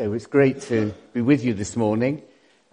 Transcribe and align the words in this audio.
Well, 0.00 0.14
it's 0.14 0.24
great 0.24 0.62
to 0.62 0.94
be 1.12 1.20
with 1.20 1.44
you 1.44 1.52
this 1.52 1.76
morning. 1.76 2.22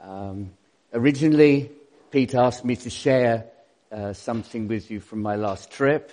Um, 0.01 0.51
originally, 0.93 1.69
Pete 2.09 2.33
asked 2.33 2.63
me 2.63 2.77
to 2.77 2.89
share 2.89 3.47
uh, 3.91 4.13
something 4.13 4.69
with 4.69 4.89
you 4.89 5.01
from 5.01 5.23
my 5.23 5.35
last 5.35 5.69
trip, 5.69 6.09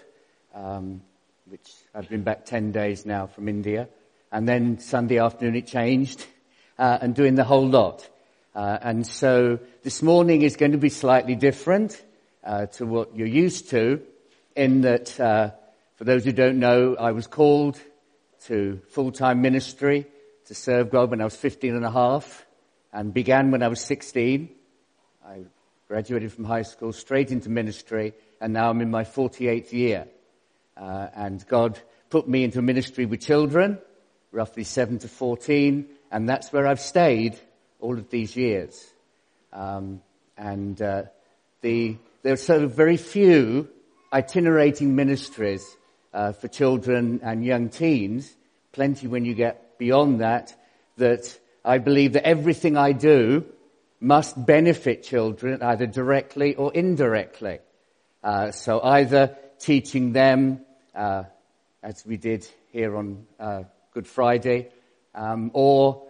um, 0.56 1.02
which 1.46 1.70
I've 1.94 2.08
been 2.08 2.24
back 2.24 2.46
10 2.46 2.72
days 2.72 3.06
now 3.06 3.28
from 3.28 3.48
India. 3.48 3.88
And 4.32 4.48
then 4.48 4.80
Sunday 4.80 5.20
afternoon 5.20 5.54
it 5.54 5.68
changed, 5.68 6.26
uh, 6.80 6.98
and 7.00 7.14
doing 7.14 7.36
the 7.36 7.44
whole 7.44 7.68
lot. 7.68 8.08
Uh, 8.52 8.78
and 8.82 9.06
so 9.06 9.60
this 9.84 10.02
morning 10.02 10.42
is 10.42 10.56
going 10.56 10.72
to 10.72 10.78
be 10.78 10.88
slightly 10.88 11.36
different 11.36 12.02
uh, 12.42 12.66
to 12.66 12.86
what 12.86 13.14
you're 13.14 13.28
used 13.28 13.70
to, 13.70 14.02
in 14.56 14.80
that, 14.80 15.20
uh, 15.20 15.52
for 15.94 16.02
those 16.02 16.24
who 16.24 16.32
don't 16.32 16.58
know, 16.58 16.96
I 16.96 17.12
was 17.12 17.28
called 17.28 17.80
to 18.46 18.80
full-time 18.88 19.42
ministry 19.42 20.06
to 20.46 20.54
serve 20.54 20.90
God 20.90 21.10
when 21.10 21.20
I 21.20 21.24
was 21.24 21.36
15 21.36 21.74
and 21.74 21.84
a 21.84 21.90
half 21.90 22.46
and 22.92 23.12
began 23.12 23.50
when 23.50 23.62
I 23.62 23.68
was 23.68 23.80
16. 23.80 24.48
I 25.26 25.44
graduated 25.88 26.32
from 26.32 26.44
high 26.44 26.62
school 26.62 26.92
straight 26.92 27.30
into 27.30 27.48
ministry 27.48 28.12
and 28.40 28.52
now 28.52 28.70
I'm 28.70 28.80
in 28.80 28.90
my 28.90 29.04
48th 29.04 29.72
year. 29.72 30.06
Uh, 30.76 31.08
and 31.14 31.46
God 31.46 31.78
put 32.10 32.28
me 32.28 32.44
into 32.44 32.60
ministry 32.62 33.06
with 33.06 33.20
children, 33.20 33.78
roughly 34.32 34.64
7 34.64 34.98
to 35.00 35.08
14, 35.08 35.86
and 36.10 36.28
that's 36.28 36.52
where 36.52 36.66
I've 36.66 36.80
stayed 36.80 37.38
all 37.80 37.96
of 37.96 38.10
these 38.10 38.36
years. 38.36 38.92
Um, 39.52 40.02
and 40.36 40.80
uh, 40.82 41.04
the, 41.60 41.96
there 42.22 42.32
are 42.32 42.36
so 42.36 42.66
very 42.66 42.96
few 42.96 43.68
itinerating 44.12 44.94
ministries 44.94 45.64
uh, 46.12 46.32
for 46.32 46.48
children 46.48 47.20
and 47.22 47.44
young 47.44 47.68
teens, 47.68 48.34
plenty 48.72 49.06
when 49.06 49.24
you 49.24 49.34
get 49.34 49.63
beyond 49.78 50.20
that, 50.20 50.54
that 50.96 51.38
I 51.64 51.78
believe 51.78 52.12
that 52.12 52.26
everything 52.26 52.76
I 52.76 52.92
do 52.92 53.44
must 54.00 54.44
benefit 54.44 55.02
children 55.02 55.62
either 55.62 55.86
directly 55.86 56.54
or 56.54 56.72
indirectly. 56.74 57.60
Uh, 58.22 58.50
so 58.50 58.80
either 58.82 59.36
teaching 59.58 60.12
them, 60.12 60.60
uh, 60.94 61.24
as 61.82 62.04
we 62.06 62.16
did 62.16 62.46
here 62.70 62.96
on 62.96 63.26
uh, 63.40 63.62
Good 63.92 64.06
Friday, 64.06 64.68
um, 65.14 65.50
or 65.54 66.06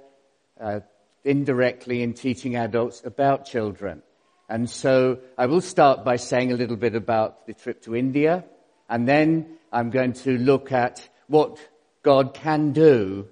uh, 0.61 0.81
indirectly 1.25 2.03
in 2.03 2.15
teaching 2.15 2.57
adults 2.57 3.03
about 3.05 3.45
children. 3.45 4.03
And 4.49 4.69
so 4.69 5.19
I 5.39 5.47
will 5.47 5.61
start 5.61 6.05
by 6.05 6.17
saying 6.17 6.53
a 6.53 6.57
little 6.57 6.77
bit 6.77 6.95
about 6.95 7.47
the 7.47 7.55
trip 7.55 7.83
to 7.83 7.97
India, 7.97 8.45
and 8.89 9.09
then 9.09 9.57
I'm 9.73 9.91
going 9.91 10.13
to 10.25 10.37
look 10.37 10.73
at 10.73 11.09
what 11.27 11.59
God 12.03 12.35
can 12.35 12.73
do 12.73 13.29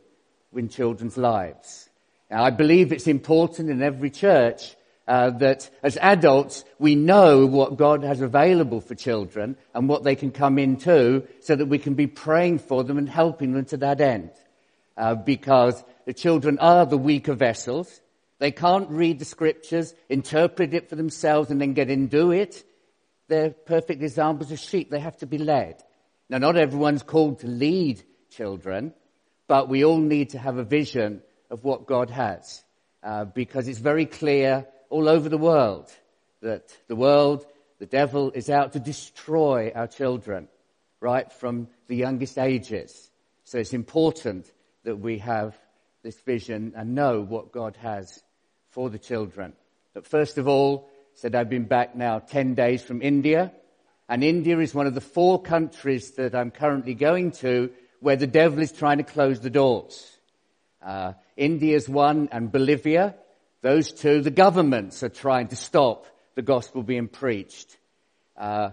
in 0.54 0.68
children's 0.68 1.16
lives. 1.16 1.88
Now, 2.30 2.44
I 2.44 2.50
believe 2.50 2.92
it's 2.92 3.06
important 3.06 3.70
in 3.70 3.82
every 3.82 4.10
church 4.10 4.74
uh, 5.06 5.30
that 5.30 5.68
as 5.82 5.96
adults 5.98 6.64
we 6.78 6.94
know 6.94 7.46
what 7.46 7.76
God 7.76 8.04
has 8.04 8.20
available 8.20 8.80
for 8.80 8.94
children 8.94 9.56
and 9.74 9.88
what 9.88 10.04
they 10.04 10.14
can 10.14 10.30
come 10.30 10.58
into 10.58 11.26
so 11.40 11.56
that 11.56 11.66
we 11.66 11.78
can 11.78 11.94
be 11.94 12.06
praying 12.06 12.60
for 12.60 12.84
them 12.84 12.98
and 12.98 13.08
helping 13.08 13.52
them 13.52 13.64
to 13.66 13.76
that 13.78 14.00
end. 14.00 14.30
Uh, 14.96 15.14
because 15.14 15.82
the 16.04 16.12
children 16.12 16.58
are 16.58 16.86
the 16.86 16.98
weaker 16.98 17.34
vessels. 17.34 18.00
They 18.38 18.50
can't 18.50 18.90
read 18.90 19.18
the 19.18 19.24
scriptures, 19.24 19.94
interpret 20.08 20.74
it 20.74 20.88
for 20.88 20.96
themselves 20.96 21.50
and 21.50 21.60
then 21.60 21.74
get 21.74 21.90
into 21.90 22.30
it. 22.32 22.64
They're 23.28 23.50
perfect 23.50 24.02
examples 24.02 24.50
of 24.52 24.58
sheep. 24.58 24.90
They 24.90 25.00
have 25.00 25.16
to 25.18 25.26
be 25.26 25.38
led. 25.38 25.82
Now, 26.28 26.38
not 26.38 26.56
everyone's 26.56 27.02
called 27.02 27.40
to 27.40 27.46
lead 27.46 28.02
children, 28.30 28.94
but 29.52 29.68
we 29.68 29.84
all 29.84 29.98
need 29.98 30.30
to 30.30 30.38
have 30.38 30.56
a 30.56 30.64
vision 30.64 31.20
of 31.50 31.62
what 31.62 31.86
God 31.86 32.08
has. 32.08 32.64
Uh, 33.02 33.26
because 33.26 33.68
it's 33.68 33.80
very 33.80 34.06
clear 34.06 34.66
all 34.88 35.10
over 35.10 35.28
the 35.28 35.36
world 35.36 35.92
that 36.40 36.74
the 36.88 36.96
world, 36.96 37.44
the 37.78 37.84
devil 37.84 38.30
is 38.30 38.48
out 38.48 38.72
to 38.72 38.80
destroy 38.80 39.70
our 39.74 39.86
children, 39.86 40.48
right 41.00 41.30
from 41.30 41.68
the 41.86 41.94
youngest 41.94 42.38
ages. 42.38 43.10
So 43.44 43.58
it's 43.58 43.74
important 43.74 44.50
that 44.84 44.96
we 44.96 45.18
have 45.18 45.54
this 46.02 46.18
vision 46.20 46.72
and 46.74 46.94
know 46.94 47.20
what 47.20 47.52
God 47.52 47.76
has 47.76 48.22
for 48.70 48.88
the 48.88 48.98
children. 48.98 49.52
But 49.92 50.06
first 50.06 50.38
of 50.38 50.48
all, 50.48 50.88
said 51.12 51.34
I've 51.34 51.50
been 51.50 51.66
back 51.66 51.94
now 51.94 52.20
10 52.20 52.54
days 52.54 52.80
from 52.80 53.02
India, 53.02 53.52
and 54.08 54.24
India 54.24 54.58
is 54.60 54.74
one 54.74 54.86
of 54.86 54.94
the 54.94 55.02
four 55.02 55.42
countries 55.42 56.12
that 56.12 56.34
I'm 56.34 56.52
currently 56.52 56.94
going 56.94 57.32
to 57.42 57.70
where 58.02 58.16
the 58.16 58.26
devil 58.26 58.60
is 58.60 58.72
trying 58.72 58.98
to 58.98 59.04
close 59.04 59.38
the 59.38 59.48
doors. 59.48 60.18
Uh, 60.84 61.12
India's 61.36 61.88
one 61.88 62.28
and 62.32 62.50
Bolivia, 62.50 63.14
those 63.60 63.92
two, 63.92 64.20
the 64.20 64.30
governments 64.32 65.04
are 65.04 65.08
trying 65.08 65.46
to 65.48 65.56
stop 65.56 66.06
the 66.34 66.42
gospel 66.42 66.82
being 66.82 67.06
preached. 67.06 67.78
Uh, 68.36 68.70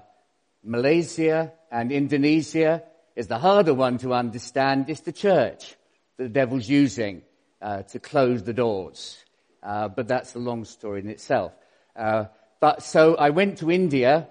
Malaysia 0.63 1.53
and 1.71 1.91
Indonesia 1.91 2.81
is 3.15 3.27
the 3.27 3.37
harder 3.37 3.75
one 3.75 3.99
to 3.99 4.15
understand. 4.15 4.89
It's 4.89 5.01
the 5.01 5.11
church 5.11 5.75
that 6.17 6.23
the 6.23 6.29
devil's 6.29 6.67
using 6.67 7.21
uh, 7.61 7.83
to 7.83 7.99
close 7.99 8.41
the 8.41 8.53
doors. 8.53 9.15
Uh, 9.61 9.89
but 9.89 10.07
that's 10.07 10.33
a 10.33 10.39
long 10.39 10.65
story 10.65 11.01
in 11.01 11.09
itself. 11.09 11.51
Uh, 11.95 12.25
but 12.59 12.81
so 12.81 13.15
I 13.15 13.29
went 13.29 13.59
to 13.59 13.69
India 13.69 14.27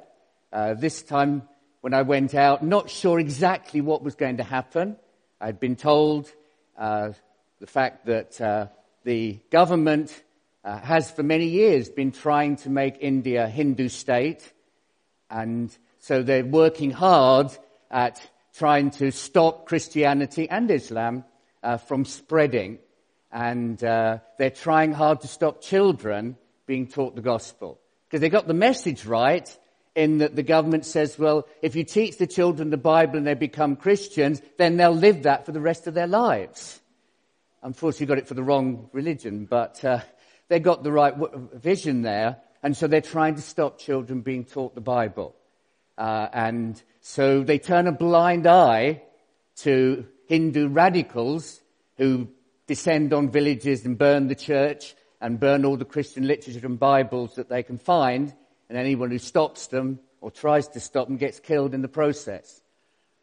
uh, 0.53 0.75
this 0.75 1.03
time 1.03 1.43
when 1.81 1.95
I 1.95 2.03
went 2.03 2.35
out, 2.35 2.65
not 2.65 2.91
sure 2.91 3.19
exactly 3.19 3.81
what 3.81 4.03
was 4.03 4.15
going 4.15 4.39
to 4.39 4.43
happen. 4.43 4.97
I'd 5.41 5.61
been 5.61 5.77
told 5.77 6.31
uh, 6.77 7.13
the 7.61 7.67
fact 7.67 8.07
that 8.07 8.41
uh, 8.41 8.67
the 9.05 9.39
government 9.51 10.25
uh, 10.65 10.79
has 10.79 11.11
for 11.11 11.23
many 11.23 11.47
years 11.47 11.89
been 11.89 12.13
trying 12.13 12.57
to 12.57 12.71
make 12.71 12.99
India 13.01 13.45
a 13.45 13.49
Hindu 13.49 13.89
state, 13.89 14.53
and 15.31 15.77
so 16.01 16.23
they're 16.23 16.45
working 16.45 16.91
hard 16.91 17.51
at 17.91 18.21
trying 18.55 18.91
to 18.91 19.13
stop 19.13 19.67
Christianity 19.67 20.49
and 20.51 20.71
Islam 20.71 21.25
uh, 21.63 21.77
from 21.77 22.05
spreading, 22.05 22.79
and 23.31 23.83
uh, 23.85 24.19
they're 24.39 24.51
trying 24.51 24.93
hard 24.93 25.21
to 25.21 25.29
stop 25.29 25.63
children 25.63 26.37
being 26.67 26.89
taught 26.89 27.15
the 27.15 27.23
gospel. 27.23 27.81
Because 28.07 28.21
they 28.21 28.29
got 28.29 28.49
the 28.49 28.55
message 28.55 29.05
right 29.07 29.49
in 29.99 30.19
that 30.19 30.37
the 30.37 30.45
government 30.45 30.87
says, 30.87 31.19
well, 31.19 31.45
if 31.61 31.75
you 31.75 31.83
teach 31.83 32.19
the 32.19 32.27
children 32.27 32.71
the 32.71 32.77
Bible 32.77 33.17
and 33.17 33.27
they 33.27 33.35
become 33.35 33.75
Christians, 33.75 34.41
then 34.57 34.77
they'll 34.77 34.93
live 34.93 35.25
that 35.25 35.45
for 35.45 35.51
the 35.51 35.61
rest 35.61 35.89
of 35.89 35.95
their 35.95 36.07
lives. 36.07 36.81
Unfortunately, 37.65 38.07
got 38.07 38.19
it 38.19 38.29
for 38.29 38.35
the 38.35 38.45
wrong 38.45 38.89
religion, 38.93 39.45
but 39.45 39.85
uh, 39.85 39.99
they 40.47 40.61
got 40.61 40.85
the 40.85 40.93
right 40.93 41.19
w- 41.19 41.49
vision 41.53 42.03
there, 42.03 42.37
and 42.63 42.77
so 42.77 42.87
they're 42.87 43.01
trying 43.01 43.35
to 43.35 43.43
stop 43.43 43.81
children 43.81 44.21
being 44.21 44.45
taught 44.45 44.77
the 44.77 44.81
Bible. 44.81 45.35
Uh, 45.99 46.29
and 46.33 46.81
so 47.01 47.43
they 47.43 47.59
turn 47.59 47.89
a 47.89 47.93
blind 47.93 48.47
eye 48.47 49.03
to 49.57 50.07
Hindu 50.29 50.69
radicals 50.69 51.61
who 51.97 52.29
descend 52.69 53.13
on 53.13 53.33
villages 53.33 53.85
and 53.85 53.99
burn 53.99 54.29
the 54.29 54.37
church 54.37 54.95
and 55.21 55.41
burn 55.41 55.65
all 55.65 55.77
the 55.77 55.85
Christian 55.85 56.25
literature 56.25 56.65
and 56.65 56.79
Bibles 56.79 57.35
that 57.35 57.49
they 57.49 57.65
can 57.65 57.79
find 57.79 58.33
and 58.69 58.79
anyone 58.79 59.11
who 59.11 59.19
stops 59.19 59.69
them 59.69 59.99
or 60.21 60.31
tries 60.31 60.69
to 60.69 60.81
stop 60.81 61.09
them 61.09 61.17
gets 61.17 61.41
killed 61.41 61.75
in 61.75 61.83
the 61.83 61.89
process. 61.89 62.61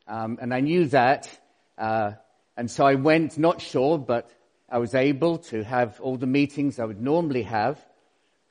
Um, 0.07 0.37
and 0.41 0.53
I 0.53 0.59
knew 0.59 0.85
that, 0.87 1.29
uh, 1.77 2.13
and 2.57 2.69
so 2.69 2.85
I 2.85 2.95
went, 2.95 3.37
not 3.37 3.61
sure, 3.61 3.97
but 3.97 4.29
I 4.69 4.77
was 4.77 4.95
able 4.95 5.39
to 5.49 5.63
have 5.63 5.99
all 5.99 6.17
the 6.17 6.27
meetings 6.27 6.79
I 6.79 6.85
would 6.85 7.01
normally 7.01 7.43
have. 7.43 7.79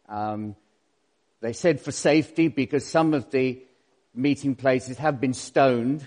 Um, 0.08 0.56
they 1.40 1.52
said 1.52 1.80
for 1.80 1.92
safety 1.92 2.48
because 2.48 2.86
some 2.86 3.14
of 3.14 3.30
the 3.30 3.62
meeting 4.14 4.54
places 4.54 4.98
have 4.98 5.20
been 5.20 5.34
stoned 5.34 6.06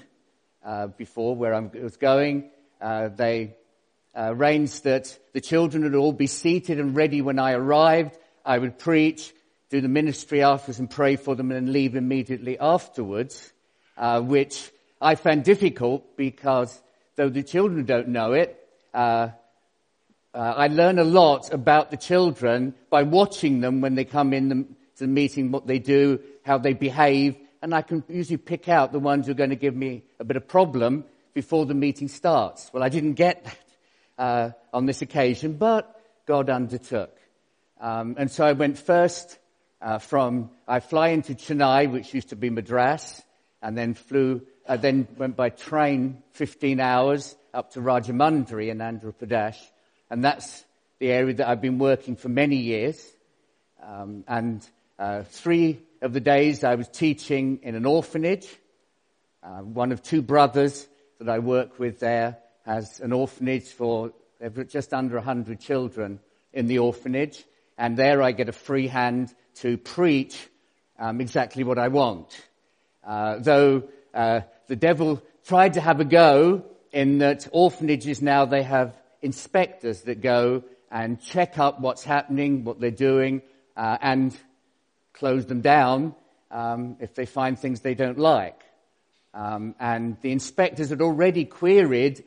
uh, 0.63 0.87
before 0.87 1.35
where 1.35 1.53
I 1.53 1.59
was 1.59 1.97
going. 1.97 2.49
Uh, 2.79 3.09
they 3.09 3.55
uh, 4.15 4.33
arranged 4.33 4.83
that 4.83 5.17
the 5.33 5.41
children 5.41 5.83
would 5.83 5.95
all 5.95 6.13
be 6.13 6.27
seated 6.27 6.79
and 6.79 6.95
ready 6.95 7.21
when 7.21 7.39
I 7.39 7.53
arrived. 7.53 8.17
I 8.45 8.57
would 8.57 8.79
preach 8.79 9.33
do 9.69 9.81
the 9.81 9.87
ministry 9.87 10.43
afterwards 10.43 10.79
and 10.79 10.89
pray 10.89 11.15
for 11.15 11.35
them 11.35 11.51
and 11.51 11.71
leave 11.71 11.95
immediately 11.95 12.57
afterwards, 12.57 13.51
uh, 13.97 14.21
which 14.21 14.71
I 15.01 15.15
found 15.15 15.43
difficult 15.43 16.15
because 16.15 16.81
though 17.15 17.29
the 17.29 17.43
children 17.43 17.85
don't 17.85 18.09
know 18.09 18.33
it, 18.33 18.57
uh, 18.93 19.29
uh, 20.33 20.53
I 20.55 20.67
learn 20.67 20.99
a 20.99 21.03
lot 21.03 21.53
about 21.53 21.91
the 21.91 21.97
children 21.97 22.75
by 22.89 23.03
watching 23.03 23.59
them 23.59 23.81
when 23.81 23.95
they 23.95 24.05
come 24.05 24.33
in 24.33 24.49
the, 24.49 24.55
to 24.55 25.03
the 25.03 25.07
meeting, 25.07 25.51
what 25.51 25.67
they 25.67 25.79
do, 25.79 26.19
how 26.45 26.57
they 26.57 26.73
behave, 26.73 27.35
and 27.61 27.73
I 27.73 27.81
can 27.81 28.03
usually 28.07 28.37
pick 28.37 28.69
out 28.69 28.91
the 28.91 28.99
ones 28.99 29.25
who 29.25 29.31
are 29.31 29.35
going 29.35 29.49
to 29.49 29.55
give 29.55 29.75
me 29.75 30.03
a 30.19 30.23
bit 30.23 30.37
of 30.37 30.47
problem 30.47 31.05
before 31.33 31.65
the 31.65 31.73
meeting 31.73 32.07
starts. 32.07 32.69
Well, 32.71 32.83
I 32.83 32.89
didn't 32.89 33.13
get 33.13 33.43
that 33.43 33.57
uh, 34.17 34.51
on 34.73 34.85
this 34.85 35.01
occasion, 35.01 35.53
but 35.53 35.99
God 36.25 36.49
undertook. 36.49 37.09
Um, 37.79 38.15
and 38.17 38.29
so 38.29 38.45
I 38.45 38.53
went 38.53 38.77
first 38.77 39.37
uh, 39.81 39.99
from, 39.99 40.49
I 40.67 40.79
fly 40.79 41.09
into 41.09 41.33
Chennai, 41.33 41.91
which 41.91 42.13
used 42.13 42.29
to 42.29 42.35
be 42.35 42.49
Madras, 42.49 43.21
and 43.61 43.77
then 43.77 43.93
flew, 43.93 44.41
uh, 44.67 44.77
then 44.77 45.07
went 45.17 45.35
by 45.35 45.49
train 45.49 46.23
15 46.31 46.79
hours 46.79 47.35
up 47.53 47.71
to 47.73 47.79
Rajahmundry 47.79 48.69
in 48.69 48.79
Andhra 48.79 49.13
Pradesh. 49.13 49.57
And 50.09 50.23
that's 50.23 50.63
the 50.99 51.11
area 51.11 51.35
that 51.35 51.47
I've 51.47 51.61
been 51.61 51.79
working 51.79 52.15
for 52.15 52.29
many 52.29 52.57
years. 52.57 53.03
Um, 53.83 54.23
and 54.27 54.67
uh, 54.97 55.23
three 55.23 55.79
of 56.01 56.13
the 56.13 56.19
days 56.19 56.63
I 56.63 56.75
was 56.75 56.87
teaching 56.87 57.59
in 57.63 57.75
an 57.75 57.85
orphanage. 57.85 58.47
Uh, 59.43 59.59
one 59.59 59.91
of 59.91 60.01
two 60.01 60.21
brothers 60.21 60.87
that 61.19 61.29
I 61.29 61.39
work 61.39 61.79
with 61.79 61.99
there 61.99 62.37
has 62.65 62.99
an 62.99 63.13
orphanage 63.13 63.67
for 63.67 64.11
just 64.67 64.93
under 64.93 65.15
100 65.15 65.59
children 65.59 66.19
in 66.53 66.67
the 66.67 66.79
orphanage. 66.79 67.43
And 67.77 67.97
there 67.97 68.21
I 68.21 68.31
get 68.31 68.49
a 68.49 68.53
free 68.53 68.87
hand 68.87 69.33
to 69.55 69.77
preach 69.77 70.47
um, 70.99 71.21
exactly 71.21 71.63
what 71.63 71.77
I 71.77 71.89
want. 71.89 72.29
Uh, 73.03 73.37
though 73.39 73.83
uh, 74.13 74.41
the 74.67 74.75
devil 74.75 75.21
tried 75.45 75.73
to 75.73 75.81
have 75.81 75.99
a 75.99 76.05
go 76.05 76.65
in 76.91 77.19
that 77.19 77.47
orphanages 77.51 78.21
now 78.21 78.45
they 78.45 78.63
have 78.63 78.95
inspectors 79.21 80.01
that 80.01 80.21
go 80.21 80.63
and 80.91 81.21
check 81.21 81.57
up 81.59 81.79
what's 81.79 82.03
happening, 82.03 82.63
what 82.63 82.79
they're 82.79 82.91
doing, 82.91 83.41
uh, 83.75 83.97
and 84.01 84.35
close 85.13 85.45
them 85.45 85.61
down 85.61 86.15
um, 86.51 86.97
if 86.99 87.13
they 87.15 87.25
find 87.25 87.59
things 87.59 87.81
they 87.81 87.95
don't 87.95 88.17
like. 88.17 88.61
Um, 89.33 89.75
and 89.79 90.17
the 90.21 90.31
inspectors 90.31 90.89
had 90.89 91.01
already 91.01 91.45
queried 91.45 92.23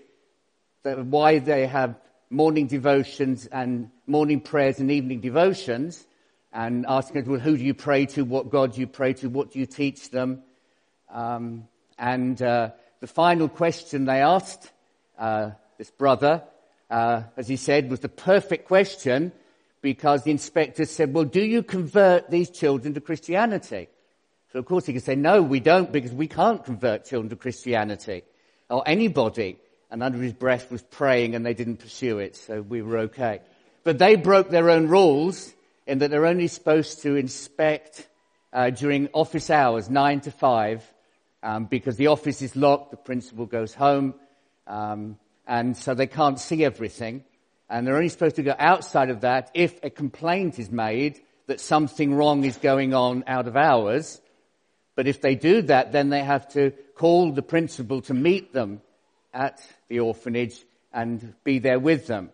why 0.82 1.38
they 1.38 1.66
have 1.66 1.96
morning 2.30 2.68
devotions 2.68 3.46
and 3.46 3.90
morning 4.06 4.40
prayers 4.40 4.78
and 4.78 4.90
evening 4.90 5.20
devotions, 5.20 6.06
and 6.52 6.86
asking, 6.88 7.24
well, 7.26 7.40
who 7.40 7.56
do 7.56 7.64
you 7.64 7.74
pray 7.74 8.06
to? 8.06 8.24
What 8.24 8.50
God 8.50 8.74
do 8.74 8.80
you 8.80 8.86
pray 8.86 9.12
to? 9.14 9.28
What 9.28 9.52
do 9.52 9.58
you 9.58 9.66
teach 9.66 10.10
them? 10.10 10.42
Um, 11.12 11.66
and 11.98 12.40
uh, 12.40 12.70
the 13.00 13.06
final 13.06 13.48
question 13.48 14.04
they 14.04 14.20
asked 14.20 14.70
uh, 15.18 15.50
this 15.78 15.90
brother, 15.90 16.42
uh, 16.90 17.22
as 17.36 17.48
he 17.48 17.56
said, 17.56 17.90
was 17.90 18.00
the 18.00 18.08
perfect 18.08 18.66
question 18.66 19.32
because 19.82 20.24
the 20.24 20.30
inspector 20.30 20.84
said, 20.84 21.12
well, 21.12 21.24
do 21.24 21.42
you 21.42 21.62
convert 21.62 22.30
these 22.30 22.50
children 22.50 22.94
to 22.94 23.00
Christianity? 23.00 23.88
So 24.52 24.58
of 24.58 24.66
course 24.66 24.86
he 24.86 24.92
could 24.92 25.02
say, 25.02 25.14
no, 25.14 25.42
we 25.42 25.60
don't 25.60 25.92
because 25.92 26.12
we 26.12 26.26
can't 26.26 26.64
convert 26.64 27.06
children 27.06 27.30
to 27.30 27.36
Christianity 27.36 28.22
or 28.68 28.82
anybody. 28.86 29.58
And 29.90 30.02
under 30.02 30.18
his 30.18 30.32
breath 30.32 30.70
was 30.70 30.82
praying 30.82 31.34
and 31.34 31.44
they 31.44 31.54
didn't 31.54 31.78
pursue 31.78 32.18
it, 32.18 32.36
so 32.36 32.62
we 32.62 32.80
were 32.80 32.98
okay. 32.98 33.40
But 33.82 33.98
they 33.98 34.16
broke 34.16 34.50
their 34.50 34.70
own 34.70 34.88
rules 34.88 35.52
in 35.86 35.98
that 35.98 36.10
they're 36.10 36.26
only 36.26 36.46
supposed 36.46 37.02
to 37.02 37.16
inspect 37.16 38.06
uh, 38.52 38.70
during 38.70 39.08
office 39.12 39.50
hours, 39.50 39.90
nine 39.90 40.20
to 40.20 40.30
five, 40.30 40.84
um, 41.42 41.64
because 41.64 41.96
the 41.96 42.08
office 42.08 42.42
is 42.42 42.54
locked, 42.54 42.90
the 42.90 42.96
principal 42.96 43.46
goes 43.46 43.74
home, 43.74 44.14
um, 44.66 45.18
and 45.46 45.76
so 45.76 45.94
they 45.94 46.06
can't 46.06 46.38
see 46.38 46.64
everything. 46.64 47.24
And 47.68 47.86
they're 47.86 47.96
only 47.96 48.08
supposed 48.08 48.36
to 48.36 48.42
go 48.42 48.54
outside 48.58 49.10
of 49.10 49.22
that 49.22 49.50
if 49.54 49.82
a 49.82 49.90
complaint 49.90 50.58
is 50.58 50.70
made 50.70 51.20
that 51.46 51.60
something 51.60 52.14
wrong 52.14 52.44
is 52.44 52.56
going 52.56 52.94
on 52.94 53.24
out 53.26 53.48
of 53.48 53.56
hours. 53.56 54.20
But 54.94 55.06
if 55.06 55.20
they 55.20 55.34
do 55.34 55.62
that, 55.62 55.92
then 55.92 56.10
they 56.10 56.22
have 56.22 56.48
to 56.52 56.72
call 56.94 57.32
the 57.32 57.42
principal 57.42 58.02
to 58.02 58.14
meet 58.14 58.52
them 58.52 58.82
at 59.32 59.60
the 59.88 60.00
orphanage 60.00 60.64
and 60.92 61.34
be 61.44 61.58
there 61.58 61.78
with 61.78 62.06
them. 62.06 62.30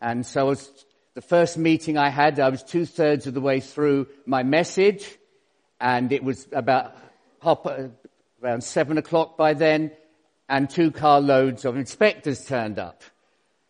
And 0.00 0.24
so 0.24 0.50
as 0.50 0.70
the 1.14 1.20
first 1.20 1.58
meeting 1.58 1.98
I 1.98 2.08
had, 2.08 2.40
I 2.40 2.48
was 2.48 2.62
two 2.62 2.86
thirds 2.86 3.26
of 3.26 3.34
the 3.34 3.40
way 3.40 3.60
through 3.60 4.06
my 4.26 4.42
message 4.42 5.18
and 5.80 6.12
it 6.12 6.22
was 6.22 6.46
about 6.52 6.96
around 8.42 8.62
seven 8.62 8.98
o'clock 8.98 9.36
by 9.36 9.54
then 9.54 9.90
and 10.48 10.68
two 10.68 10.90
car 10.90 11.20
loads 11.20 11.64
of 11.64 11.76
inspectors 11.76 12.44
turned 12.44 12.78
up. 12.78 13.02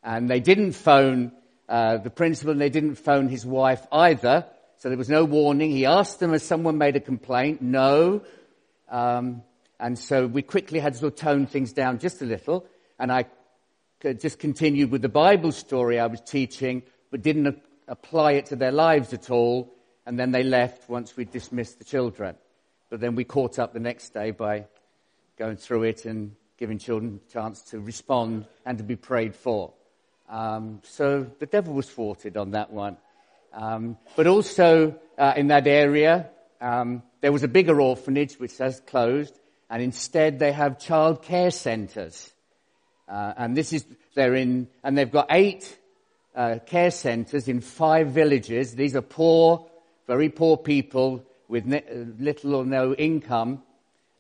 And 0.02 0.31
they 0.31 0.40
didn't 0.40 0.73
phone 0.73 1.32
uh, 1.69 1.99
the 1.99 2.11
principal 2.11 2.52
and 2.52 2.61
they 2.61 2.70
didn't 2.70 2.96
phone 2.96 3.28
his 3.28 3.44
wife 3.44 3.87
either. 3.93 4.46
So 4.78 4.88
there 4.88 4.99
was 4.99 5.11
no 5.11 5.25
warning. 5.25 5.70
He 5.70 5.87
asked 5.87 6.20
them, 6.20 6.32
has 6.32 6.43
someone 6.43 6.78
made 6.78 6.96
a 6.96 7.00
complaint? 7.00 7.61
No. 7.61 8.23
Um, 8.88 9.43
and 9.80 9.98
so 9.98 10.26
we 10.26 10.42
quickly 10.42 10.78
had 10.78 10.92
to 10.92 10.98
sort 10.98 11.14
of 11.14 11.18
tone 11.18 11.46
things 11.46 11.72
down 11.72 11.98
just 11.98 12.20
a 12.20 12.26
little. 12.26 12.66
And 12.98 13.10
I 13.10 13.24
just 14.02 14.38
continued 14.38 14.90
with 14.90 15.00
the 15.00 15.08
Bible 15.08 15.52
story 15.52 15.98
I 15.98 16.06
was 16.06 16.20
teaching, 16.20 16.82
but 17.10 17.22
didn't 17.22 17.62
apply 17.88 18.32
it 18.32 18.46
to 18.46 18.56
their 18.56 18.72
lives 18.72 19.14
at 19.14 19.30
all. 19.30 19.74
And 20.04 20.18
then 20.18 20.32
they 20.32 20.42
left 20.42 20.88
once 20.90 21.16
we 21.16 21.24
dismissed 21.24 21.78
the 21.78 21.84
children. 21.84 22.36
But 22.90 23.00
then 23.00 23.14
we 23.14 23.24
caught 23.24 23.58
up 23.58 23.72
the 23.72 23.80
next 23.80 24.10
day 24.10 24.32
by 24.32 24.66
going 25.38 25.56
through 25.56 25.84
it 25.84 26.04
and 26.04 26.36
giving 26.58 26.78
children 26.78 27.20
a 27.26 27.32
chance 27.32 27.62
to 27.70 27.80
respond 27.80 28.44
and 28.66 28.76
to 28.76 28.84
be 28.84 28.96
prayed 28.96 29.34
for. 29.34 29.72
Um, 30.28 30.82
so 30.84 31.26
the 31.38 31.46
devil 31.46 31.72
was 31.72 31.88
thwarted 31.88 32.36
on 32.36 32.50
that 32.50 32.70
one. 32.70 32.98
Um, 33.54 33.96
but 34.14 34.26
also 34.26 34.94
uh, 35.16 35.32
in 35.36 35.48
that 35.48 35.66
area, 35.66 36.28
um, 36.60 37.02
there 37.22 37.32
was 37.32 37.42
a 37.42 37.48
bigger 37.48 37.80
orphanage 37.80 38.34
which 38.34 38.58
has 38.58 38.80
closed, 38.80 39.39
and 39.70 39.82
instead 39.82 40.40
they 40.40 40.52
have 40.52 40.81
child 40.81 41.22
care 41.22 41.52
centres. 41.52 42.32
Uh, 43.08 43.32
and 43.37 43.56
this 43.56 43.72
is 43.72 43.87
they're 44.14 44.34
in, 44.34 44.69
and 44.82 44.99
they've 44.99 45.11
got 45.11 45.28
eight 45.31 45.78
uh, 46.34 46.58
care 46.67 46.90
centres 46.90 47.46
in 47.46 47.61
five 47.61 48.08
villages. 48.08 48.75
These 48.75 48.96
are 48.96 49.02
poor, 49.02 49.70
very 50.08 50.28
poor 50.28 50.56
people 50.56 51.25
with 51.49 51.64
ne- 51.64 51.84
little 52.19 52.56
or 52.56 52.64
no 52.64 52.94
income, 52.94 53.62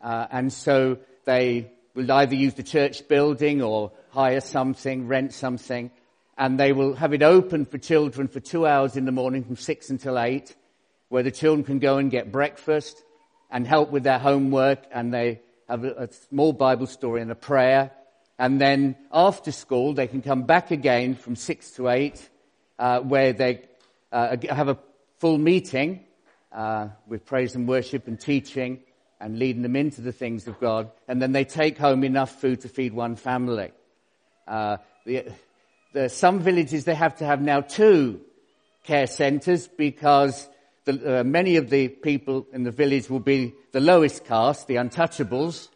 uh, 0.00 0.28
and 0.30 0.52
so 0.52 0.98
they 1.24 1.70
will 1.94 2.10
either 2.10 2.34
use 2.34 2.54
the 2.54 2.62
church 2.62 3.06
building 3.08 3.60
or 3.60 3.90
hire 4.10 4.40
something, 4.40 5.08
rent 5.08 5.32
something, 5.32 5.90
and 6.38 6.58
they 6.58 6.72
will 6.72 6.94
have 6.94 7.12
it 7.12 7.22
open 7.22 7.64
for 7.64 7.78
children 7.78 8.28
for 8.28 8.40
two 8.40 8.66
hours 8.66 8.96
in 8.96 9.04
the 9.04 9.12
morning 9.12 9.42
from 9.42 9.56
six 9.56 9.90
until 9.90 10.18
eight, 10.18 10.54
where 11.08 11.24
the 11.24 11.30
children 11.32 11.64
can 11.64 11.80
go 11.80 11.98
and 11.98 12.10
get 12.10 12.30
breakfast 12.30 13.02
and 13.50 13.66
help 13.66 13.90
with 13.90 14.02
their 14.04 14.18
homework, 14.18 14.80
and 14.92 15.12
they 15.12 15.40
have 15.68 15.84
a, 15.84 16.08
small 16.30 16.52
Bible 16.52 16.86
story 16.86 17.22
and 17.22 17.30
a 17.30 17.34
prayer. 17.34 17.90
And 18.38 18.60
then 18.60 18.96
after 19.12 19.52
school, 19.52 19.94
they 19.94 20.06
can 20.06 20.22
come 20.22 20.42
back 20.44 20.70
again 20.70 21.14
from 21.14 21.36
six 21.36 21.72
to 21.72 21.88
eight, 21.88 22.28
uh, 22.78 23.00
where 23.00 23.32
they 23.32 23.62
uh, 24.12 24.36
have 24.48 24.68
a 24.68 24.78
full 25.18 25.38
meeting 25.38 26.04
uh, 26.52 26.88
with 27.06 27.26
praise 27.26 27.54
and 27.54 27.68
worship 27.68 28.08
and 28.08 28.18
teaching 28.18 28.80
and 29.20 29.38
leading 29.38 29.62
them 29.62 29.76
into 29.76 30.00
the 30.00 30.12
things 30.12 30.48
of 30.48 30.58
God. 30.58 30.90
And 31.06 31.20
then 31.20 31.32
they 31.32 31.44
take 31.44 31.76
home 31.76 32.04
enough 32.04 32.40
food 32.40 32.62
to 32.62 32.68
feed 32.68 32.92
one 32.92 33.16
family. 33.16 33.70
Uh, 34.48 34.78
the, 35.04 35.26
the, 35.92 36.08
some 36.08 36.40
villages 36.40 36.84
they 36.84 36.94
have 36.94 37.16
to 37.16 37.26
have 37.26 37.40
now 37.40 37.60
two 37.60 38.20
care 38.84 39.06
centres 39.06 39.68
because 39.68 40.48
the, 40.84 41.20
uh, 41.20 41.24
many 41.24 41.56
of 41.56 41.70
the 41.70 41.88
people 41.88 42.46
in 42.52 42.62
the 42.62 42.70
village 42.70 43.10
will 43.10 43.20
be 43.20 43.54
the 43.72 43.80
lowest 43.80 44.24
caste, 44.24 44.66
the 44.66 44.76
untouchables, 44.76 45.68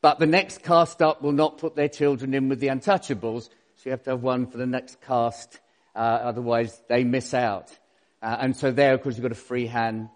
but 0.00 0.18
the 0.18 0.26
next 0.26 0.62
caste 0.62 1.00
up 1.00 1.22
will 1.22 1.32
not 1.32 1.58
put 1.58 1.76
their 1.76 1.88
children 1.88 2.34
in 2.34 2.48
with 2.48 2.60
the 2.60 2.68
untouchables, 2.68 3.48
so 3.76 3.82
you 3.84 3.90
have 3.92 4.02
to 4.04 4.10
have 4.10 4.22
one 4.22 4.46
for 4.46 4.58
the 4.58 4.66
next 4.66 5.00
caste, 5.00 5.60
uh, 5.94 5.98
otherwise 5.98 6.82
they 6.88 7.04
miss 7.04 7.34
out. 7.34 7.70
Uh, 8.22 8.36
and 8.40 8.56
so 8.56 8.70
there, 8.70 8.94
of 8.94 9.02
course, 9.02 9.16
you've 9.16 9.22
got 9.22 9.32
a 9.32 9.34
free 9.34 9.66
hand 9.66 10.08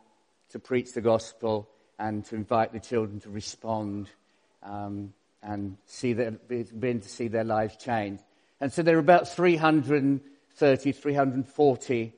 to 0.50 0.58
preach 0.58 0.92
the 0.92 1.00
gospel 1.00 1.68
and 1.98 2.24
to 2.26 2.36
invite 2.36 2.72
the 2.72 2.80
children 2.80 3.20
to 3.20 3.30
respond 3.30 4.08
um, 4.62 5.12
and 5.42 5.76
see 5.86 6.12
their, 6.12 6.32
begin 6.32 7.00
to 7.00 7.08
see 7.08 7.28
their 7.28 7.44
lives 7.44 7.76
change. 7.76 8.20
And 8.60 8.72
so 8.72 8.82
there 8.82 8.96
are 8.96 9.00
about 9.00 9.28
330, 9.28 10.92
340 10.92 12.12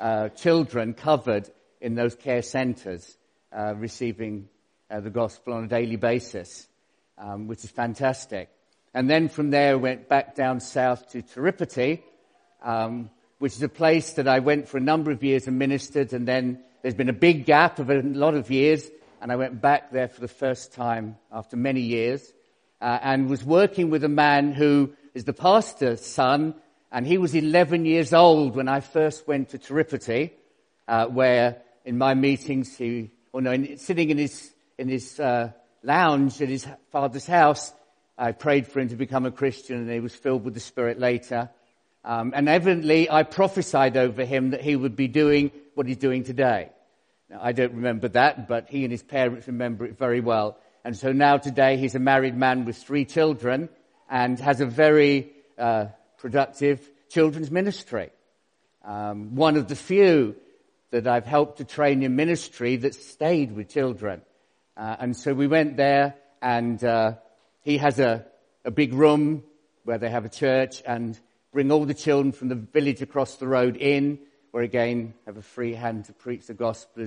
uh, 0.00 0.28
children 0.30 0.94
covered 0.94 1.50
in 1.80 1.94
those 1.94 2.14
care 2.14 2.42
centres 2.42 3.16
uh, 3.56 3.74
receiving 3.76 4.48
uh, 4.90 5.00
the 5.00 5.10
gospel 5.10 5.54
on 5.54 5.64
a 5.64 5.68
daily 5.68 5.96
basis, 5.96 6.66
um, 7.18 7.46
which 7.46 7.64
is 7.64 7.70
fantastic. 7.70 8.48
And 8.92 9.08
then 9.08 9.28
from 9.28 9.50
there 9.50 9.78
went 9.78 10.08
back 10.08 10.34
down 10.34 10.60
south 10.60 11.10
to 11.10 11.22
Tirupati, 11.22 12.02
um, 12.62 13.10
which 13.38 13.54
is 13.54 13.62
a 13.62 13.68
place 13.68 14.14
that 14.14 14.28
I 14.28 14.40
went 14.40 14.68
for 14.68 14.78
a 14.78 14.82
number 14.82 15.10
of 15.10 15.22
years 15.22 15.46
and 15.46 15.58
ministered, 15.58 16.12
and 16.12 16.26
then 16.26 16.62
there's 16.82 16.94
been 16.94 17.08
a 17.08 17.14
big 17.14 17.46
gap 17.46 17.78
of 17.78 17.90
a 17.90 18.02
lot 18.02 18.34
of 18.34 18.50
years, 18.50 18.88
and 19.20 19.30
I 19.30 19.36
went 19.36 19.60
back 19.60 19.92
there 19.92 20.08
for 20.08 20.20
the 20.20 20.28
first 20.28 20.72
time 20.72 21.16
after 21.32 21.56
many 21.56 21.80
years, 21.80 22.32
uh, 22.80 22.98
and 23.02 23.30
was 23.30 23.44
working 23.44 23.90
with 23.90 24.02
a 24.04 24.08
man 24.08 24.52
who 24.52 24.92
is 25.14 25.24
the 25.24 25.32
pastor's 25.32 26.04
son, 26.04 26.54
and 26.90 27.06
he 27.06 27.18
was 27.18 27.34
11 27.34 27.84
years 27.84 28.12
old 28.12 28.56
when 28.56 28.68
I 28.68 28.80
first 28.80 29.28
went 29.28 29.50
to 29.50 29.58
Tirupati, 29.58 30.32
uh, 30.88 31.06
where 31.06 31.62
in 31.84 31.98
my 31.98 32.14
meetings 32.14 32.76
he, 32.76 33.10
or 33.32 33.42
no, 33.42 33.52
in, 33.52 33.78
sitting 33.78 34.10
in 34.10 34.18
his 34.18 34.52
in 34.78 34.88
his 34.88 35.20
uh, 35.20 35.52
lounge 35.82 36.40
at 36.40 36.48
his 36.48 36.66
father's 36.90 37.26
house, 37.26 37.72
I 38.16 38.32
prayed 38.32 38.66
for 38.66 38.80
him 38.80 38.88
to 38.88 38.96
become 38.96 39.26
a 39.26 39.30
Christian, 39.30 39.76
and 39.76 39.90
he 39.90 40.00
was 40.00 40.14
filled 40.14 40.44
with 40.44 40.54
the 40.54 40.60
Spirit 40.60 40.98
later. 40.98 41.50
Um, 42.04 42.32
and 42.34 42.48
evidently, 42.48 43.10
I 43.10 43.24
prophesied 43.24 43.96
over 43.96 44.24
him 44.24 44.50
that 44.50 44.62
he 44.62 44.74
would 44.74 44.96
be 44.96 45.08
doing 45.08 45.50
what 45.74 45.86
he's 45.86 45.98
doing 45.98 46.24
today. 46.24 46.70
Now, 47.28 47.40
I 47.42 47.52
don't 47.52 47.74
remember 47.74 48.08
that, 48.08 48.48
but 48.48 48.70
he 48.70 48.84
and 48.84 48.90
his 48.90 49.02
parents 49.02 49.46
remember 49.46 49.84
it 49.84 49.98
very 49.98 50.20
well. 50.20 50.58
And 50.82 50.96
so 50.96 51.12
now 51.12 51.36
today, 51.36 51.76
he's 51.76 51.94
a 51.94 51.98
married 51.98 52.36
man 52.36 52.64
with 52.64 52.76
three 52.76 53.04
children 53.04 53.68
and 54.08 54.38
has 54.40 54.60
a 54.60 54.66
very 54.66 55.30
uh, 55.58 55.86
productive 56.18 56.88
children's 57.10 57.50
ministry. 57.50 58.10
Um, 58.82 59.34
one 59.34 59.56
of 59.56 59.68
the 59.68 59.76
few 59.76 60.36
that 60.90 61.06
I've 61.06 61.26
helped 61.26 61.58
to 61.58 61.64
train 61.64 62.02
in 62.02 62.16
ministry 62.16 62.76
that 62.76 62.94
stayed 62.94 63.52
with 63.52 63.68
children. 63.68 64.22
Uh, 64.76 64.96
and 64.98 65.16
so 65.16 65.32
we 65.34 65.46
went 65.46 65.76
there 65.76 66.14
and 66.42 66.82
uh, 66.82 67.14
he 67.62 67.78
has 67.78 67.98
a, 67.98 68.26
a 68.64 68.70
big 68.70 68.94
room 68.94 69.44
where 69.84 69.98
they 69.98 70.10
have 70.10 70.24
a 70.24 70.30
church 70.30 70.82
and 70.86 71.18
bring 71.52 71.70
all 71.70 71.84
the 71.84 71.94
children 71.94 72.32
from 72.32 72.48
the 72.48 72.54
village 72.54 73.02
across 73.02 73.36
the 73.36 73.46
road 73.46 73.76
in, 73.76 74.18
where 74.50 74.62
again 74.62 75.14
have 75.26 75.36
a 75.36 75.42
free 75.42 75.74
hand 75.74 76.06
to 76.06 76.12
preach 76.12 76.46
the 76.46 76.54
gospel 76.54 77.06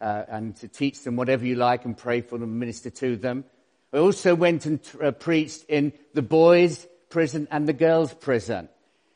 uh, 0.00 0.24
and 0.28 0.56
to 0.56 0.68
teach 0.68 1.02
them 1.02 1.16
whatever 1.16 1.44
you 1.44 1.56
like 1.56 1.84
and 1.84 1.96
pray 1.96 2.20
for 2.20 2.38
them, 2.38 2.58
minister 2.58 2.90
to 2.90 3.16
them. 3.16 3.44
I 3.92 3.98
also 3.98 4.34
went 4.34 4.66
and 4.66 4.80
uh, 5.02 5.10
preached 5.10 5.64
in 5.68 5.92
the 6.14 6.22
boys' 6.22 6.86
prison 7.08 7.48
and 7.50 7.66
the 7.66 7.72
girls' 7.72 8.14
prison. 8.14 8.68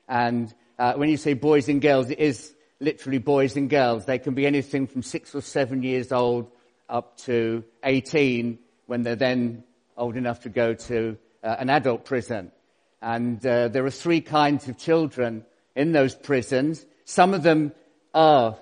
And 0.08 0.52
uh, 0.78 0.94
when 0.94 1.08
you 1.08 1.16
say 1.16 1.34
boys 1.34 1.68
and 1.68 1.80
girls, 1.80 2.10
it 2.10 2.18
is 2.18 2.52
literally 2.84 3.18
boys 3.18 3.56
and 3.56 3.68
girls. 3.68 4.04
They 4.04 4.18
can 4.18 4.34
be 4.34 4.46
anything 4.46 4.86
from 4.86 5.02
six 5.02 5.34
or 5.34 5.40
seven 5.40 5.82
years 5.82 6.12
old 6.12 6.50
up 6.88 7.16
to 7.18 7.64
18 7.82 8.58
when 8.86 9.02
they're 9.02 9.16
then 9.16 9.64
old 9.96 10.16
enough 10.16 10.40
to 10.40 10.48
go 10.48 10.74
to 10.74 11.16
uh, 11.42 11.56
an 11.58 11.70
adult 11.70 12.04
prison. 12.04 12.52
And 13.00 13.44
uh, 13.44 13.68
there 13.68 13.84
are 13.84 13.90
three 13.90 14.20
kinds 14.20 14.68
of 14.68 14.78
children 14.78 15.44
in 15.74 15.92
those 15.92 16.14
prisons. 16.14 16.84
Some 17.04 17.34
of 17.34 17.42
them 17.42 17.72
are 18.12 18.56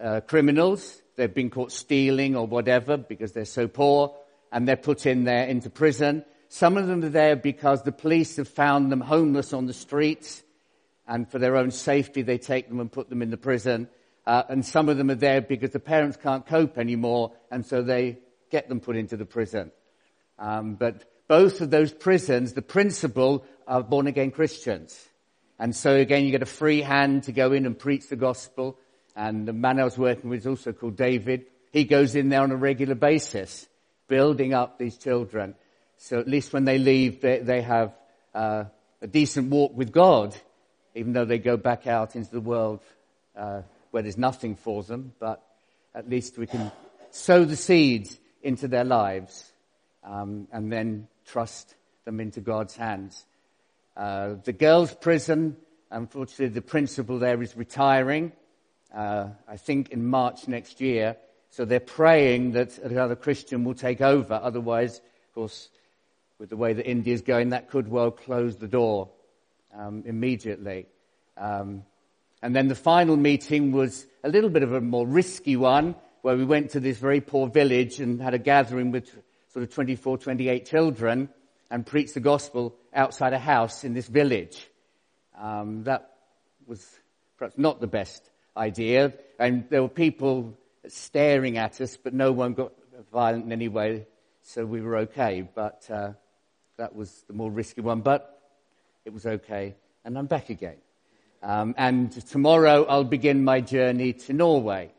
uh, 0.00 0.20
criminals. 0.20 1.00
They've 1.16 1.32
been 1.32 1.50
caught 1.50 1.72
stealing 1.72 2.36
or 2.36 2.46
whatever 2.46 2.96
because 2.96 3.32
they're 3.32 3.44
so 3.44 3.68
poor 3.68 4.14
and 4.52 4.66
they're 4.66 4.76
put 4.76 5.06
in 5.06 5.24
there 5.24 5.46
into 5.46 5.70
prison. 5.70 6.24
Some 6.48 6.76
of 6.76 6.86
them 6.86 7.04
are 7.04 7.10
there 7.10 7.36
because 7.36 7.82
the 7.82 7.92
police 7.92 8.36
have 8.36 8.48
found 8.48 8.90
them 8.90 9.00
homeless 9.00 9.52
on 9.52 9.66
the 9.66 9.74
streets 9.74 10.42
and 11.08 11.28
for 11.28 11.38
their 11.40 11.56
own 11.56 11.72
safety 11.72 12.22
they 12.22 12.38
take 12.38 12.68
them 12.68 12.78
and 12.78 12.92
put 12.92 13.08
them 13.08 13.22
in 13.22 13.30
the 13.30 13.36
prison. 13.36 13.88
Uh, 14.26 14.42
and 14.50 14.64
some 14.64 14.88
of 14.88 14.98
them 14.98 15.10
are 15.10 15.16
there 15.16 15.40
because 15.40 15.70
the 15.70 15.80
parents 15.80 16.18
can't 16.22 16.46
cope 16.46 16.78
anymore 16.78 17.32
and 17.50 17.64
so 17.66 17.82
they 17.82 18.18
get 18.50 18.68
them 18.68 18.78
put 18.78 18.94
into 18.94 19.16
the 19.16 19.24
prison. 19.24 19.72
Um, 20.38 20.74
but 20.74 21.04
both 21.26 21.60
of 21.60 21.70
those 21.70 21.92
prisons, 21.92 22.52
the 22.52 22.62
principal 22.62 23.44
are 23.66 23.82
born 23.82 24.06
again 24.06 24.30
Christians. 24.30 25.08
And 25.58 25.74
so 25.74 25.96
again, 25.96 26.24
you 26.24 26.30
get 26.30 26.42
a 26.42 26.46
free 26.46 26.82
hand 26.82 27.24
to 27.24 27.32
go 27.32 27.52
in 27.52 27.66
and 27.66 27.78
preach 27.78 28.08
the 28.08 28.16
gospel. 28.16 28.78
And 29.16 29.46
the 29.46 29.52
man 29.52 29.80
I 29.80 29.84
was 29.84 29.98
working 29.98 30.30
with 30.30 30.40
is 30.40 30.46
also 30.46 30.72
called 30.72 30.96
David. 30.96 31.46
He 31.72 31.84
goes 31.84 32.14
in 32.14 32.28
there 32.28 32.42
on 32.42 32.52
a 32.52 32.56
regular 32.56 32.94
basis, 32.94 33.66
building 34.06 34.54
up 34.54 34.78
these 34.78 34.96
children. 34.96 35.54
So 35.96 36.20
at 36.20 36.28
least 36.28 36.52
when 36.52 36.64
they 36.64 36.78
leave, 36.78 37.20
they, 37.20 37.40
they 37.40 37.62
have 37.62 37.94
uh, 38.34 38.64
a 39.02 39.06
decent 39.06 39.50
walk 39.50 39.76
with 39.76 39.92
God, 39.92 40.36
even 40.98 41.12
though 41.12 41.24
they 41.24 41.38
go 41.38 41.56
back 41.56 41.86
out 41.86 42.16
into 42.16 42.30
the 42.32 42.40
world 42.40 42.80
uh, 43.36 43.62
where 43.92 44.02
there's 44.02 44.18
nothing 44.18 44.56
for 44.56 44.82
them. 44.82 45.12
But 45.20 45.40
at 45.94 46.08
least 46.08 46.36
we 46.36 46.46
can 46.46 46.72
sow 47.12 47.44
the 47.44 47.56
seeds 47.56 48.18
into 48.42 48.66
their 48.66 48.84
lives 48.84 49.52
um, 50.02 50.48
and 50.50 50.72
then 50.72 51.06
trust 51.24 51.76
them 52.04 52.18
into 52.18 52.40
God's 52.40 52.76
hands. 52.76 53.24
Uh, 53.96 54.34
the 54.42 54.52
girls' 54.52 54.92
prison, 54.92 55.56
unfortunately, 55.90 56.48
the 56.48 56.62
principal 56.62 57.20
there 57.20 57.40
is 57.42 57.56
retiring. 57.56 58.32
Uh, 58.92 59.28
I 59.46 59.56
think 59.56 59.90
in 59.90 60.04
March 60.04 60.48
next 60.48 60.80
year. 60.80 61.16
So 61.50 61.64
they're 61.64 61.80
praying 61.80 62.52
that 62.52 62.76
another 62.78 63.16
Christian 63.16 63.64
will 63.64 63.74
take 63.74 64.00
over. 64.00 64.34
Otherwise, 64.34 64.98
of 64.98 65.34
course, 65.34 65.68
with 66.38 66.50
the 66.50 66.56
way 66.56 66.72
that 66.72 66.88
India 66.88 67.14
is 67.14 67.22
going, 67.22 67.50
that 67.50 67.70
could 67.70 67.88
well 67.88 68.10
close 68.10 68.56
the 68.56 68.68
door 68.68 69.10
um, 69.76 70.02
immediately. 70.06 70.86
Um, 71.36 71.84
and 72.42 72.54
then 72.54 72.68
the 72.68 72.74
final 72.74 73.16
meeting 73.16 73.72
was 73.72 74.06
a 74.22 74.28
little 74.28 74.50
bit 74.50 74.62
of 74.62 74.72
a 74.72 74.80
more 74.80 75.06
risky 75.06 75.56
one, 75.56 75.96
where 76.22 76.36
we 76.36 76.44
went 76.44 76.70
to 76.70 76.80
this 76.80 76.98
very 76.98 77.20
poor 77.20 77.48
village 77.48 78.00
and 78.00 78.20
had 78.20 78.34
a 78.34 78.38
gathering 78.38 78.90
with 78.90 79.08
sort 79.52 79.62
of 79.62 79.72
24, 79.72 80.18
28 80.18 80.66
children 80.66 81.28
and 81.70 81.86
preached 81.86 82.14
the 82.14 82.20
gospel 82.20 82.74
outside 82.92 83.32
a 83.32 83.38
house 83.38 83.84
in 83.84 83.94
this 83.94 84.06
village. 84.06 84.68
Um, 85.38 85.84
that 85.84 86.10
was 86.66 86.86
perhaps 87.36 87.56
not 87.56 87.80
the 87.80 87.86
best 87.86 88.28
idea, 88.56 89.12
and 89.38 89.68
there 89.70 89.82
were 89.82 89.88
people 89.88 90.58
staring 90.88 91.58
at 91.58 91.80
us, 91.80 91.96
but 91.96 92.12
no 92.12 92.32
one 92.32 92.54
got 92.54 92.72
violent 93.12 93.44
in 93.44 93.52
any 93.52 93.68
way, 93.68 94.06
so 94.42 94.64
we 94.64 94.80
were 94.80 94.96
okay. 94.98 95.48
But 95.54 95.88
uh, 95.90 96.12
that 96.76 96.94
was 96.94 97.10
the 97.28 97.34
more 97.34 97.50
risky 97.50 97.80
one, 97.80 98.00
but 98.00 98.37
it 99.08 99.14
was 99.14 99.24
okay, 99.24 99.74
and 100.04 100.18
I'm 100.18 100.26
back 100.26 100.50
again. 100.50 100.76
Um, 101.42 101.74
and 101.78 102.12
tomorrow 102.28 102.84
I'll 102.84 103.04
begin 103.04 103.42
my 103.42 103.62
journey 103.62 104.12
to 104.12 104.34
Norway, 104.34 104.90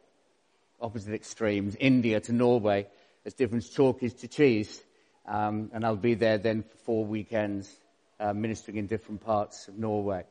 opposite 0.81 1.13
extremes, 1.13 1.77
India 1.79 2.19
to 2.21 2.33
Norway 2.33 2.87
as 3.23 3.35
different 3.35 3.71
chalk 3.71 4.01
is 4.01 4.15
to 4.15 4.27
cheese. 4.27 4.81
Um, 5.27 5.69
and 5.73 5.85
I'll 5.85 5.95
be 5.95 6.15
there 6.15 6.39
then 6.39 6.63
for 6.63 6.75
four 6.77 7.05
weekends 7.05 7.71
uh, 8.19 8.33
ministering 8.33 8.77
in 8.77 8.87
different 8.87 9.21
parts 9.21 9.67
of 9.67 9.77
Norway. 9.77 10.23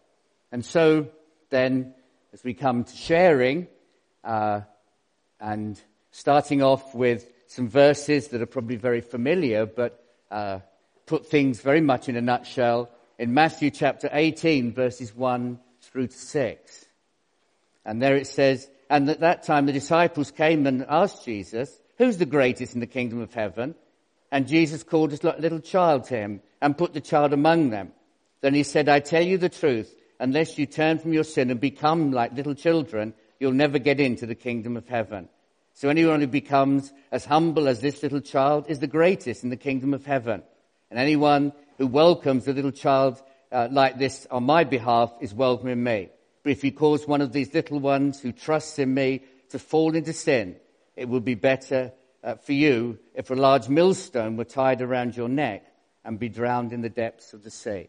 And 0.50 0.64
so 0.64 1.06
then, 1.50 1.94
as 2.32 2.42
we 2.42 2.54
come 2.54 2.82
to 2.82 2.96
sharing, 2.96 3.68
uh, 4.24 4.62
and 5.38 5.80
starting 6.10 6.64
off 6.64 6.96
with 6.96 7.30
some 7.46 7.68
verses 7.68 8.26
that 8.28 8.42
are 8.42 8.46
probably 8.46 8.74
very 8.74 9.02
familiar, 9.02 9.66
but 9.66 10.04
uh, 10.32 10.58
put 11.06 11.26
things 11.26 11.60
very 11.60 11.80
much 11.80 12.08
in 12.08 12.16
a 12.16 12.20
nutshell, 12.20 12.90
in 13.18 13.34
Matthew 13.34 13.70
chapter 13.70 14.08
18, 14.12 14.72
verses 14.72 15.14
1 15.14 15.58
through 15.82 16.06
to 16.06 16.16
6. 16.16 16.86
And 17.84 18.00
there 18.00 18.16
it 18.16 18.26
says, 18.26 18.68
and 18.88 19.08
at 19.10 19.20
that 19.20 19.42
time 19.42 19.66
the 19.66 19.72
disciples 19.72 20.30
came 20.30 20.66
and 20.66 20.86
asked 20.88 21.24
Jesus, 21.24 21.70
Who's 21.98 22.16
the 22.16 22.26
greatest 22.26 22.74
in 22.74 22.80
the 22.80 22.86
kingdom 22.86 23.20
of 23.20 23.34
heaven? 23.34 23.74
And 24.30 24.46
Jesus 24.46 24.82
called 24.82 25.12
a 25.12 25.40
little 25.40 25.60
child 25.60 26.04
to 26.04 26.16
him 26.16 26.42
and 26.60 26.78
put 26.78 26.92
the 26.92 27.00
child 27.00 27.32
among 27.32 27.70
them. 27.70 27.92
Then 28.40 28.54
he 28.54 28.62
said, 28.62 28.88
I 28.88 29.00
tell 29.00 29.22
you 29.22 29.36
the 29.36 29.48
truth, 29.48 29.92
unless 30.20 30.58
you 30.58 30.66
turn 30.66 30.98
from 30.98 31.12
your 31.12 31.24
sin 31.24 31.50
and 31.50 31.60
become 31.60 32.12
like 32.12 32.34
little 32.34 32.54
children, 32.54 33.14
you'll 33.40 33.52
never 33.52 33.78
get 33.78 34.00
into 34.00 34.26
the 34.26 34.34
kingdom 34.34 34.76
of 34.76 34.86
heaven. 34.86 35.28
So 35.74 35.88
anyone 35.88 36.20
who 36.20 36.26
becomes 36.26 36.92
as 37.10 37.24
humble 37.24 37.68
as 37.68 37.80
this 37.80 38.02
little 38.02 38.20
child 38.20 38.66
is 38.68 38.78
the 38.78 38.86
greatest 38.86 39.44
in 39.44 39.50
the 39.50 39.56
kingdom 39.56 39.94
of 39.94 40.04
heaven. 40.04 40.42
And 40.90 40.98
anyone 40.98 41.52
who 41.78 41.86
welcomes 41.86 42.46
a 42.46 42.52
little 42.52 42.72
child 42.72 43.22
uh, 43.50 43.68
like 43.70 43.98
this 43.98 44.26
on 44.30 44.44
my 44.44 44.64
behalf 44.64 45.12
is 45.20 45.32
welcome 45.32 45.68
in 45.68 45.82
me. 45.82 46.10
But 46.42 46.52
if 46.52 46.64
you 46.64 46.72
cause 46.72 47.06
one 47.06 47.20
of 47.20 47.32
these 47.32 47.54
little 47.54 47.80
ones 47.80 48.20
who 48.20 48.32
trusts 48.32 48.78
in 48.78 48.92
me 48.92 49.22
to 49.50 49.58
fall 49.58 49.94
into 49.94 50.12
sin, 50.12 50.56
it 50.96 51.08
would 51.08 51.24
be 51.24 51.34
better 51.34 51.92
uh, 52.22 52.34
for 52.34 52.52
you 52.52 52.98
if 53.14 53.30
a 53.30 53.34
large 53.34 53.68
millstone 53.68 54.36
were 54.36 54.44
tied 54.44 54.82
around 54.82 55.16
your 55.16 55.28
neck 55.28 55.64
and 56.04 56.18
be 56.18 56.28
drowned 56.28 56.72
in 56.72 56.82
the 56.82 56.88
depths 56.88 57.32
of 57.32 57.44
the 57.44 57.50
sea. 57.50 57.88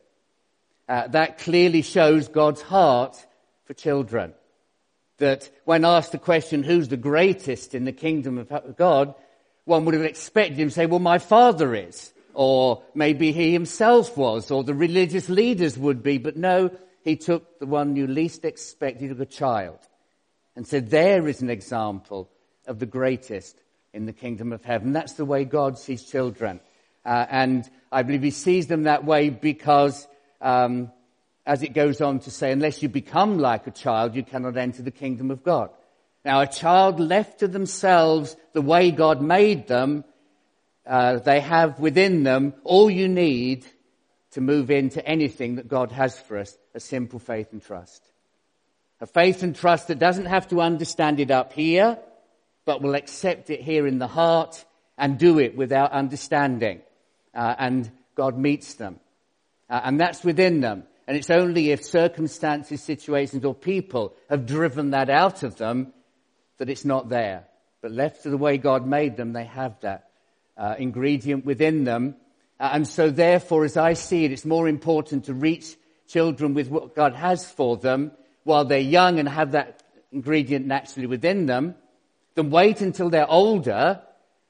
Uh, 0.88 1.08
that 1.08 1.39
clearly 1.39 1.81
shows 1.81 2.27
God's 2.27 2.62
heart 2.62 3.25
for 3.65 3.74
children. 3.74 4.34
That 5.17 5.50
when 5.65 5.84
asked 5.84 6.12
the 6.12 6.17
question, 6.17 6.63
who's 6.63 6.88
the 6.88 6.98
greatest 6.98 7.75
in 7.75 7.86
the 7.86 7.91
kingdom 7.91 8.38
of 8.38 8.77
God, 8.77 9.13
one 9.65 9.86
would 9.86 9.93
have 9.93 10.03
expected 10.03 10.58
him 10.58 10.69
to 10.69 10.74
say, 10.74 10.86
well, 10.86 11.00
my 11.00 11.19
father 11.19 11.75
is. 11.75 12.13
Or 12.33 12.83
maybe 12.93 13.31
he 13.31 13.51
himself 13.51 14.17
was, 14.17 14.51
or 14.51 14.63
the 14.63 14.74
religious 14.74 15.29
leaders 15.29 15.77
would 15.77 16.03
be. 16.03 16.17
But 16.17 16.38
no, 16.38 16.71
he 17.03 17.15
took 17.15 17.59
the 17.59 17.65
one 17.65 17.95
you 17.95 18.07
least 18.07 18.45
expected 18.45 19.12
of 19.12 19.19
a 19.19 19.25
child 19.25 19.79
and 20.55 20.67
said, 20.67 20.89
there 20.89 21.27
is 21.27 21.41
an 21.41 21.50
example 21.50 22.29
of 22.67 22.79
the 22.79 22.86
greatest 22.86 23.62
in 23.93 24.05
the 24.05 24.13
kingdom 24.13 24.53
of 24.53 24.63
heaven. 24.63 24.93
That's 24.93 25.13
the 25.13 25.25
way 25.25 25.45
God 25.45 25.77
sees 25.77 26.03
children. 26.03 26.59
Uh, 27.05 27.25
and 27.29 27.69
I 27.91 28.03
believe 28.03 28.24
he 28.24 28.31
sees 28.31 28.67
them 28.67 28.83
that 28.83 29.05
way 29.05 29.29
because, 29.29 30.07
um, 30.41 30.91
as 31.45 31.63
it 31.63 31.74
goes 31.74 32.01
on 32.01 32.19
to 32.19 32.31
say, 32.31 32.51
unless 32.51 32.83
you 32.83 32.89
become 32.89 33.39
like 33.39 33.65
a 33.67 33.71
child, 33.71 34.15
you 34.15 34.24
cannot 34.24 34.57
enter 34.57 34.83
the 34.83 34.91
kingdom 34.91 35.31
of 35.31 35.43
God. 35.43 35.71
Now, 36.25 36.41
a 36.41 36.48
child 36.48 37.00
left 37.00 37.39
to 37.39 37.48
themselves 37.48 38.36
the 38.53 38.62
way 38.62 38.91
God 38.91 39.21
made 39.21 39.67
them, 39.67 40.03
uh, 40.89 41.19
they 41.19 41.39
have 41.39 41.79
within 41.79 42.24
them 42.24 42.55
all 42.63 42.89
you 42.89 43.08
need 43.08 43.63
to 44.31 44.41
move 44.41 44.72
into 44.72 45.05
anything 45.05 45.55
that 45.55 45.67
God 45.67 45.91
has 45.91 46.19
for 46.19 46.39
us, 46.39 46.58
a 46.74 46.79
simple 46.79 47.19
faith 47.19 47.53
and 47.53 47.63
trust. 47.63 48.03
A 49.00 49.05
faith 49.05 49.43
and 49.43 49.55
trust 49.55 49.88
that 49.88 50.00
doesn't 50.00 50.25
have 50.25 50.48
to 50.50 50.62
understand 50.62 51.19
it 51.19 51.29
up 51.29 51.53
here, 51.53 52.00
but 52.65 52.81
will 52.81 52.96
accept 52.96 53.51
it 53.51 53.62
here 53.62 53.86
in 53.86 54.00
the 54.00 54.08
heart 54.08 54.65
and 54.98 55.19
do 55.19 55.38
it 55.38 55.55
without 55.55 55.91
understanding. 55.91 56.81
Uh, 57.36 57.53
and 57.60 57.91
God 58.15 58.38
meets 58.38 58.74
them. 58.74 59.00
Uh, 59.69 59.81
and 59.84 60.00
that's 60.00 60.24
within 60.24 60.60
them. 60.60 60.84
And 61.08 61.15
it's 61.15 61.29
only 61.29 61.69
if 61.69 61.84
circumstances, 61.84 62.81
situations, 62.81 63.46
or 63.46 63.53
people 63.53 64.15
have 64.27 64.48
driven 64.48 64.91
that 64.91 65.12
out 65.12 65.43
of 65.43 65.55
them 65.58 65.93
that 66.58 66.69
it's 66.69 66.86
not 66.86 67.10
there. 67.10 67.46
But 67.81 67.91
left 67.91 68.24
to 68.24 68.31
the 68.31 68.38
way 68.38 68.58
God 68.58 68.88
made 68.88 69.17
them, 69.17 69.34
they 69.34 69.46
have 69.46 69.79
that 69.81 70.09
uh, 70.60 70.75
ingredient 70.78 71.46
within 71.46 71.86
them. 71.86 72.16
Uh, 72.60 72.72
and 72.74 72.88
so 72.88 73.10
therefore, 73.10 73.66
as 73.66 73.78
I 73.78 73.94
see 73.94 74.25
it, 74.25 74.32
it's 74.32 74.46
more 74.46 74.68
important 74.68 75.25
to 75.25 75.34
reach 75.34 75.75
children 76.08 76.54
with 76.54 76.70
what 76.70 76.96
God 76.96 77.16
has 77.16 77.50
for 77.50 77.78
them 77.78 78.12
while 78.44 78.66
they're 78.66 78.80
young 78.80 79.20
and 79.20 79.28
have 79.28 79.54
that 79.54 79.82
ingredient 80.12 80.68
naturally 80.68 81.08
within 81.08 81.46
them 81.46 81.75
than 82.36 82.50
wait 82.50 82.82
until 82.82 83.10
they're 83.10 83.30
older 83.30 84.01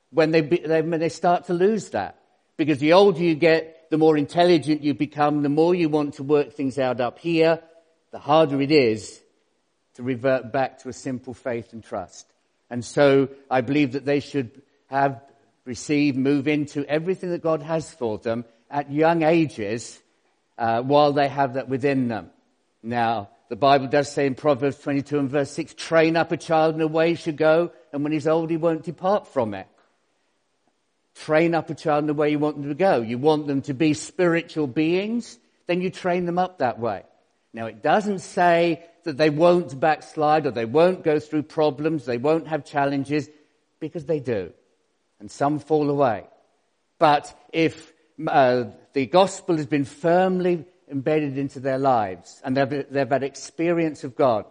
when 0.10 0.32
they, 0.32 0.42
be, 0.42 0.62
when 0.66 1.00
they 1.00 1.10
start 1.10 1.46
to 1.46 1.54
lose 1.54 1.92
that. 1.92 2.16
Because 2.58 2.80
the 2.80 2.94
older 2.94 3.22
you 3.22 3.36
get, 3.36 3.90
the 3.90 3.98
more 3.98 4.18
intelligent 4.18 4.82
you 4.82 4.94
become, 4.94 5.44
the 5.44 5.50
more 5.50 5.76
you 5.76 5.90
want 5.90 6.16
to 6.16 6.24
work 6.24 6.54
things 6.54 6.78
out 6.80 7.00
up 7.00 7.20
here, 7.20 7.62
the 8.12 8.20
harder 8.20 8.62
it 8.62 8.72
is 8.72 9.22
to 9.96 10.04
revert 10.04 10.52
back 10.52 10.80
to 10.80 10.90
a 10.90 10.94
simple 10.94 11.34
faith 11.34 11.74
and 11.74 11.84
trust. 11.84 12.26
And 12.70 12.84
so 12.84 13.30
I 13.50 13.62
believe 13.62 13.94
that 13.94 14.06
they 14.06 14.20
should 14.20 14.62
have, 14.88 15.22
receive, 15.70 16.18
move 16.18 16.48
into 16.48 16.84
everything 16.90 17.30
that 17.30 17.44
God 17.44 17.62
has 17.62 17.94
for 17.94 18.18
them 18.18 18.44
at 18.72 18.92
young 18.92 19.22
ages 19.22 20.02
uh, 20.58 20.82
while 20.82 21.14
they 21.14 21.28
have 21.28 21.54
that 21.54 21.70
within 21.70 22.08
them. 22.08 22.32
Now, 22.82 23.30
the 23.50 23.56
Bible 23.56 23.88
does 23.88 24.12
say 24.12 24.26
in 24.26 24.34
Proverbs 24.34 24.80
22 24.80 25.20
and 25.20 25.30
verse 25.30 25.52
6, 25.52 25.76
train 25.76 26.18
up 26.18 26.32
a 26.32 26.38
child 26.38 26.74
in 26.74 26.80
the 26.80 26.88
way 26.88 27.10
he 27.10 27.16
should 27.16 27.38
go, 27.38 27.72
and 27.94 28.04
when 28.04 28.12
he's 28.12 28.28
old, 28.28 28.50
he 28.50 28.58
won't 28.58 28.84
depart 28.84 29.28
from 29.28 29.54
it. 29.54 29.68
Train 31.14 31.54
up 31.54 31.70
a 31.70 31.76
child 31.76 32.04
in 32.04 32.08
the 32.08 32.14
way 32.16 32.32
you 32.32 32.40
want 32.40 32.58
them 32.58 32.70
to 32.70 32.76
go. 32.76 33.02
You 33.02 33.20
want 33.20 33.46
them 33.46 33.62
to 33.64 33.74
be 33.76 33.94
spiritual 33.94 34.66
beings, 34.66 35.38
then 35.68 35.82
you 35.82 35.92
train 35.92 36.26
them 36.26 36.40
up 36.40 36.58
that 36.60 36.80
way. 36.80 37.04
Now, 37.54 37.68
it 37.68 37.84
doesn't 37.84 38.20
say 38.20 38.84
that 39.04 39.18
they 39.18 39.30
won't 39.30 39.80
backslide 39.80 40.48
or 40.48 40.52
they 40.52 40.66
won't 40.66 41.04
go 41.04 41.20
through 41.20 41.44
problems, 41.44 42.06
they 42.06 42.18
won't 42.18 42.48
have 42.48 42.66
challenges, 42.66 43.30
because 43.80 44.06
they 44.06 44.20
do. 44.20 44.52
And 45.20 45.30
some 45.30 45.60
fall 45.60 45.90
away. 45.90 46.26
But 46.98 47.38
if 47.52 47.92
uh, 48.28 48.66
the 48.94 49.06
gospel 49.06 49.58
has 49.58 49.66
been 49.66 49.86
firmly 49.86 50.66
embedded 50.90 51.38
into 51.38 51.60
their 51.60 51.78
lives 51.78 52.42
and 52.44 52.56
they've, 52.56 52.86
they've 52.90 53.10
had 53.10 53.24
experience 53.24 54.04
of 54.04 54.16
God. 54.16 54.46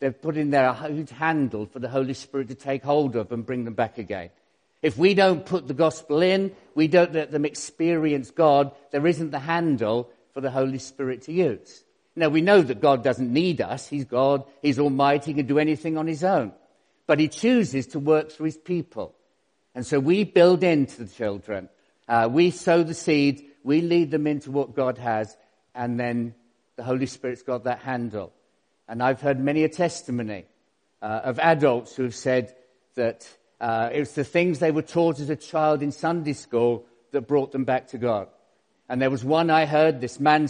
They've 0.00 0.20
put 0.20 0.36
in 0.36 0.50
there 0.50 0.66
a 0.66 1.14
handle 1.14 1.66
for 1.66 1.78
the 1.78 1.88
Holy 1.88 2.14
Spirit 2.14 2.48
to 2.48 2.54
take 2.54 2.82
hold 2.82 3.14
of 3.16 3.30
and 3.30 3.46
bring 3.46 3.64
them 3.64 3.74
back 3.74 3.98
again. 3.98 4.30
If 4.82 4.98
we 4.98 5.14
don't 5.14 5.46
put 5.46 5.68
the 5.68 5.74
gospel 5.74 6.22
in, 6.22 6.52
we 6.74 6.88
don't 6.88 7.12
let 7.12 7.30
them 7.30 7.44
experience 7.44 8.32
God, 8.32 8.72
there 8.90 9.06
isn't 9.06 9.30
the 9.30 9.38
handle 9.38 10.10
for 10.34 10.40
the 10.40 10.50
Holy 10.50 10.78
Spirit 10.78 11.22
to 11.22 11.32
use. 11.32 11.84
Now 12.16 12.28
we 12.28 12.40
know 12.40 12.60
that 12.60 12.80
God 12.80 13.04
doesn't 13.04 13.32
need 13.32 13.60
us. 13.60 13.86
He's 13.86 14.04
God. 14.04 14.44
He's 14.60 14.78
almighty. 14.78 15.30
He 15.30 15.34
can 15.34 15.46
do 15.46 15.58
anything 15.58 15.96
on 15.96 16.06
his 16.06 16.24
own. 16.24 16.52
But 17.06 17.20
he 17.20 17.28
chooses 17.28 17.86
to 17.88 17.98
work 17.98 18.30
through 18.30 18.46
his 18.46 18.58
people. 18.58 19.14
And 19.74 19.86
so 19.86 19.98
we 20.00 20.24
build 20.24 20.62
into 20.62 21.04
the 21.04 21.12
children. 21.12 21.68
Uh, 22.08 22.28
we 22.30 22.50
sow 22.50 22.82
the 22.82 22.94
seed. 22.94 23.44
We 23.64 23.80
lead 23.80 24.10
them 24.10 24.26
into 24.26 24.50
what 24.50 24.74
God 24.74 24.98
has 24.98 25.36
and 25.74 25.98
then 25.98 26.34
the 26.76 26.82
Holy 26.82 27.06
Spirit's 27.06 27.42
got 27.42 27.64
that 27.64 27.80
handle. 27.80 28.32
And 28.88 29.02
I've 29.02 29.20
heard 29.20 29.40
many 29.40 29.64
a 29.64 29.68
testimony 29.68 30.44
uh, 31.00 31.20
of 31.24 31.38
adults 31.38 31.96
who 31.96 32.04
have 32.04 32.14
said 32.14 32.54
that 32.94 33.28
uh, 33.60 33.90
it 33.92 34.00
was 34.00 34.12
the 34.12 34.24
things 34.24 34.58
they 34.58 34.70
were 34.70 34.82
taught 34.82 35.20
as 35.20 35.30
a 35.30 35.36
child 35.36 35.82
in 35.82 35.92
Sunday 35.92 36.32
school 36.32 36.84
that 37.12 37.22
brought 37.22 37.52
them 37.52 37.64
back 37.64 37.88
to 37.88 37.98
God. 37.98 38.28
And 38.88 39.00
there 39.00 39.10
was 39.10 39.24
one 39.24 39.50
I 39.50 39.66
heard, 39.66 40.00
this 40.00 40.20
man 40.20 40.48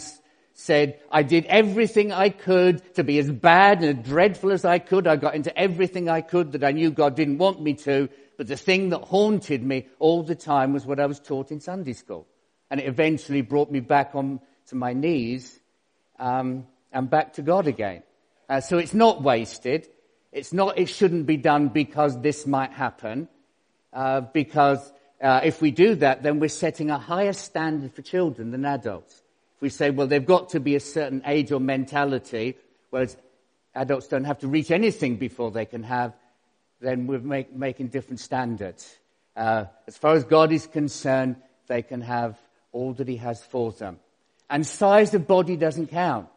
said, 0.53 0.99
I 1.11 1.23
did 1.23 1.45
everything 1.45 2.11
I 2.11 2.29
could 2.29 2.95
to 2.95 3.03
be 3.03 3.19
as 3.19 3.31
bad 3.31 3.81
and 3.81 3.99
as 3.99 4.05
dreadful 4.05 4.51
as 4.51 4.65
I 4.65 4.79
could. 4.79 5.07
I 5.07 5.15
got 5.15 5.35
into 5.35 5.57
everything 5.57 6.09
I 6.09 6.21
could 6.21 6.53
that 6.53 6.63
I 6.63 6.71
knew 6.71 6.91
God 6.91 7.15
didn't 7.15 7.37
want 7.37 7.61
me 7.61 7.75
to. 7.75 8.09
But 8.37 8.47
the 8.47 8.57
thing 8.57 8.89
that 8.89 8.99
haunted 8.99 9.63
me 9.63 9.87
all 9.99 10.23
the 10.23 10.35
time 10.35 10.73
was 10.73 10.85
what 10.85 10.99
I 10.99 11.05
was 11.05 11.19
taught 11.19 11.51
in 11.51 11.59
Sunday 11.59 11.93
school. 11.93 12.27
And 12.69 12.79
it 12.79 12.87
eventually 12.87 13.41
brought 13.41 13.71
me 13.71 13.79
back 13.79 14.15
on 14.15 14.39
to 14.67 14.75
my 14.75 14.93
knees 14.93 15.59
um, 16.19 16.65
and 16.91 17.09
back 17.09 17.33
to 17.33 17.41
God 17.41 17.67
again. 17.67 18.03
Uh, 18.49 18.61
so 18.61 18.77
it's 18.77 18.93
not 18.93 19.21
wasted. 19.21 19.87
It's 20.31 20.53
not. 20.53 20.77
It 20.77 20.87
shouldn't 20.87 21.25
be 21.25 21.37
done 21.37 21.67
because 21.69 22.19
this 22.21 22.47
might 22.47 22.71
happen. 22.71 23.27
Uh, 23.91 24.21
because 24.21 24.91
uh, 25.21 25.41
if 25.43 25.61
we 25.61 25.71
do 25.71 25.95
that, 25.95 26.23
then 26.23 26.39
we're 26.39 26.49
setting 26.49 26.89
a 26.89 26.97
higher 26.97 27.33
standard 27.33 27.93
for 27.93 28.01
children 28.01 28.51
than 28.51 28.65
adults. 28.65 29.21
If 29.57 29.61
we 29.61 29.69
say, 29.69 29.91
well, 29.91 30.07
they've 30.07 30.25
got 30.25 30.49
to 30.49 30.59
be 30.59 30.75
a 30.75 30.79
certain 30.79 31.21
age 31.25 31.51
or 31.51 31.59
mentality, 31.59 32.57
whereas 32.89 33.15
adults 33.75 34.07
don't 34.07 34.25
have 34.25 34.39
to 34.39 34.47
reach 34.47 34.71
anything 34.71 35.17
before 35.17 35.51
they 35.51 35.65
can 35.65 35.83
have, 35.83 36.13
then 36.83 37.07
we're 37.07 37.19
make, 37.19 37.55
making 37.55 37.87
different 37.87 38.19
standards. 38.19 38.97
Uh, 39.35 39.65
as 39.87 39.97
far 39.97 40.15
as 40.15 40.25
God 40.25 40.51
is 40.51 40.67
concerned, 40.67 41.37
they 41.67 41.81
can 41.81 42.01
have 42.01 42.37
all 42.71 42.93
that 42.93 43.07
He 43.07 43.17
has 43.17 43.41
for 43.43 43.71
them. 43.71 43.99
And 44.49 44.67
size 44.67 45.13
of 45.13 45.25
body 45.25 45.55
doesn't 45.55 45.87
count 45.87 46.27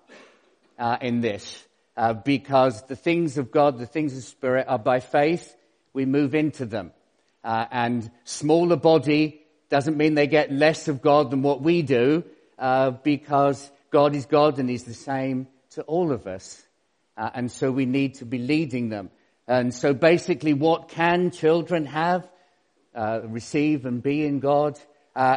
uh, 0.79 0.99
in 1.01 1.21
this 1.21 1.65
uh, 1.97 2.15
because 2.15 2.83
the 2.85 2.97
things 2.97 3.39
of 3.39 3.51
God, 3.51 3.79
the 3.79 3.87
things 3.87 4.17
of 4.17 4.23
Spirit 4.23 4.67
are 4.69 4.79
by 4.79 5.01
faith. 5.01 5.55
We 5.93 6.05
move 6.05 6.35
into 6.35 6.65
them. 6.65 6.93
Uh, 7.43 7.67
and 7.71 8.11
smaller 8.25 8.77
body 8.77 9.41
doesn't 9.69 9.97
mean 9.97 10.15
they 10.15 10.27
get 10.27 10.53
less 10.53 10.89
of 10.89 11.03
God 11.03 11.31
than 11.31 11.43
what 11.43 11.61
we 11.61 11.83
do 11.83 12.25
uh, 12.59 12.91
because 12.91 13.71
God 13.91 14.15
is 14.15 14.27
God 14.27 14.59
and 14.59 14.71
He's 14.71 14.85
the 14.85 14.95
same 14.95 15.49
to 15.71 15.83
all 15.83 16.13
of 16.13 16.27
us. 16.27 16.63
Uh, 17.17 17.31
and 17.35 17.51
so 17.51 17.71
we 17.73 17.87
need 17.87 18.15
to 18.17 18.25
be 18.25 18.39
leading 18.39 18.89
them. 18.89 19.11
And 19.49 19.73
so 19.73 19.95
basically 19.95 20.55
what 20.55 20.89
can 20.89 21.31
children 21.31 21.87
have, 21.87 22.29
uh, 22.95 23.21
receive 23.25 23.87
and 23.87 24.03
be 24.03 24.27
in 24.27 24.41
God? 24.41 24.79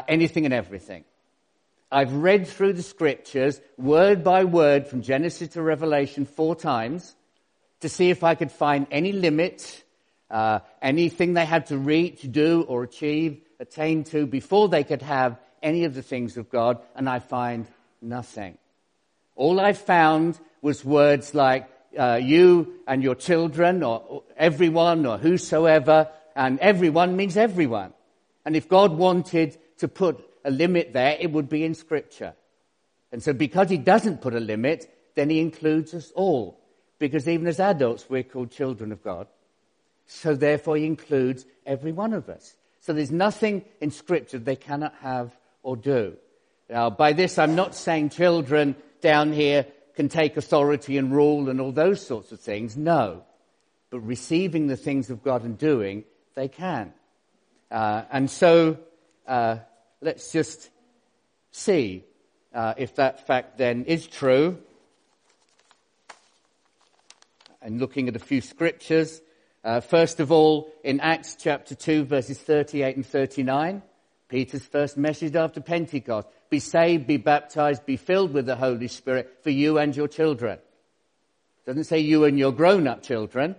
anything 0.07 0.45
and 0.45 0.53
everything. 0.53 1.03
I've 1.91 2.13
read 2.13 2.47
through 2.47 2.73
the 2.73 2.83
scriptures 2.83 3.59
word 3.77 4.23
by 4.23 4.43
word 4.43 4.87
from 4.87 5.01
Genesis 5.01 5.49
to 5.49 5.61
Revelation 5.61 6.25
four 6.25 6.55
times 6.55 7.15
to 7.79 7.89
see 7.89 8.09
if 8.09 8.23
I 8.23 8.35
could 8.35 8.51
find 8.51 8.85
any 8.91 9.11
limit, 9.11 9.83
uh, 10.29 10.59
anything 10.81 11.33
they 11.33 11.45
had 11.45 11.67
to 11.67 11.77
reach, 11.77 12.21
do, 12.31 12.61
or 12.67 12.83
achieve, 12.83 13.41
attain 13.59 14.03
to 14.05 14.27
before 14.27 14.69
they 14.69 14.83
could 14.83 15.01
have 15.01 15.39
any 15.63 15.85
of 15.85 15.95
the 15.95 16.01
things 16.01 16.37
of 16.37 16.49
God, 16.49 16.79
and 16.95 17.09
I 17.09 17.19
find 17.19 17.67
nothing. 18.01 18.57
All 19.35 19.59
I 19.59 19.73
found 19.73 20.39
was 20.61 20.85
words 20.85 21.33
like 21.33 21.69
uh, 21.97 22.19
you 22.21 22.75
and 22.87 23.03
your 23.03 23.15
children, 23.15 23.83
or, 23.83 24.23
everyone, 24.37 25.05
or 25.05 25.17
whosoever, 25.17 26.09
and 26.35 26.59
everyone 26.59 27.15
means 27.15 27.37
everyone. 27.37 27.93
And 28.45 28.55
if 28.55 28.69
God 28.69 28.93
wanted 28.97 29.57
to 29.79 29.87
put 29.87 30.23
a 30.43 30.51
limit 30.51 30.93
there, 30.93 31.17
it 31.19 31.31
would 31.31 31.49
be 31.49 31.63
in 31.63 31.75
Scripture. 31.75 32.33
And 33.11 33.21
so 33.23 33.33
because 33.33 33.69
he 33.69 33.77
doesn't 33.77 34.21
put 34.21 34.33
a 34.33 34.39
limit, 34.39 34.89
then 35.15 35.29
he 35.29 35.39
includes 35.39 35.93
us 35.93 36.11
all. 36.15 36.59
Because 36.99 37.27
even 37.27 37.47
as 37.47 37.59
adults, 37.59 38.05
we're 38.09 38.23
called 38.23 38.51
children 38.51 38.91
of 38.91 39.03
God. 39.03 39.27
So 40.05 40.35
therefore 40.35 40.77
he 40.77 40.85
includes 40.85 41.45
every 41.65 41.91
one 41.91 42.13
of 42.13 42.29
us. 42.29 42.55
So 42.81 42.93
there's 42.93 43.11
nothing 43.11 43.65
in 43.81 43.91
Scripture 43.91 44.39
they 44.39 44.55
cannot 44.55 44.95
have 45.01 45.37
or 45.63 45.75
do. 45.75 46.15
Now, 46.69 46.89
by 46.89 47.13
this, 47.13 47.37
I'm 47.37 47.55
not 47.55 47.75
saying 47.75 48.09
children 48.09 48.75
down 49.01 49.33
here 49.33 49.65
can 49.95 50.09
take 50.09 50.37
authority 50.37 50.97
and 50.97 51.11
rule 51.11 51.49
and 51.49 51.59
all 51.59 51.71
those 51.71 52.05
sorts 52.05 52.31
of 52.31 52.39
things. 52.39 52.77
No. 52.77 53.23
But 53.89 54.01
receiving 54.01 54.67
the 54.67 54.77
things 54.77 55.09
of 55.09 55.23
God 55.23 55.43
and 55.43 55.57
doing, 55.57 56.03
they 56.35 56.47
can. 56.47 56.93
Uh, 57.71 58.03
and 58.11 58.29
so, 58.29 58.77
uh, 59.27 59.57
let's 60.01 60.31
just 60.31 60.69
see 61.51 62.03
uh, 62.53 62.73
if 62.77 62.95
that 62.95 63.27
fact 63.27 63.57
then 63.57 63.85
is 63.85 64.07
true. 64.07 64.57
And 67.61 67.79
looking 67.79 68.07
at 68.07 68.15
a 68.15 68.19
few 68.19 68.41
scriptures. 68.41 69.21
Uh, 69.63 69.81
first 69.81 70.19
of 70.19 70.31
all, 70.31 70.71
in 70.83 70.99
Acts 71.01 71.35
chapter 71.37 71.75
2, 71.75 72.05
verses 72.05 72.39
38 72.39 72.95
and 72.95 73.05
39, 73.05 73.81
Peter's 74.29 74.65
first 74.65 74.95
message 74.95 75.35
after 75.35 75.59
Pentecost. 75.59 76.27
Be 76.49 76.59
saved, 76.59 77.05
be 77.05 77.17
baptized, 77.17 77.85
be 77.85 77.97
filled 77.97 78.33
with 78.33 78.45
the 78.45 78.55
Holy 78.55 78.87
Spirit 78.87 79.39
for 79.43 79.51
you 79.51 79.77
and 79.77 79.95
your 79.95 80.07
children. 80.07 80.57
It 80.57 81.65
doesn't 81.65 81.83
say 81.83 81.99
you 81.99 82.25
and 82.25 82.39
your 82.39 82.51
grown 82.51 82.87
up 82.87 83.03
children. 83.03 83.55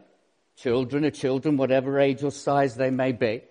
Children 0.56 1.04
are 1.04 1.10
children, 1.10 1.56
whatever 1.56 2.00
age 2.00 2.22
or 2.22 2.30
size 2.30 2.74
they 2.74 2.90
may 2.90 3.12
be. 3.12 3.42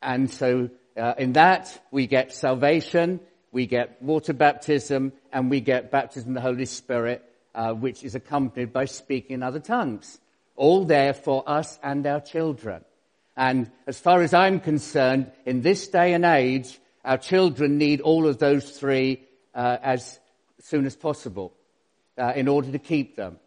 And 0.00 0.30
so 0.30 0.70
uh, 0.96 1.14
in 1.18 1.32
that, 1.32 1.82
we 1.90 2.06
get 2.06 2.32
salvation, 2.32 3.20
we 3.50 3.66
get 3.66 4.00
water 4.00 4.32
baptism, 4.32 5.12
and 5.32 5.50
we 5.50 5.60
get 5.60 5.90
baptism 5.90 6.30
in 6.30 6.34
the 6.34 6.40
Holy 6.40 6.66
Spirit, 6.66 7.24
uh, 7.54 7.72
which 7.72 8.04
is 8.04 8.14
accompanied 8.14 8.72
by 8.72 8.84
speaking 8.84 9.34
in 9.34 9.42
other 9.42 9.60
tongues. 9.60 10.18
All 10.56 10.84
there 10.84 11.14
for 11.14 11.42
us 11.48 11.78
and 11.82 12.06
our 12.06 12.20
children. 12.20 12.84
And 13.36 13.70
as 13.86 13.98
far 13.98 14.22
as 14.22 14.32
I'm 14.32 14.60
concerned, 14.60 15.32
in 15.44 15.62
this 15.62 15.88
day 15.88 16.12
and 16.12 16.24
age, 16.24 16.78
our 17.04 17.18
children 17.18 17.78
need 17.78 18.00
all 18.00 18.26
of 18.26 18.38
those 18.38 18.70
three 18.70 19.22
uh, 19.54 19.78
as 19.82 20.18
soon 20.60 20.86
as 20.86 20.96
possible 20.96 21.52
uh, 22.18 22.32
in 22.34 22.48
order 22.48 22.72
to 22.72 22.78
keep 22.78 23.16
them. 23.16 23.38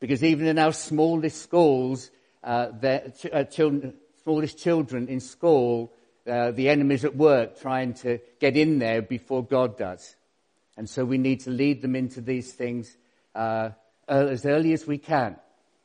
Because 0.00 0.24
even 0.24 0.46
in 0.46 0.58
our 0.58 0.72
smallest 0.72 1.42
schools, 1.42 2.10
uh, 2.42 2.68
uh, 2.82 3.44
children, 3.44 3.94
smallest 4.22 4.58
children 4.58 5.08
in 5.08 5.20
school 5.20 5.92
uh, 6.26 6.52
the 6.52 6.68
enemy's 6.68 7.04
at 7.04 7.16
work 7.16 7.60
trying 7.60 7.94
to 7.94 8.18
get 8.38 8.56
in 8.56 8.78
there 8.78 9.02
before 9.02 9.44
God 9.44 9.76
does. 9.76 10.14
And 10.76 10.88
so 10.88 11.04
we 11.04 11.18
need 11.18 11.40
to 11.40 11.50
lead 11.50 11.82
them 11.82 11.96
into 11.96 12.20
these 12.20 12.52
things 12.52 12.96
uh, 13.34 13.70
as 14.08 14.46
early 14.46 14.72
as 14.72 14.86
we 14.86 14.98
can. 14.98 15.36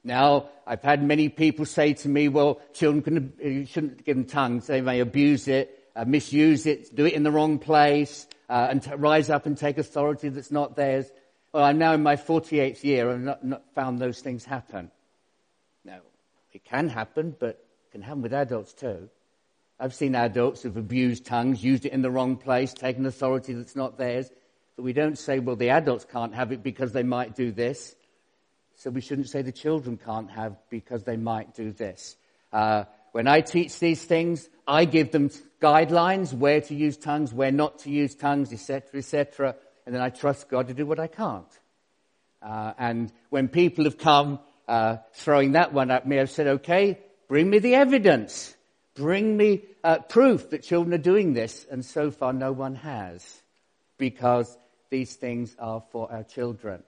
Now, 0.04 0.50
I've 0.66 0.84
had 0.84 1.04
many 1.04 1.28
people 1.30 1.66
say 1.66 1.94
to 1.94 2.10
me, 2.10 2.30
well, 2.30 2.62
children 2.74 3.02
can, 3.02 3.34
you 3.44 3.66
shouldn't 3.66 4.06
give 4.06 4.16
them 4.16 4.26
tongues. 4.26 4.68
They 4.68 4.82
may 4.82 5.00
abuse 5.00 5.48
it, 5.48 5.77
uh, 5.98 6.06
misuse 6.06 6.68
it, 6.68 6.96
do 6.96 7.06
it 7.06 7.14
in 7.14 7.24
the 7.24 7.32
wrong 7.32 7.58
place, 7.58 8.28
uh, 8.50 8.68
and 8.70 8.84
t- 8.84 8.94
rise 8.94 9.32
up 9.32 9.48
and 9.48 9.58
take 9.58 9.80
authority 9.80 10.30
that's 10.30 10.52
not 10.52 10.76
theirs. 10.76 11.10
Well, 11.52 11.64
I'm 11.64 11.80
now 11.80 11.94
in 11.94 12.04
my 12.04 12.16
48th 12.16 12.84
year 12.84 13.10
and 13.10 13.26
not, 13.26 13.44
not 13.44 13.64
found 13.74 13.98
those 13.98 14.22
things 14.22 14.46
happen. 14.46 14.92
Now, 15.84 16.02
it 16.54 16.64
can 16.64 16.88
happen, 16.88 17.36
but 17.38 17.50
it 17.50 17.92
can 17.92 18.04
happen 18.04 18.22
with 18.22 18.32
adults 18.32 18.74
too. 18.74 19.10
I've 19.80 19.96
seen 19.96 20.14
adults 20.14 20.62
who've 20.62 20.78
abused 20.78 21.26
tongues, 21.26 21.64
used 21.64 21.86
it 21.86 21.94
in 21.94 22.04
the 22.04 22.12
wrong 22.12 22.38
place, 22.38 22.74
taken 22.74 23.06
authority 23.08 23.54
that's 23.54 23.76
not 23.76 23.98
theirs. 23.98 24.30
But 24.76 24.84
we 24.84 24.94
don't 24.94 25.18
say, 25.18 25.40
well, 25.40 25.56
the 25.56 25.72
adults 25.72 26.06
can't 26.06 26.36
have 26.36 26.52
it 26.52 26.62
because 26.62 26.92
they 26.92 27.04
might 27.04 27.36
do 27.36 27.52
this. 27.52 27.96
So 28.76 28.92
we 28.92 29.02
shouldn't 29.02 29.30
say 29.30 29.42
the 29.42 29.52
children 29.52 29.98
can't 29.98 30.30
have 30.30 30.58
because 30.70 31.04
they 31.04 31.18
might 31.18 31.56
do 31.56 31.72
this. 31.72 32.16
Uh, 32.54 32.84
when 33.14 33.28
I 33.28 33.42
teach 33.42 33.80
these 33.80 34.04
things, 34.04 34.48
I 34.68 34.86
give 34.86 35.12
them 35.12 35.32
guidelines 35.62 36.34
where 36.34 36.62
to 36.62 36.76
use 36.76 36.98
tongues, 36.98 37.34
where 37.34 37.52
not 37.52 37.80
to 37.80 37.90
use 37.90 38.16
tongues, 38.16 38.54
etc., 38.54 39.00
etc., 39.00 39.56
and 39.86 39.96
then 39.96 40.02
I 40.02 40.10
trust 40.10 40.50
God 40.50 40.68
to 40.68 40.74
do 40.74 40.86
what 40.86 41.00
I 41.00 41.08
can't. 41.08 41.60
Uh, 42.42 42.74
and 42.78 43.12
when 43.30 43.48
people 43.48 43.86
have 43.86 43.98
come 43.98 44.40
uh, 44.68 44.98
throwing 45.14 45.54
that 45.54 45.74
one 45.74 45.92
at 45.92 46.08
me, 46.08 46.20
I've 46.20 46.30
said, 46.30 46.48
okay, 46.48 47.00
bring 47.28 47.50
me 47.50 47.60
the 47.60 47.76
evidence. 47.76 48.54
Bring 48.96 49.38
me 49.38 49.62
uh, 49.84 50.00
proof 50.00 50.50
that 50.50 50.64
children 50.64 50.94
are 50.94 50.98
doing 50.98 51.34
this. 51.34 51.66
And 51.70 51.86
so 51.86 52.12
far, 52.12 52.34
no 52.34 52.52
one 52.52 52.76
has, 52.76 53.42
because 53.98 54.58
these 54.90 55.16
things 55.16 55.56
are 55.58 55.84
for 55.92 56.12
our 56.12 56.24
children. 56.24 56.84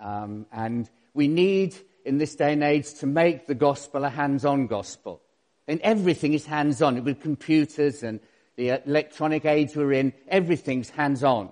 Um, 0.00 0.46
and 0.52 0.90
we 1.14 1.28
need, 1.28 1.76
in 2.04 2.18
this 2.18 2.34
day 2.34 2.52
and 2.52 2.64
age, 2.64 2.94
to 2.94 3.06
make 3.06 3.46
the 3.46 3.54
gospel 3.54 4.04
a 4.04 4.10
hands-on 4.10 4.66
gospel. 4.66 5.20
And 5.66 5.80
everything 5.80 6.34
is 6.34 6.46
hands-on. 6.46 7.02
With 7.04 7.20
computers 7.20 8.02
and 8.02 8.20
the 8.56 8.80
electronic 8.86 9.44
age 9.44 9.74
we're 9.74 9.92
in, 9.92 10.12
everything's 10.28 10.90
hands-on. 10.90 11.50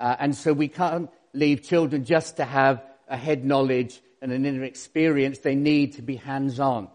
Uh, 0.00 0.16
and 0.18 0.34
so 0.34 0.52
we 0.52 0.68
can't 0.68 1.10
leave 1.32 1.62
children 1.62 2.04
just 2.04 2.36
to 2.36 2.44
have 2.44 2.82
a 3.08 3.16
head 3.16 3.44
knowledge 3.44 4.00
and 4.22 4.32
an 4.32 4.46
inner 4.46 4.64
experience. 4.64 5.38
They 5.38 5.54
need 5.54 5.94
to 5.94 6.02
be 6.02 6.16
hands-on. 6.16 6.88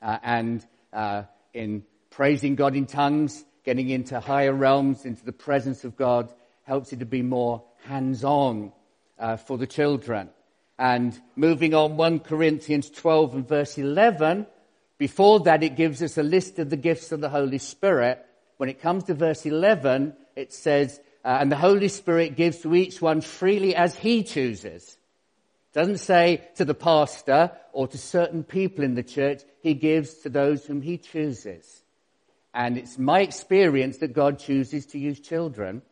Uh, 0.00 0.18
and 0.22 0.66
uh, 0.92 1.24
in 1.52 1.84
praising 2.10 2.54
God 2.54 2.76
in 2.76 2.86
tongues, 2.86 3.44
getting 3.64 3.88
into 3.88 4.20
higher 4.20 4.52
realms, 4.52 5.04
into 5.04 5.24
the 5.24 5.32
presence 5.32 5.84
of 5.84 5.96
God, 5.96 6.32
helps 6.64 6.92
you 6.92 6.98
to 6.98 7.06
be 7.06 7.22
more 7.22 7.62
hands-on 7.84 8.72
uh, 9.18 9.36
for 9.36 9.58
the 9.58 9.66
children. 9.66 10.30
And 10.78 11.18
moving 11.36 11.74
on, 11.74 11.96
1 11.96 12.20
Corinthians 12.20 12.90
12 12.90 13.34
and 13.34 13.48
verse 13.48 13.78
11, 13.78 14.46
before 15.02 15.40
that 15.40 15.64
it 15.64 15.74
gives 15.74 16.00
us 16.00 16.16
a 16.16 16.22
list 16.22 16.60
of 16.60 16.70
the 16.70 16.76
gifts 16.76 17.10
of 17.10 17.20
the 17.20 17.28
Holy 17.28 17.58
Spirit. 17.58 18.24
When 18.58 18.68
it 18.68 18.80
comes 18.80 19.02
to 19.04 19.14
verse 19.14 19.44
11, 19.44 20.14
it 20.36 20.52
says, 20.52 21.00
uh, 21.24 21.38
and 21.40 21.50
the 21.50 21.56
Holy 21.56 21.88
Spirit 21.88 22.36
gives 22.36 22.58
to 22.58 22.72
each 22.72 23.02
one 23.02 23.20
freely 23.20 23.74
as 23.74 23.96
he 23.96 24.22
chooses. 24.22 24.96
Doesn't 25.72 25.98
say 25.98 26.48
to 26.54 26.64
the 26.64 26.72
pastor 26.72 27.50
or 27.72 27.88
to 27.88 27.98
certain 27.98 28.44
people 28.44 28.84
in 28.84 28.94
the 28.94 29.02
church. 29.02 29.42
He 29.60 29.74
gives 29.74 30.18
to 30.18 30.28
those 30.28 30.64
whom 30.64 30.80
he 30.80 30.98
chooses. 30.98 31.82
And 32.54 32.78
it's 32.78 32.96
my 32.96 33.22
experience 33.22 33.96
that 33.98 34.12
God 34.12 34.38
chooses 34.38 34.86
to 34.86 35.00
use 35.00 35.18
children 35.18 35.82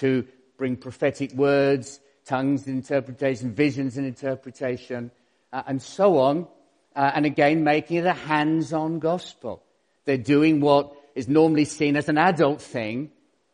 to 0.00 0.26
bring 0.58 0.76
prophetic 0.76 1.32
words, 1.32 1.98
tongues 2.26 2.66
interpretation, 2.66 3.54
visions 3.54 3.96
and 3.96 4.06
interpretation, 4.06 5.10
uh, 5.50 5.62
and 5.66 5.80
so 5.80 6.18
on. 6.18 6.46
Uh, 6.94 7.10
and 7.14 7.26
again, 7.26 7.64
making 7.64 7.98
it 7.98 8.06
a 8.06 8.12
hands-on 8.12 8.98
gospel. 8.98 9.62
They're 10.04 10.16
doing 10.16 10.60
what 10.60 10.94
is 11.14 11.28
normally 11.28 11.64
seen 11.64 11.96
as 11.96 12.08
an 12.08 12.18
adult 12.18 12.60
thing, 12.62 13.10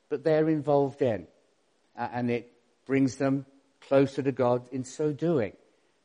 but 0.08 0.24
they're 0.24 0.48
involved 0.48 1.00
in. 1.02 1.26
Uh, 1.96 2.08
and 2.12 2.30
it 2.30 2.52
brings 2.86 3.16
them 3.16 3.46
closer 3.86 4.22
to 4.22 4.32
God 4.32 4.68
in 4.72 4.84
so 4.84 5.12
doing. 5.12 5.52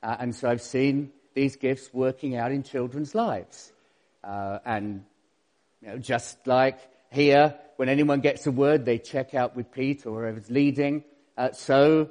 Uh, 0.01 0.15
and 0.19 0.35
so 0.35 0.49
I've 0.49 0.61
seen 0.61 1.11
these 1.33 1.55
gifts 1.55 1.89
working 1.93 2.35
out 2.35 2.51
in 2.51 2.63
children's 2.63 3.13
lives. 3.15 3.71
Uh, 4.23 4.59
and 4.65 5.03
you 5.81 5.89
know, 5.89 5.97
just 5.97 6.47
like 6.47 6.79
here, 7.11 7.55
when 7.77 7.89
anyone 7.89 8.21
gets 8.21 8.47
a 8.47 8.51
word, 8.51 8.85
they 8.85 8.97
check 8.97 9.33
out 9.33 9.55
with 9.55 9.71
Pete 9.71 10.05
or 10.05 10.21
whoever's 10.21 10.49
leading. 10.49 11.03
Uh, 11.37 11.51
so 11.51 12.09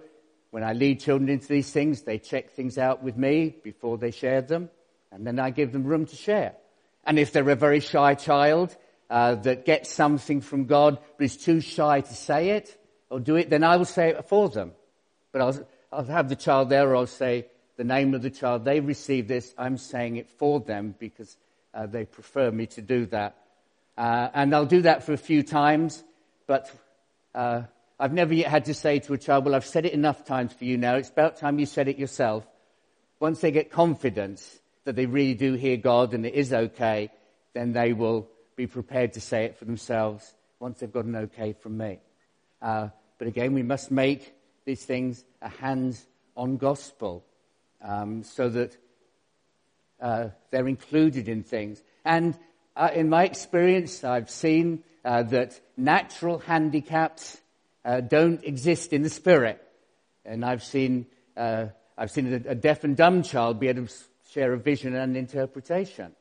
when 0.50 0.62
I 0.62 0.72
lead 0.72 1.00
children 1.00 1.28
into 1.28 1.48
these 1.48 1.70
things, 1.72 2.02
they 2.02 2.18
check 2.18 2.50
things 2.50 2.78
out 2.78 3.02
with 3.02 3.16
me 3.16 3.54
before 3.62 3.98
they 3.98 4.10
share 4.10 4.42
them, 4.42 4.70
and 5.14 5.26
then 5.26 5.38
I 5.38 5.50
give 5.50 5.72
them 5.72 5.84
room 5.84 6.06
to 6.06 6.16
share. 6.16 6.54
And 7.04 7.18
if 7.18 7.32
they're 7.32 7.48
a 7.48 7.54
very 7.54 7.80
shy 7.80 8.14
child 8.14 8.76
uh, 9.08 9.36
that 9.36 9.64
gets 9.64 9.90
something 9.90 10.40
from 10.40 10.64
God 10.64 10.98
but 11.16 11.24
is 11.24 11.36
too 11.36 11.60
shy 11.60 12.00
to 12.00 12.14
say 12.14 12.50
it 12.50 12.76
or 13.10 13.20
do 13.20 13.36
it, 13.36 13.48
then 13.48 13.62
I 13.62 13.76
will 13.76 13.84
say 13.84 14.08
it 14.08 14.28
for 14.28 14.48
them. 14.48 14.72
But 15.32 15.42
I'll, 15.42 15.68
I'll 15.92 16.04
have 16.04 16.28
the 16.28 16.36
child 16.36 16.68
there, 16.68 16.90
or 16.90 16.96
I'll 16.96 17.06
say 17.06 17.46
the 17.76 17.84
name 17.84 18.14
of 18.14 18.22
the 18.22 18.30
child. 18.30 18.64
They 18.64 18.80
receive 18.80 19.28
this. 19.28 19.54
I'm 19.56 19.78
saying 19.78 20.16
it 20.16 20.28
for 20.30 20.60
them 20.60 20.94
because 20.98 21.36
uh, 21.72 21.86
they 21.86 22.04
prefer 22.04 22.50
me 22.50 22.66
to 22.66 22.82
do 22.82 23.06
that. 23.06 23.36
Uh, 23.96 24.28
and 24.34 24.54
I'll 24.54 24.66
do 24.66 24.82
that 24.82 25.04
for 25.04 25.12
a 25.12 25.16
few 25.16 25.44
times, 25.44 26.02
but 26.48 26.70
uh, 27.34 27.62
I've 28.00 28.12
never 28.12 28.34
yet 28.34 28.50
had 28.50 28.64
to 28.64 28.74
say 28.74 28.98
to 29.00 29.12
a 29.12 29.18
child, 29.18 29.44
well, 29.44 29.54
I've 29.54 29.66
said 29.66 29.86
it 29.86 29.92
enough 29.92 30.24
times 30.24 30.52
for 30.52 30.64
you 30.64 30.76
now. 30.76 30.96
It's 30.96 31.10
about 31.10 31.36
time 31.36 31.60
you 31.60 31.66
said 31.66 31.86
it 31.86 31.98
yourself. 31.98 32.44
Once 33.20 33.40
they 33.40 33.52
get 33.52 33.70
confidence 33.70 34.58
that 34.84 34.96
they 34.96 35.06
really 35.06 35.34
do 35.34 35.54
hear 35.54 35.76
God 35.76 36.14
and 36.14 36.24
it 36.24 36.34
is 36.34 36.52
okay, 36.52 37.10
then 37.52 37.72
they 37.72 37.92
will 37.92 38.28
be 38.56 38.66
prepared 38.66 39.14
to 39.14 39.20
say 39.20 39.44
it 39.44 39.56
for 39.56 39.64
themselves 39.64 40.34
once 40.60 40.80
they've 40.80 40.92
got 40.92 41.04
an 41.04 41.16
okay 41.16 41.52
from 41.52 41.76
me. 41.76 41.98
Uh, 42.62 42.88
but 43.18 43.28
again, 43.28 43.52
we 43.52 43.62
must 43.62 43.90
make 43.90 44.34
these 44.64 44.84
things 44.84 45.24
a 45.42 45.48
hands-on 45.48 46.56
gospel 46.56 47.24
um, 47.82 48.22
so 48.22 48.48
that 48.48 48.76
uh, 50.00 50.28
they're 50.50 50.68
included 50.68 51.28
in 51.28 51.42
things. 51.42 51.82
And 52.04 52.36
uh, 52.76 52.90
in 52.94 53.08
my 53.08 53.24
experience, 53.24 54.04
I've 54.04 54.30
seen 54.30 54.82
uh, 55.04 55.22
that 55.24 55.60
natural 55.76 56.38
handicaps 56.38 57.40
uh, 57.84 58.00
don't 58.00 58.42
exist 58.44 58.92
in 58.92 59.02
the 59.02 59.10
spirit. 59.10 59.60
And 60.24 60.44
I've 60.44 60.64
seen, 60.64 61.06
uh, 61.36 61.66
I've 61.96 62.10
seen 62.10 62.32
a, 62.32 62.50
a, 62.50 62.54
deaf 62.54 62.84
and 62.84 62.96
dumb 62.96 63.22
child 63.22 63.60
be 63.60 63.68
able 63.68 63.86
to 63.86 63.94
share 64.34 64.52
a 64.52 64.58
vision 64.58 64.96
and 64.96 65.16
interpretation. 65.16 66.12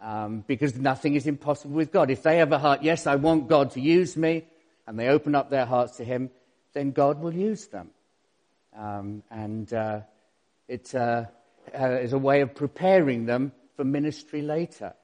Um, 0.00 0.44
because 0.46 0.76
nothing 0.76 1.14
is 1.14 1.26
impossible 1.26 1.74
with 1.74 1.92
God. 1.92 2.10
If 2.10 2.22
they 2.22 2.38
have 2.38 2.52
a 2.52 2.58
heart, 2.58 2.82
yes, 2.82 3.06
I 3.06 3.16
want 3.16 3.48
God 3.48 3.72
to 3.72 3.80
use 3.80 4.16
me, 4.16 4.44
and 4.86 4.98
they 4.98 5.08
open 5.08 5.34
up 5.34 5.50
their 5.50 5.66
hearts 5.66 5.96
to 5.96 6.04
Him, 6.04 6.30
then 6.72 6.92
God 6.92 7.20
will 7.20 7.34
use 7.34 7.66
them. 7.66 7.90
Um, 8.76 9.22
and 9.30 9.72
uh, 9.72 10.00
it 10.68 10.94
uh, 10.94 11.26
uh, 11.78 11.88
is 12.00 12.12
a 12.12 12.18
way 12.18 12.40
of 12.40 12.54
preparing 12.54 13.26
them 13.26 13.52
for 13.76 13.84
ministry 13.84 14.42
later. 14.42 14.94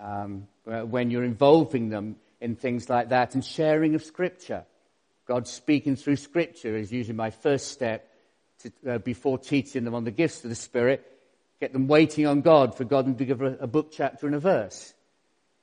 Um, 0.00 0.48
when 0.64 1.10
you're 1.10 1.24
involving 1.24 1.88
them 1.88 2.16
in 2.40 2.56
things 2.56 2.88
like 2.90 3.10
that 3.10 3.34
and 3.34 3.44
sharing 3.44 3.94
of 3.94 4.02
Scripture. 4.02 4.64
God 5.26 5.46
speaking 5.46 5.96
through 5.96 6.16
Scripture 6.16 6.76
is 6.76 6.92
usually 6.92 7.16
my 7.16 7.30
first 7.30 7.68
step 7.68 8.08
to, 8.60 8.94
uh, 8.94 8.98
before 8.98 9.38
teaching 9.38 9.84
them 9.84 9.94
on 9.94 10.04
the 10.04 10.10
gifts 10.10 10.42
of 10.44 10.50
the 10.50 10.56
Spirit. 10.56 11.11
Get 11.62 11.72
them 11.72 11.86
waiting 11.86 12.26
on 12.26 12.40
God 12.40 12.76
for 12.76 12.82
God 12.82 13.16
to 13.18 13.24
give 13.24 13.40
a, 13.40 13.56
a 13.60 13.66
book, 13.68 13.92
chapter, 13.92 14.26
and 14.26 14.34
a 14.34 14.40
verse. 14.40 14.92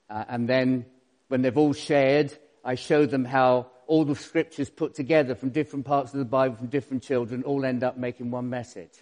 Uh, 0.09 0.23
and 0.29 0.47
then 0.47 0.85
when 1.27 1.41
they've 1.41 1.57
all 1.57 1.73
shared, 1.73 2.31
I 2.63 2.75
show 2.75 3.05
them 3.05 3.25
how 3.25 3.67
all 3.85 4.05
the 4.05 4.15
scriptures 4.15 4.69
put 4.69 4.95
together 4.95 5.35
from 5.35 5.49
different 5.49 5.85
parts 5.85 6.13
of 6.13 6.19
the 6.19 6.23
Bible, 6.23 6.55
from 6.55 6.67
different 6.67 7.03
children, 7.03 7.43
all 7.43 7.65
end 7.65 7.83
up 7.83 7.97
making 7.97 8.31
one 8.31 8.49
message. 8.49 8.93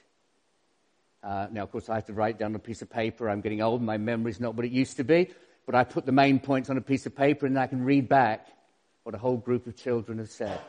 Uh, 1.22 1.46
now, 1.52 1.62
of 1.62 1.72
course, 1.72 1.88
I 1.88 1.94
have 1.94 2.06
to 2.06 2.14
write 2.14 2.40
down 2.40 2.56
a 2.56 2.60
piece 2.60 2.82
of 2.82 2.90
paper. 2.90 3.30
I'm 3.30 3.42
getting 3.42 3.62
old. 3.62 3.84
My 3.84 3.98
memory's 3.98 4.40
not 4.40 4.56
what 4.56 4.66
it 4.66 4.72
used 4.72 4.98
to 4.98 5.04
be. 5.04 5.30
But 5.68 5.76
I 5.76 5.84
put 5.84 6.08
the 6.08 6.12
main 6.12 6.40
points 6.40 6.72
on 6.72 6.78
a 6.78 6.82
piece 6.82 7.06
of 7.06 7.16
paper 7.16 7.46
and 7.46 7.60
I 7.60 7.68
can 7.68 7.84
read 7.84 8.10
back 8.10 8.48
what 9.04 9.14
a 9.14 9.20
whole 9.20 9.38
group 9.38 9.68
of 9.68 9.76
children 9.76 10.18
have 10.18 10.32
said. 10.32 10.60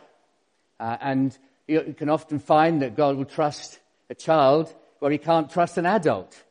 Uh, 0.78 0.98
and 1.00 1.38
you 1.66 1.94
can 1.96 2.10
often 2.10 2.38
find 2.38 2.82
that 2.82 2.96
God 2.96 3.16
will 3.16 3.24
trust 3.24 3.78
a 4.10 4.14
child 4.14 4.74
where 4.98 5.10
he 5.10 5.18
can't 5.18 5.50
trust 5.50 5.78
an 5.78 5.86
adult. 5.86 6.42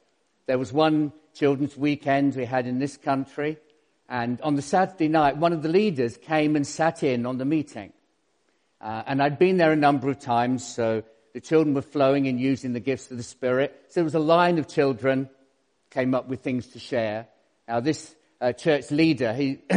There 0.46 0.58
was 0.58 0.72
one 0.72 1.12
children's 1.34 1.78
weekend 1.78 2.36
we 2.36 2.46
had 2.46 2.68
in 2.68 2.80
this 2.80 2.98
country, 2.98 3.58
and 4.10 4.40
on 4.42 4.56
the 4.56 4.62
Saturday 4.62 5.08
night, 5.08 5.38
one 5.38 5.54
of 5.54 5.62
the 5.62 5.70
leaders 5.70 6.18
came 6.18 6.56
and 6.56 6.66
sat 6.66 7.04
in 7.04 7.26
on 7.26 7.38
the 7.38 7.46
meeting. 7.46 7.92
Uh, 8.80 9.04
and 9.06 9.22
I'd 9.22 9.40
been 9.40 9.58
there 9.58 9.72
a 9.72 9.76
number 9.76 10.10
of 10.10 10.20
times, 10.20 10.66
so 10.66 11.04
the 11.34 11.42
children 11.42 11.76
were 11.76 11.82
flowing 11.82 12.28
and 12.28 12.40
using 12.40 12.74
the 12.74 12.80
gifts 12.80 13.12
of 13.12 13.18
the 13.18 13.24
Spirit. 13.24 13.86
So 13.90 13.96
there 13.96 14.04
was 14.04 14.16
a 14.16 14.20
line 14.20 14.58
of 14.60 14.68
children 14.68 15.30
came 15.90 16.14
up 16.14 16.28
with 16.28 16.42
things 16.42 16.68
to 16.68 16.80
share. 16.80 17.28
Now 17.68 17.80
this 17.80 18.16
uh, 18.40 18.54
church 18.54 18.92
leader, 18.92 19.34
he 19.34 19.60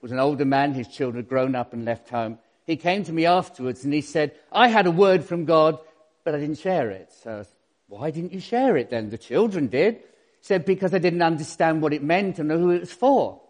was 0.00 0.12
an 0.12 0.18
older 0.18 0.44
man. 0.44 0.74
His 0.74 0.88
children 0.88 1.22
had 1.22 1.28
grown 1.28 1.54
up 1.54 1.72
and 1.72 1.84
left 1.84 2.08
home. 2.08 2.38
He 2.64 2.76
came 2.76 3.04
to 3.04 3.12
me 3.12 3.26
afterwards 3.26 3.84
and 3.84 3.92
he 3.92 4.00
said, 4.00 4.32
I 4.50 4.68
had 4.68 4.86
a 4.86 4.90
word 4.90 5.24
from 5.24 5.44
God, 5.44 5.78
but 6.24 6.34
I 6.34 6.38
didn't 6.38 6.58
share 6.58 6.90
it. 6.90 7.12
So 7.22 7.44
Why 7.88 8.10
didn't 8.10 8.32
you 8.32 8.40
share 8.40 8.76
it 8.76 8.90
then? 8.90 9.10
The 9.10 9.18
children 9.18 9.68
did. 9.68 9.94
He 9.96 10.02
said, 10.42 10.64
Because 10.64 10.94
I 10.94 10.98
didn't 10.98 11.22
understand 11.22 11.82
what 11.82 11.92
it 11.92 12.02
meant 12.02 12.38
and 12.38 12.50
who 12.50 12.70
it 12.70 12.80
was 12.80 12.92
for. 12.92 13.40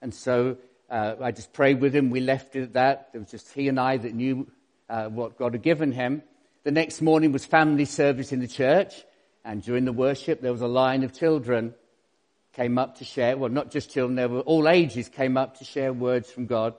And 0.00 0.14
so 0.14 0.56
uh, 0.90 1.16
I 1.20 1.32
just 1.32 1.52
prayed 1.52 1.80
with 1.80 1.94
him. 1.94 2.10
We 2.10 2.20
left 2.20 2.56
it 2.56 2.62
at 2.62 2.72
that. 2.74 3.10
It 3.12 3.18
was 3.18 3.30
just 3.30 3.52
he 3.52 3.68
and 3.68 3.78
I 3.78 3.96
that 3.96 4.14
knew 4.14 4.50
uh, 4.88 5.08
what 5.08 5.38
God 5.38 5.52
had 5.52 5.62
given 5.62 5.92
him. 5.92 6.22
The 6.64 6.70
next 6.70 7.02
morning 7.02 7.32
was 7.32 7.44
family 7.44 7.84
service 7.84 8.32
in 8.32 8.40
the 8.40 8.48
church. 8.48 8.94
And 9.44 9.62
during 9.62 9.84
the 9.84 9.92
worship, 9.92 10.40
there 10.40 10.52
was 10.52 10.60
a 10.60 10.68
line 10.68 11.04
of 11.04 11.12
children 11.12 11.74
came 12.54 12.78
up 12.78 12.98
to 12.98 13.04
share. 13.04 13.36
Well, 13.36 13.50
not 13.50 13.70
just 13.70 13.90
children, 13.90 14.16
there 14.16 14.28
were 14.28 14.40
all 14.40 14.68
ages 14.68 15.08
came 15.08 15.36
up 15.36 15.58
to 15.58 15.64
share 15.64 15.92
words 15.92 16.30
from 16.30 16.46
God. 16.46 16.74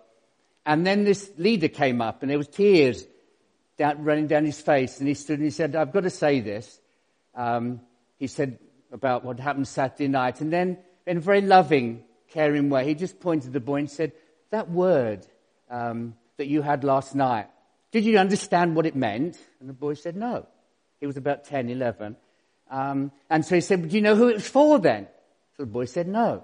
And 0.66 0.86
then 0.86 1.04
this 1.04 1.32
leader 1.38 1.70
came 1.70 2.02
up 2.02 2.22
and 2.22 2.30
there 2.30 2.38
was 2.38 2.48
tears 2.48 3.06
down, 3.78 4.04
running 4.04 4.28
down 4.28 4.46
his 4.46 4.60
face. 4.60 5.00
And 5.00 5.08
he 5.08 5.14
stood 5.14 5.40
and 5.40 5.46
he 5.46 5.52
said, 5.52 5.76
I've 5.76 5.94
got 5.94 6.04
to 6.04 6.10
say 6.10 6.42
this. 6.42 6.79
Um, 7.40 7.80
he 8.18 8.28
said 8.28 8.60
about 8.92 9.24
what 9.24 9.40
happened 9.40 9.68
Saturday 9.68 10.10
night. 10.10 10.42
And 10.42 10.52
then 10.52 10.78
in 11.08 11.18
a 11.18 11.22
very 11.22 11.40
loving, 11.40 12.04
caring 12.28 12.70
way, 12.70 12.86
he 12.86 12.96
just 12.96 13.22
pointed 13.22 13.46
to 13.46 13.52
the 13.52 13.62
boy 13.62 13.78
and 13.78 13.90
said, 13.90 14.12
that 14.52 14.70
word 14.70 15.26
um, 15.70 16.16
that 16.36 16.48
you 16.48 16.62
had 16.62 16.84
last 16.84 17.16
night, 17.16 17.48
did 17.92 18.04
you 18.04 18.18
understand 18.18 18.76
what 18.76 18.86
it 18.86 18.96
meant? 18.96 19.38
And 19.62 19.70
the 19.70 19.74
boy 19.74 19.94
said, 19.94 20.18
no. 20.18 20.48
He 21.00 21.08
was 21.08 21.16
about 21.16 21.46
10, 21.46 21.70
11. 21.70 22.18
Um, 22.70 23.14
and 23.30 23.46
so 23.46 23.56
he 23.56 23.62
said, 23.62 23.88
do 23.88 23.96
you 23.96 24.02
know 24.02 24.16
who 24.16 24.28
it 24.28 24.36
was 24.36 24.48
for 24.48 24.78
then? 24.78 25.08
So 25.56 25.64
the 25.64 25.72
boy 25.72 25.86
said, 25.86 26.10
no. 26.10 26.44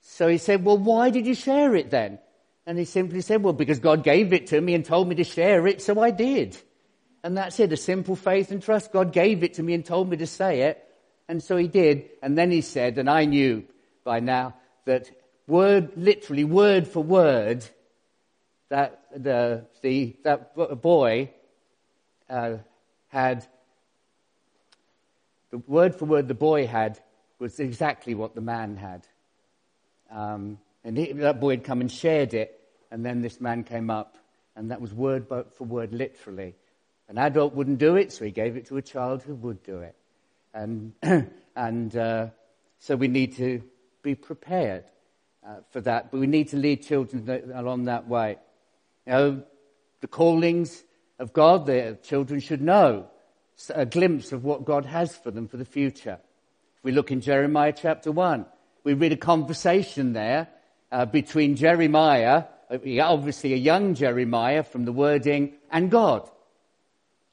So 0.00 0.28
he 0.28 0.38
said, 0.38 0.64
well, 0.64 0.78
why 0.78 1.10
did 1.10 1.26
you 1.26 1.34
share 1.34 1.74
it 1.74 1.90
then? 1.90 2.20
And 2.66 2.78
he 2.78 2.84
simply 2.84 3.20
said, 3.20 3.42
well, 3.42 3.52
because 3.52 3.80
God 3.80 4.04
gave 4.04 4.32
it 4.32 4.46
to 4.48 4.60
me 4.60 4.74
and 4.74 4.84
told 4.84 5.08
me 5.08 5.16
to 5.16 5.24
share 5.24 5.66
it, 5.66 5.82
so 5.82 6.00
I 6.00 6.12
did. 6.12 6.56
And 7.28 7.36
that's 7.36 7.60
it, 7.60 7.74
a 7.74 7.76
simple 7.76 8.16
faith 8.16 8.50
and 8.52 8.62
trust. 8.62 8.90
God 8.90 9.12
gave 9.12 9.44
it 9.44 9.52
to 9.54 9.62
me 9.62 9.74
and 9.74 9.84
told 9.84 10.08
me 10.08 10.16
to 10.16 10.26
say 10.26 10.62
it, 10.62 10.82
and 11.28 11.42
so 11.42 11.58
he 11.58 11.68
did. 11.68 12.08
And 12.22 12.38
then 12.38 12.50
he 12.50 12.62
said, 12.62 12.96
and 12.96 13.10
I 13.10 13.26
knew 13.26 13.64
by 14.02 14.20
now 14.20 14.54
that 14.86 15.10
word, 15.46 15.90
literally 15.94 16.44
word 16.44 16.88
for 16.88 17.02
word, 17.02 17.66
that 18.70 19.02
the, 19.14 19.66
the 19.82 20.16
that 20.24 20.80
boy 20.80 21.30
uh, 22.30 22.56
had, 23.08 23.46
the 25.50 25.58
word 25.58 25.96
for 25.96 26.06
word 26.06 26.28
the 26.28 26.32
boy 26.32 26.66
had 26.66 26.98
was 27.38 27.60
exactly 27.60 28.14
what 28.14 28.34
the 28.34 28.40
man 28.40 28.78
had. 28.78 29.06
Um, 30.10 30.56
and 30.82 30.96
he, 30.96 31.12
that 31.12 31.40
boy 31.40 31.50
had 31.50 31.64
come 31.64 31.82
and 31.82 31.92
shared 31.92 32.32
it, 32.32 32.58
and 32.90 33.04
then 33.04 33.20
this 33.20 33.38
man 33.38 33.64
came 33.64 33.90
up, 33.90 34.16
and 34.56 34.70
that 34.70 34.80
was 34.80 34.94
word 34.94 35.26
for 35.28 35.64
word, 35.64 35.92
literally. 35.92 36.54
An 37.08 37.18
adult 37.18 37.54
wouldn't 37.54 37.78
do 37.78 37.96
it, 37.96 38.12
so 38.12 38.24
he 38.24 38.30
gave 38.30 38.56
it 38.56 38.66
to 38.66 38.76
a 38.76 38.82
child 38.82 39.22
who 39.22 39.34
would 39.34 39.62
do 39.62 39.78
it. 39.78 39.96
And, 40.52 40.92
and 41.56 41.96
uh, 41.96 42.26
so 42.78 42.96
we 42.96 43.08
need 43.08 43.36
to 43.36 43.62
be 44.02 44.14
prepared 44.14 44.84
uh, 45.46 45.56
for 45.70 45.80
that, 45.82 46.10
but 46.10 46.20
we 46.20 46.26
need 46.26 46.48
to 46.48 46.56
lead 46.56 46.82
children 46.82 47.52
along 47.54 47.84
that 47.84 48.06
way. 48.08 48.36
You 49.06 49.12
know, 49.12 49.42
the 50.00 50.08
callings 50.08 50.84
of 51.18 51.32
God, 51.32 51.66
the 51.66 51.98
children 52.02 52.40
should 52.40 52.60
know 52.60 53.08
a 53.74 53.86
glimpse 53.86 54.32
of 54.32 54.44
what 54.44 54.64
God 54.64 54.84
has 54.84 55.16
for 55.16 55.30
them 55.30 55.48
for 55.48 55.56
the 55.56 55.64
future. 55.64 56.18
If 56.76 56.84
we 56.84 56.92
look 56.92 57.10
in 57.10 57.20
Jeremiah 57.20 57.72
chapter 57.76 58.12
1, 58.12 58.46
we 58.84 58.94
read 58.94 59.12
a 59.12 59.16
conversation 59.16 60.12
there 60.12 60.48
uh, 60.92 61.06
between 61.06 61.56
Jeremiah 61.56 62.44
obviously 62.70 63.52
a 63.52 63.56
young 63.56 63.94
Jeremiah 63.94 64.62
from 64.62 64.84
the 64.84 64.92
wording, 64.92 65.54
and 65.70 65.90
God. 65.90 66.28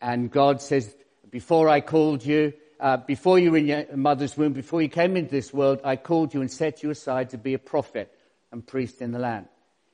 And 0.05 0.29
God 0.29 0.61
says, 0.61 0.95
before 1.31 1.67
I 1.67 1.81
called 1.81 2.23
you, 2.23 2.53
uh, 2.79 2.97
before 2.97 3.39
you 3.39 3.49
were 3.49 3.57
in 3.57 3.65
your 3.65 3.95
mother's 3.95 4.37
womb, 4.37 4.53
before 4.53 4.83
you 4.83 4.87
came 4.87 5.17
into 5.17 5.31
this 5.31 5.51
world, 5.51 5.79
I 5.83 5.95
called 5.95 6.31
you 6.31 6.41
and 6.41 6.51
set 6.51 6.83
you 6.83 6.91
aside 6.91 7.31
to 7.31 7.39
be 7.39 7.55
a 7.55 7.59
prophet 7.59 8.13
and 8.51 8.65
priest 8.65 9.01
in 9.01 9.11
the 9.11 9.17
land. 9.17 9.47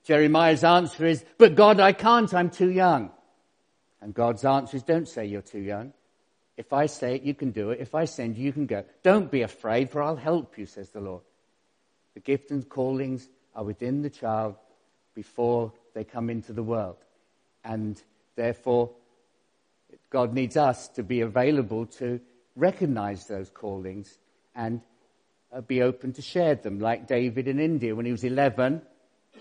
Jeremiah's 0.03 0.65
answer 0.65 1.05
is, 1.05 1.23
but 1.37 1.55
God, 1.55 1.79
I 1.79 1.93
can't, 1.93 2.33
I'm 2.33 2.49
too 2.49 2.69
young. 2.69 3.09
And 4.01 4.13
God's 4.13 4.43
answer 4.43 4.75
is, 4.75 4.83
don't 4.83 5.07
say 5.07 5.27
you're 5.27 5.41
too 5.41 5.61
young. 5.61 5.93
If 6.57 6.73
I 6.73 6.87
say 6.87 7.15
it, 7.15 7.21
you 7.21 7.33
can 7.33 7.51
do 7.51 7.69
it. 7.69 7.79
If 7.79 7.95
I 7.95 8.03
send 8.03 8.37
you, 8.37 8.43
you 8.43 8.51
can 8.51 8.65
go. 8.65 8.83
Don't 9.03 9.31
be 9.31 9.43
afraid, 9.43 9.91
for 9.91 10.03
I'll 10.03 10.17
help 10.17 10.57
you, 10.57 10.65
says 10.65 10.89
the 10.89 10.99
Lord. 10.99 11.21
The 12.15 12.19
gift 12.19 12.51
and 12.51 12.67
callings 12.67 13.29
are 13.55 13.63
within 13.63 14.01
the 14.01 14.09
child 14.09 14.55
before 15.15 15.71
they 15.93 16.03
come 16.03 16.29
into 16.29 16.51
the 16.51 16.63
world. 16.63 16.97
And 17.63 18.01
therefore, 18.35 18.91
God 20.11 20.33
needs 20.33 20.57
us 20.57 20.89
to 20.89 21.03
be 21.03 21.21
available 21.21 21.85
to 21.85 22.19
recognize 22.55 23.25
those 23.27 23.49
callings 23.49 24.19
and 24.53 24.81
uh, 25.53 25.61
be 25.61 25.81
open 25.81 26.13
to 26.13 26.21
share 26.21 26.55
them, 26.55 26.79
like 26.79 27.07
David 27.07 27.47
in 27.47 27.59
India 27.59 27.95
when 27.95 28.05
he 28.05 28.11
was 28.11 28.23
11. 28.23 28.81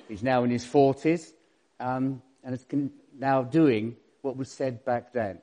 He's 0.09 0.23
now 0.23 0.45
in 0.45 0.51
his 0.51 0.65
40s 0.65 1.33
um, 1.81 2.23
and 2.45 2.55
is 2.55 2.65
now 3.19 3.43
doing 3.43 3.97
what 4.23 4.37
was 4.37 4.51
said 4.51 4.85
back 4.85 5.13
then. 5.13 5.41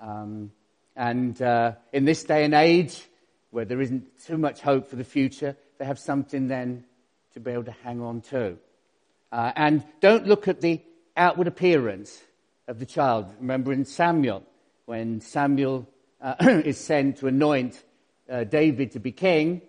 Um, 0.00 0.52
and 0.94 1.40
uh, 1.42 1.72
in 1.92 2.04
this 2.04 2.22
day 2.22 2.44
and 2.44 2.54
age, 2.54 3.04
where 3.50 3.64
there 3.64 3.80
isn't 3.80 4.24
too 4.24 4.38
much 4.38 4.60
hope 4.60 4.88
for 4.88 4.96
the 4.96 5.04
future, 5.04 5.56
they 5.78 5.84
have 5.84 5.98
something 5.98 6.46
then 6.46 6.84
to 7.32 7.40
be 7.40 7.50
able 7.50 7.64
to 7.64 7.74
hang 7.82 8.00
on 8.00 8.20
to. 8.20 8.56
Uh, 9.32 9.50
and 9.56 9.84
don't 10.00 10.28
look 10.28 10.46
at 10.46 10.60
the 10.60 10.80
outward 11.16 11.48
appearance 11.48 12.22
of 12.66 12.78
the 12.78 12.86
child. 12.86 13.26
Remember 13.40 13.72
in 13.72 13.84
Samuel, 13.84 14.42
when 14.86 15.20
Samuel 15.20 15.88
uh, 16.20 16.34
is 16.40 16.78
sent 16.78 17.18
to 17.18 17.26
anoint 17.26 17.82
uh, 18.28 18.44
David 18.44 18.92
to 18.92 19.00
be 19.00 19.12
king, 19.12 19.62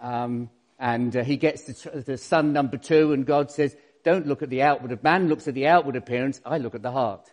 um, 0.00 0.50
and 0.78 1.14
uh, 1.14 1.22
he 1.22 1.36
gets 1.36 1.64
the, 1.64 2.00
the, 2.00 2.16
son 2.16 2.52
number 2.52 2.76
two, 2.76 3.12
and 3.12 3.26
God 3.26 3.50
says, 3.50 3.76
Don't 4.02 4.26
look 4.26 4.42
at 4.42 4.50
the 4.50 4.62
outward. 4.62 5.02
Man 5.02 5.28
looks 5.28 5.46
at 5.46 5.54
the 5.54 5.66
outward 5.66 5.96
appearance, 5.96 6.40
I 6.44 6.58
look 6.58 6.74
at 6.74 6.82
the 6.82 6.90
heart. 6.90 7.30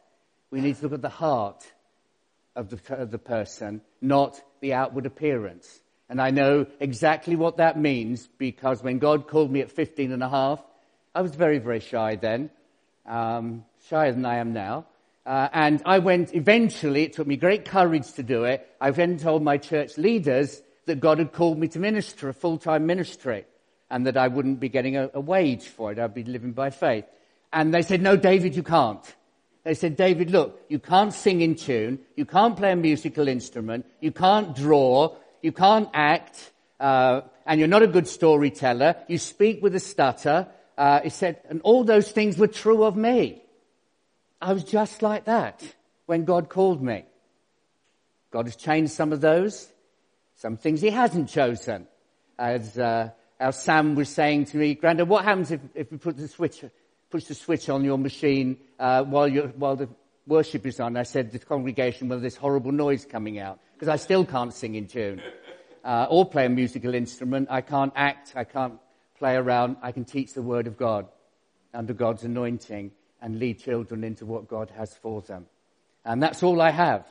We 0.52 0.62
need 0.62 0.76
to 0.78 0.84
look 0.84 0.94
at 0.94 1.02
the 1.02 1.10
heart 1.10 1.66
of 2.56 2.70
the, 2.70 2.96
of 2.96 3.12
the 3.12 3.20
person, 3.20 3.82
not 4.02 4.42
the 4.62 4.74
outward 4.74 5.06
appearance. 5.06 5.82
And 6.10 6.22
I 6.22 6.32
know 6.32 6.66
exactly 6.80 7.36
what 7.36 7.58
that 7.58 7.80
means 7.80 8.28
because 8.38 8.82
when 8.82 9.00
God 9.00 9.28
called 9.28 9.52
me 9.52 9.60
at 9.62 9.72
15 9.72 10.12
and 10.14 10.24
a 10.24 10.30
half, 10.30 10.64
I 11.14 11.22
was 11.22 11.36
very, 11.36 11.60
very 11.60 11.82
shy 11.82 12.16
then, 12.16 12.50
um, 13.06 13.66
shyer 13.90 14.12
than 14.12 14.26
I 14.26 14.38
am 14.38 14.54
now. 14.54 14.86
Uh, 15.26 15.50
and 15.52 15.82
I 15.86 16.00
went, 16.00 16.34
eventually, 16.34 17.04
it 17.04 17.14
took 17.14 17.28
me 17.28 17.36
great 17.36 17.66
courage 17.66 18.14
to 18.14 18.24
do 18.24 18.46
it. 18.46 18.68
I 18.80 18.92
then 18.92 19.18
told 19.18 19.44
my 19.44 19.58
church 19.58 19.98
leaders 19.98 20.62
that 20.86 21.00
God 21.00 21.20
had 21.20 21.34
called 21.34 21.58
me 21.58 21.68
to 21.70 21.80
minister, 21.80 22.30
a 22.30 22.34
full-time 22.34 22.86
ministry, 22.86 23.46
and 23.90 24.06
that 24.08 24.16
I 24.16 24.30
wouldn't 24.30 24.60
be 24.60 24.70
getting 24.70 24.96
a, 24.96 25.10
a 25.14 25.20
wage 25.20 25.68
for 25.68 25.92
it. 25.92 26.00
I'd 26.00 26.14
be 26.14 26.24
living 26.24 26.54
by 26.54 26.70
faith. 26.70 27.06
And 27.52 27.74
they 27.74 27.82
said, 27.82 28.02
no, 28.02 28.16
David, 28.16 28.56
you 28.56 28.64
can't. 28.64 29.04
They 29.64 29.74
said, 29.74 29.98
David, 29.98 30.32
look, 30.32 30.62
you 30.70 30.80
can't 30.80 31.14
sing 31.14 31.42
in 31.42 31.56
tune, 31.56 32.00
you 32.16 32.26
can't 32.26 32.56
play 32.56 32.72
a 32.72 32.76
musical 32.78 33.28
instrument, 33.28 33.86
you 34.00 34.14
can't 34.14 34.56
draw, 34.56 35.16
you 35.42 35.52
can't 35.52 35.90
act, 35.94 36.52
uh, 36.80 37.22
and 37.46 37.60
you're 37.60 37.68
not 37.68 37.84
a 37.84 37.88
good 37.88 38.08
storyteller, 38.08 38.96
you 39.10 39.18
speak 39.18 39.62
with 39.62 39.76
a 39.76 39.82
stutter, 39.82 40.48
uh, 40.78 41.02
he 41.02 41.10
said, 41.10 41.42
and 41.50 41.60
all 41.64 41.84
those 41.84 42.10
things 42.12 42.38
were 42.38 42.48
true 42.48 42.86
of 42.86 42.96
me. 42.96 43.42
I 44.42 44.54
was 44.54 44.64
just 44.64 45.02
like 45.02 45.26
that 45.26 45.64
when 46.06 46.26
God 46.26 46.50
called 46.50 46.82
me. 46.82 47.06
God 48.32 48.46
has 48.46 48.56
changed 48.56 48.92
some 48.92 49.14
of 49.14 49.22
those, 49.22 49.72
some 50.36 50.58
things 50.58 50.82
he 50.82 50.90
hasn't 50.90 51.30
chosen. 51.30 51.88
As 52.38 52.78
uh, 52.78 53.10
our 53.40 53.52
Sam 53.52 53.96
was 53.96 54.10
saying 54.10 54.46
to 54.46 54.58
me, 54.58 54.76
Grandad, 54.76 55.10
what 55.10 55.24
happens 55.24 55.52
if, 55.52 55.62
if 55.74 55.92
we 55.92 55.98
put 55.98 56.18
the 56.18 56.28
switch, 56.28 56.64
push 57.10 57.26
the 57.26 57.34
switch 57.34 57.70
on 57.70 57.84
your 57.84 57.98
machine 57.98 58.58
uh, 58.80 59.04
while, 59.04 59.30
while 59.30 59.76
the 59.76 59.90
worship 60.28 60.66
is 60.66 60.80
on? 60.80 60.98
I 60.98 61.04
said 61.04 61.32
the 61.32 61.40
congregation, 61.40 62.10
well, 62.10 62.20
this 62.20 62.36
horrible 62.36 62.72
noise 62.72 63.06
coming 63.06 63.40
out, 63.40 63.60
because 63.74 63.88
I 63.88 63.96
still 63.96 64.26
can't 64.26 64.54
sing 64.54 64.76
in 64.76 64.88
tune. 64.88 65.22
Uh, 65.84 66.06
or 66.10 66.30
play 66.30 66.46
a 66.46 66.50
musical 66.50 66.94
instrument. 66.94 67.48
I 67.50 67.62
can't 67.62 67.94
act. 67.96 68.34
I 68.36 68.44
can't 68.44 68.78
play 69.18 69.36
around, 69.36 69.78
I 69.82 69.92
can 69.92 70.06
teach 70.06 70.34
the 70.34 70.42
Word 70.42 70.68
of 70.68 70.78
God 70.78 71.08
under 71.74 71.94
God's 71.94 72.24
anointing 72.24 72.92
and 73.22 73.40
lead 73.40 73.60
children 73.60 74.04
into 74.04 74.26
what 74.26 74.48
God 74.48 74.72
has 74.78 74.96
for 74.96 75.22
them. 75.22 75.46
And 76.06 76.22
that's 76.22 76.44
all 76.44 76.62
I 76.62 76.72
have. 76.72 77.06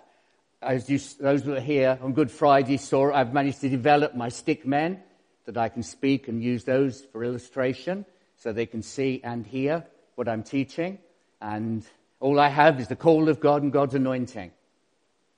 As 0.62 0.88
you, 0.88 0.98
those 1.20 1.42
who 1.42 1.54
are 1.54 1.60
here 1.60 1.98
on 2.00 2.12
Good 2.12 2.30
Friday 2.30 2.76
saw, 2.78 3.12
I've 3.12 3.32
managed 3.32 3.60
to 3.60 3.68
develop 3.68 4.14
my 4.14 4.30
stick 4.30 4.66
men 4.66 5.02
that 5.44 5.56
I 5.56 5.68
can 5.68 5.82
speak 5.82 6.28
and 6.28 6.42
use 6.42 6.64
those 6.64 7.04
for 7.12 7.22
illustration 7.22 8.04
so 8.38 8.52
they 8.52 8.66
can 8.66 8.82
see 8.82 9.20
and 9.22 9.46
hear 9.46 9.84
what 10.14 10.28
I'm 10.28 10.42
teaching. 10.42 10.98
And 11.40 11.84
all 12.20 12.40
I 12.40 12.48
have 12.48 12.80
is 12.80 12.88
the 12.88 12.96
call 12.96 13.28
of 13.28 13.40
God 13.40 13.62
and 13.62 13.72
God's 13.72 13.94
anointing. 13.94 14.50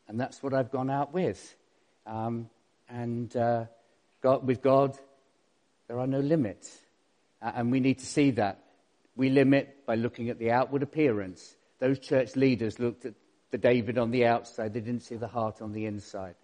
And 0.07 0.21
that's 0.21 0.43
what 0.43 0.55
I've 0.55 0.71
gone 0.71 0.89
out 0.89 1.13
with. 1.13 1.55
Um, 2.07 2.49
and 2.89 3.35
uh, 3.37 3.67
God, 4.23 4.47
with 4.47 4.63
God, 4.63 4.97
there 5.89 5.99
are 5.99 6.07
no 6.07 6.21
limits. 6.21 6.79
Uh, 7.43 7.53
and 7.57 7.71
we 7.71 7.81
need 7.81 7.99
to 7.99 8.07
see 8.07 8.31
that. 8.33 8.63
We 9.17 9.31
limit 9.31 9.77
by 9.89 9.95
looking 9.95 10.29
at 10.29 10.39
the 10.39 10.51
outward 10.51 10.83
appearance. 10.83 11.57
Those 11.79 11.99
church 11.99 12.37
leaders 12.37 12.79
looked 12.79 13.07
at 13.07 13.15
the 13.51 13.57
David 13.57 13.97
on 13.97 14.11
the 14.11 14.27
outside. 14.27 14.75
They 14.75 14.81
didn't 14.81 15.01
see 15.01 15.17
the 15.17 15.27
heart 15.27 15.63
on 15.63 15.73
the 15.73 15.87
inside. 15.87 16.35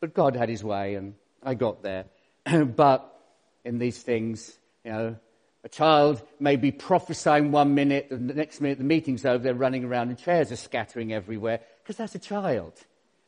But 0.00 0.14
God 0.14 0.34
had 0.34 0.48
his 0.48 0.64
way 0.64 0.94
and 0.94 1.12
I 1.42 1.52
got 1.52 1.82
there. 1.82 2.06
but 2.64 3.14
in 3.62 3.78
these 3.78 4.00
things, 4.00 4.56
you 4.86 4.92
know, 4.92 5.16
a 5.64 5.68
child 5.68 6.22
may 6.40 6.56
be 6.56 6.72
prophesying 6.72 7.52
one 7.52 7.74
minute, 7.74 8.06
and 8.10 8.30
the 8.30 8.32
next 8.32 8.62
minute 8.62 8.78
the 8.78 8.84
meeting's 8.84 9.26
over, 9.26 9.44
they're 9.44 9.52
running 9.52 9.84
around 9.84 10.08
and 10.08 10.18
chairs 10.18 10.50
are 10.50 10.56
scattering 10.56 11.12
everywhere 11.12 11.60
because 11.82 11.96
that's 11.96 12.14
a 12.14 12.18
child. 12.18 12.72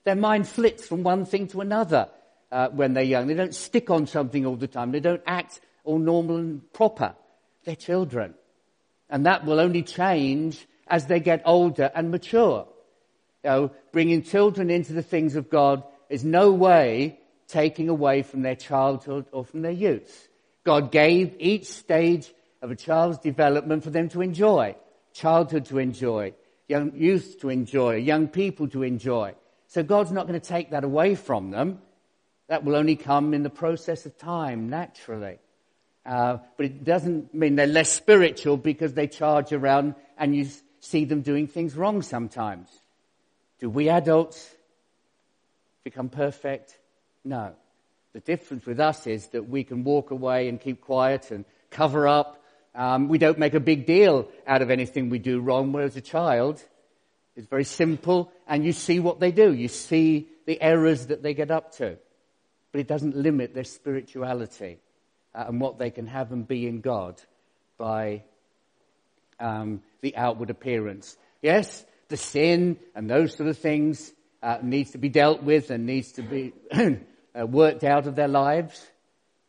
Their 0.04 0.16
mind 0.16 0.48
flits 0.48 0.88
from 0.88 1.02
one 1.02 1.26
thing 1.26 1.48
to 1.48 1.60
another 1.60 2.08
uh, 2.50 2.68
when 2.70 2.94
they're 2.94 3.04
young. 3.04 3.26
They 3.26 3.34
don't 3.34 3.54
stick 3.54 3.90
on 3.90 4.06
something 4.06 4.46
all 4.46 4.56
the 4.56 4.68
time. 4.68 4.90
They 4.90 5.00
don't 5.00 5.22
act 5.26 5.60
all 5.84 5.98
normal 5.98 6.36
and 6.38 6.72
proper. 6.72 7.14
They're 7.64 7.76
children. 7.76 8.36
And 9.10 9.26
that 9.26 9.44
will 9.44 9.60
only 9.60 9.82
change 9.82 10.66
as 10.86 11.06
they 11.06 11.20
get 11.20 11.42
older 11.44 11.90
and 11.94 12.10
mature. 12.10 12.66
You 13.44 13.50
know, 13.50 13.70
bringing 13.92 14.22
children 14.22 14.70
into 14.70 14.92
the 14.92 15.02
things 15.02 15.36
of 15.36 15.50
God 15.50 15.82
is 16.08 16.24
no 16.24 16.52
way 16.52 17.18
taking 17.48 17.88
away 17.88 18.22
from 18.22 18.42
their 18.42 18.54
childhood 18.54 19.26
or 19.32 19.44
from 19.44 19.62
their 19.62 19.72
youth. 19.72 20.28
God 20.64 20.92
gave 20.92 21.34
each 21.38 21.66
stage 21.66 22.32
of 22.62 22.70
a 22.70 22.76
child's 22.76 23.18
development 23.18 23.82
for 23.82 23.90
them 23.90 24.08
to 24.10 24.20
enjoy. 24.20 24.76
Childhood 25.12 25.64
to 25.66 25.78
enjoy, 25.78 26.34
young 26.68 26.92
youth 26.94 27.40
to 27.40 27.48
enjoy, 27.48 27.96
young 27.96 28.28
people 28.28 28.68
to 28.68 28.82
enjoy. 28.82 29.34
So 29.66 29.82
God's 29.82 30.12
not 30.12 30.28
going 30.28 30.40
to 30.40 30.46
take 30.46 30.70
that 30.70 30.84
away 30.84 31.14
from 31.14 31.50
them. 31.50 31.80
That 32.48 32.64
will 32.64 32.76
only 32.76 32.96
come 32.96 33.34
in 33.34 33.42
the 33.42 33.50
process 33.50 34.06
of 34.06 34.18
time, 34.18 34.68
naturally. 34.70 35.38
Uh, 36.04 36.38
but 36.56 36.66
it 36.66 36.84
doesn't 36.84 37.34
mean 37.34 37.56
they're 37.56 37.66
less 37.66 37.92
spiritual 37.92 38.56
because 38.56 38.94
they 38.94 39.06
charge 39.06 39.52
around 39.52 39.94
and 40.16 40.34
you 40.34 40.46
see 40.80 41.04
them 41.04 41.20
doing 41.20 41.46
things 41.46 41.76
wrong 41.76 42.02
sometimes. 42.02 42.68
Do 43.58 43.68
we 43.68 43.90
adults 43.90 44.48
become 45.84 46.08
perfect? 46.08 46.78
No. 47.24 47.54
The 48.12 48.20
difference 48.20 48.64
with 48.64 48.80
us 48.80 49.06
is 49.06 49.28
that 49.28 49.48
we 49.48 49.62
can 49.62 49.84
walk 49.84 50.10
away 50.10 50.48
and 50.48 50.60
keep 50.60 50.80
quiet 50.80 51.30
and 51.30 51.44
cover 51.70 52.08
up. 52.08 52.42
Um, 52.74 53.08
we 53.08 53.18
don't 53.18 53.38
make 53.38 53.54
a 53.54 53.60
big 53.60 53.86
deal 53.86 54.28
out 54.46 54.62
of 54.62 54.70
anything 54.70 55.10
we 55.10 55.18
do 55.18 55.40
wrong, 55.40 55.72
whereas 55.72 55.96
a 55.96 56.00
child 56.00 56.62
is 57.36 57.46
very 57.46 57.64
simple 57.64 58.32
and 58.48 58.64
you 58.64 58.72
see 58.72 59.00
what 59.00 59.20
they 59.20 59.32
do. 59.32 59.52
You 59.52 59.68
see 59.68 60.28
the 60.46 60.60
errors 60.60 61.06
that 61.08 61.22
they 61.22 61.34
get 61.34 61.50
up 61.50 61.76
to. 61.76 61.98
But 62.72 62.80
it 62.80 62.88
doesn't 62.88 63.16
limit 63.16 63.54
their 63.54 63.64
spirituality 63.64 64.78
uh, 65.34 65.44
and 65.48 65.60
what 65.60 65.78
they 65.78 65.90
can 65.90 66.06
have 66.06 66.32
and 66.32 66.46
be 66.46 66.66
in 66.66 66.80
God 66.80 67.20
by 67.78 68.22
um, 69.38 69.82
the 70.00 70.16
outward 70.16 70.50
appearance. 70.50 71.16
Yes, 71.42 71.84
the 72.08 72.16
sin 72.16 72.78
and 72.94 73.08
those 73.08 73.36
sort 73.36 73.48
of 73.48 73.58
things 73.58 74.12
uh, 74.42 74.58
needs 74.62 74.92
to 74.92 74.98
be 74.98 75.08
dealt 75.08 75.42
with 75.42 75.70
and 75.70 75.86
needs 75.86 76.12
to 76.12 76.22
be 76.22 76.52
uh, 76.72 77.46
worked 77.46 77.84
out 77.84 78.06
of 78.06 78.16
their 78.16 78.28
lives, 78.28 78.86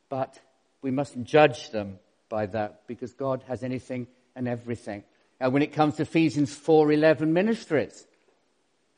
but 0.10 0.40
we 0.82 0.92
mustn't 0.92 1.28
judge 1.28 1.70
them 1.72 2.00
by 2.30 2.46
that 2.48 2.88
because 2.88 3.14
God 3.14 3.44
has 3.48 3.64
anything 3.64 4.08
and 4.36 4.48
everything. 4.48 5.04
Uh, 5.40 5.50
when 5.50 5.62
it 5.62 5.74
comes 5.74 5.96
to 5.96 6.04
Ephesians 6.04 6.56
4:11 6.56 7.32
ministries, 7.32 8.06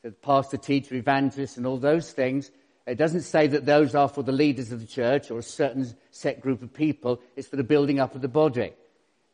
the 0.02 0.10
pastor, 0.10 0.58
teacher, 0.58 0.94
evangelist, 0.94 1.56
and 1.56 1.66
all 1.66 1.78
those 1.78 2.12
things, 2.12 2.50
it 2.86 2.96
doesn't 2.96 3.22
say 3.22 3.46
that 3.46 3.64
those 3.64 3.94
are 3.94 4.08
for 4.08 4.22
the 4.22 4.32
leaders 4.32 4.70
of 4.70 4.80
the 4.80 4.86
church 4.86 5.30
or 5.30 5.38
a 5.38 5.42
certain 5.42 5.94
set 6.10 6.40
group 6.40 6.62
of 6.62 6.72
people. 6.72 7.20
It's 7.34 7.48
for 7.48 7.56
the 7.56 7.64
building 7.64 7.98
up 7.98 8.14
of 8.14 8.20
the 8.20 8.28
body. 8.28 8.72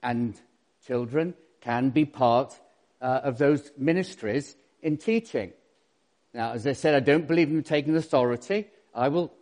And 0.02 0.40
children 0.86 1.34
can 1.60 1.90
be 1.90 2.04
part 2.04 2.58
uh, 3.00 3.20
of 3.24 3.38
those 3.38 3.72
ministries 3.76 4.54
in 4.82 4.98
teaching. 4.98 5.52
Now, 6.32 6.52
as 6.52 6.66
I 6.66 6.74
said, 6.74 6.94
I 6.94 7.00
don't 7.00 7.26
believe 7.26 7.48
in 7.48 7.62
taking 7.64 7.96
authority. 7.96 8.68
I 8.94 9.08
will, 9.08 9.32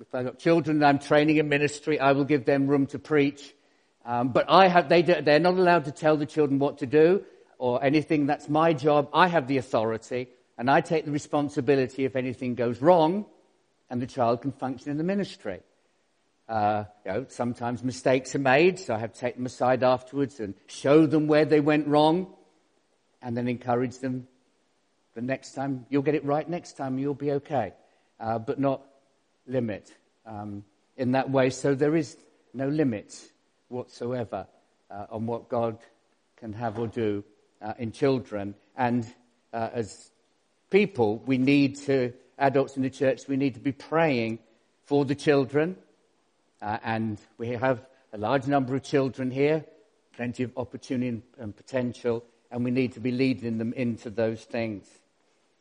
if 0.00 0.14
I've 0.14 0.24
got 0.24 0.38
children 0.38 0.78
that 0.78 0.88
I'm 0.88 0.98
training 0.98 1.36
in 1.36 1.50
ministry, 1.50 2.00
I 2.00 2.12
will 2.12 2.24
give 2.24 2.46
them 2.46 2.66
room 2.66 2.86
to 2.88 2.98
preach. 2.98 3.54
Um, 4.06 4.30
but 4.30 4.46
I 4.48 4.68
have, 4.68 4.88
they, 4.88 5.02
they're 5.02 5.38
not 5.38 5.54
allowed 5.54 5.84
to 5.84 5.92
tell 5.92 6.16
the 6.16 6.24
children 6.24 6.58
what 6.58 6.78
to 6.78 6.86
do 6.86 7.24
or 7.58 7.84
anything. 7.84 8.24
That's 8.24 8.48
my 8.48 8.72
job. 8.72 9.10
I 9.12 9.26
have 9.28 9.46
the 9.48 9.58
authority 9.58 10.28
and 10.58 10.68
I 10.68 10.80
take 10.80 11.04
the 11.04 11.12
responsibility 11.12 12.04
if 12.04 12.16
anything 12.16 12.56
goes 12.56 12.82
wrong 12.82 13.24
and 13.88 14.02
the 14.02 14.06
child 14.06 14.42
can 14.42 14.52
function 14.52 14.90
in 14.90 14.98
the 14.98 15.04
ministry. 15.04 15.60
Uh, 16.48 16.84
you 17.06 17.12
know, 17.12 17.26
sometimes 17.28 17.84
mistakes 17.84 18.34
are 18.34 18.40
made, 18.40 18.78
so 18.78 18.94
I 18.94 18.98
have 18.98 19.12
to 19.12 19.20
take 19.20 19.36
them 19.36 19.46
aside 19.46 19.82
afterwards 19.84 20.40
and 20.40 20.54
show 20.66 21.06
them 21.06 21.28
where 21.28 21.44
they 21.44 21.60
went 21.60 21.86
wrong 21.86 22.34
and 23.22 23.36
then 23.36 23.46
encourage 23.46 23.98
them 23.98 24.26
the 25.14 25.20
next 25.20 25.52
time. 25.52 25.86
You'll 25.90 26.02
get 26.02 26.14
it 26.14 26.24
right 26.24 26.48
next 26.48 26.76
time, 26.76 26.98
you'll 26.98 27.14
be 27.14 27.32
okay. 27.32 27.74
Uh, 28.18 28.38
but 28.38 28.58
not 28.58 28.82
limit 29.46 29.94
um, 30.26 30.64
in 30.96 31.12
that 31.12 31.30
way. 31.30 31.50
So 31.50 31.74
there 31.74 31.94
is 31.94 32.16
no 32.52 32.66
limit 32.66 33.14
whatsoever 33.68 34.48
uh, 34.90 35.06
on 35.10 35.26
what 35.26 35.48
God 35.48 35.78
can 36.36 36.52
have 36.54 36.78
or 36.78 36.88
do 36.88 37.22
uh, 37.62 37.74
in 37.78 37.92
children. 37.92 38.54
And 38.76 39.06
uh, 39.52 39.68
as 39.72 40.10
people, 40.70 41.22
we 41.26 41.38
need 41.38 41.76
to, 41.76 42.12
adults 42.38 42.76
in 42.76 42.82
the 42.82 42.90
church, 42.90 43.22
we 43.28 43.36
need 43.36 43.54
to 43.54 43.60
be 43.60 43.72
praying 43.72 44.38
for 44.84 45.04
the 45.04 45.14
children. 45.14 45.76
Uh, 46.60 46.78
and 46.82 47.18
we 47.36 47.48
have 47.48 47.84
a 48.12 48.18
large 48.18 48.46
number 48.46 48.74
of 48.74 48.82
children 48.82 49.30
here, 49.30 49.64
plenty 50.16 50.42
of 50.42 50.52
opportunity 50.56 51.22
and, 51.38 51.56
potential, 51.56 52.24
and 52.50 52.64
we 52.64 52.70
need 52.70 52.92
to 52.94 53.00
be 53.00 53.10
leading 53.10 53.58
them 53.58 53.72
into 53.74 54.10
those 54.10 54.42
things. 54.42 54.86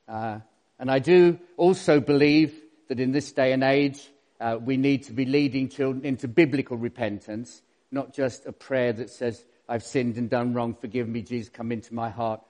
Uh, 0.08 0.40
and 0.80 0.90
I 0.90 1.00
do 1.00 1.40
also 1.58 2.00
believe 2.00 2.54
that 2.88 3.00
in 3.00 3.12
this 3.12 3.32
day 3.32 3.52
and 3.52 3.64
age, 3.64 4.10
uh, 4.40 4.58
we 4.64 4.78
need 4.78 5.04
to 5.04 5.14
be 5.14 5.26
leading 5.26 5.70
children 5.70 6.06
into 6.06 6.28
biblical 6.28 6.78
repentance, 6.78 7.62
not 7.92 8.14
just 8.14 8.46
a 8.46 8.52
prayer 8.52 8.94
that 8.94 9.10
says, 9.10 9.44
I've 9.68 9.84
sinned 9.84 10.18
and 10.18 10.30
done 10.30 10.54
wrong, 10.54 10.76
forgive 10.76 11.08
me, 11.08 11.22
Jesus, 11.22 11.50
come 11.50 11.72
into 11.72 11.94
my 11.94 12.10
heart. 12.10 12.42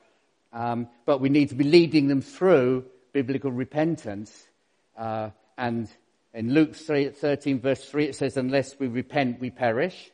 Um, 0.57 0.87
but 1.05 1.21
we 1.21 1.29
need 1.29 1.49
to 1.49 1.55
be 1.55 1.63
leading 1.63 2.07
them 2.07 2.21
through 2.21 2.85
biblical 3.13 3.51
repentance. 3.51 4.47
Uh, 4.97 5.29
and 5.55 5.87
in 6.33 6.51
Luke 6.51 6.75
3, 6.75 7.09
13 7.09 7.59
verse 7.59 7.87
3 7.87 8.05
it 8.05 8.15
says, 8.15 8.37
unless 8.37 8.79
we 8.79 8.87
repent, 8.87 9.39
we 9.39 9.51
perish. 9.51 10.09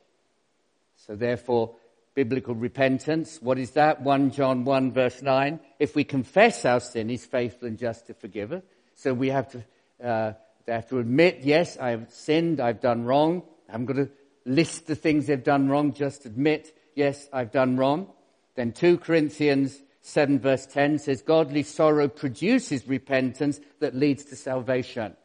So 0.97 1.15
therefore, 1.15 1.75
biblical 2.13 2.56
repentance. 2.56 3.41
What 3.41 3.58
is 3.58 3.71
that? 3.71 4.01
1 4.01 4.32
John 4.32 4.65
1 4.65 4.91
verse 4.91 5.21
9. 5.21 5.62
If 5.79 5.95
we 5.95 6.03
confess 6.03 6.65
our 6.65 6.82
sin, 6.82 7.08
he's 7.08 7.25
faithful 7.25 7.69
and 7.69 7.77
just 7.77 8.08
to 8.08 8.13
forgive 8.13 8.51
us. 8.51 8.63
So 8.95 9.13
we 9.13 9.29
have 9.29 9.49
to, 9.51 9.63
uh, 10.06 10.34
they 10.65 10.73
have 10.73 10.89
to 10.89 10.99
admit, 10.99 11.39
yes, 11.43 11.77
I 11.77 11.91
have 11.91 12.12
sinned, 12.12 12.60
I've 12.60 12.82
done 12.82 13.06
wrong. 13.06 13.43
I'm 13.71 13.86
going 13.86 14.08
to 14.08 14.12
list 14.45 14.88
the 14.88 14.95
things 14.95 15.27
they've 15.27 15.41
done 15.41 15.69
wrong, 15.69 15.93
just 15.93 16.25
admit, 16.25 16.77
yes, 16.95 17.29
I've 17.32 17.51
done 17.51 17.77
wrong. 17.77 18.08
Then 18.56 18.73
2 18.73 18.97
Corinthians 18.97 19.82
7 20.03 20.37
verse 20.39 20.65
10 20.65 20.99
says, 20.99 21.21
godly 21.21 21.63
sorrow 21.63 22.09
produces 22.09 22.87
repentance 22.87 23.59
that 23.79 23.95
leads 23.95 24.25
to 24.25 24.35
salvation. 24.35 25.15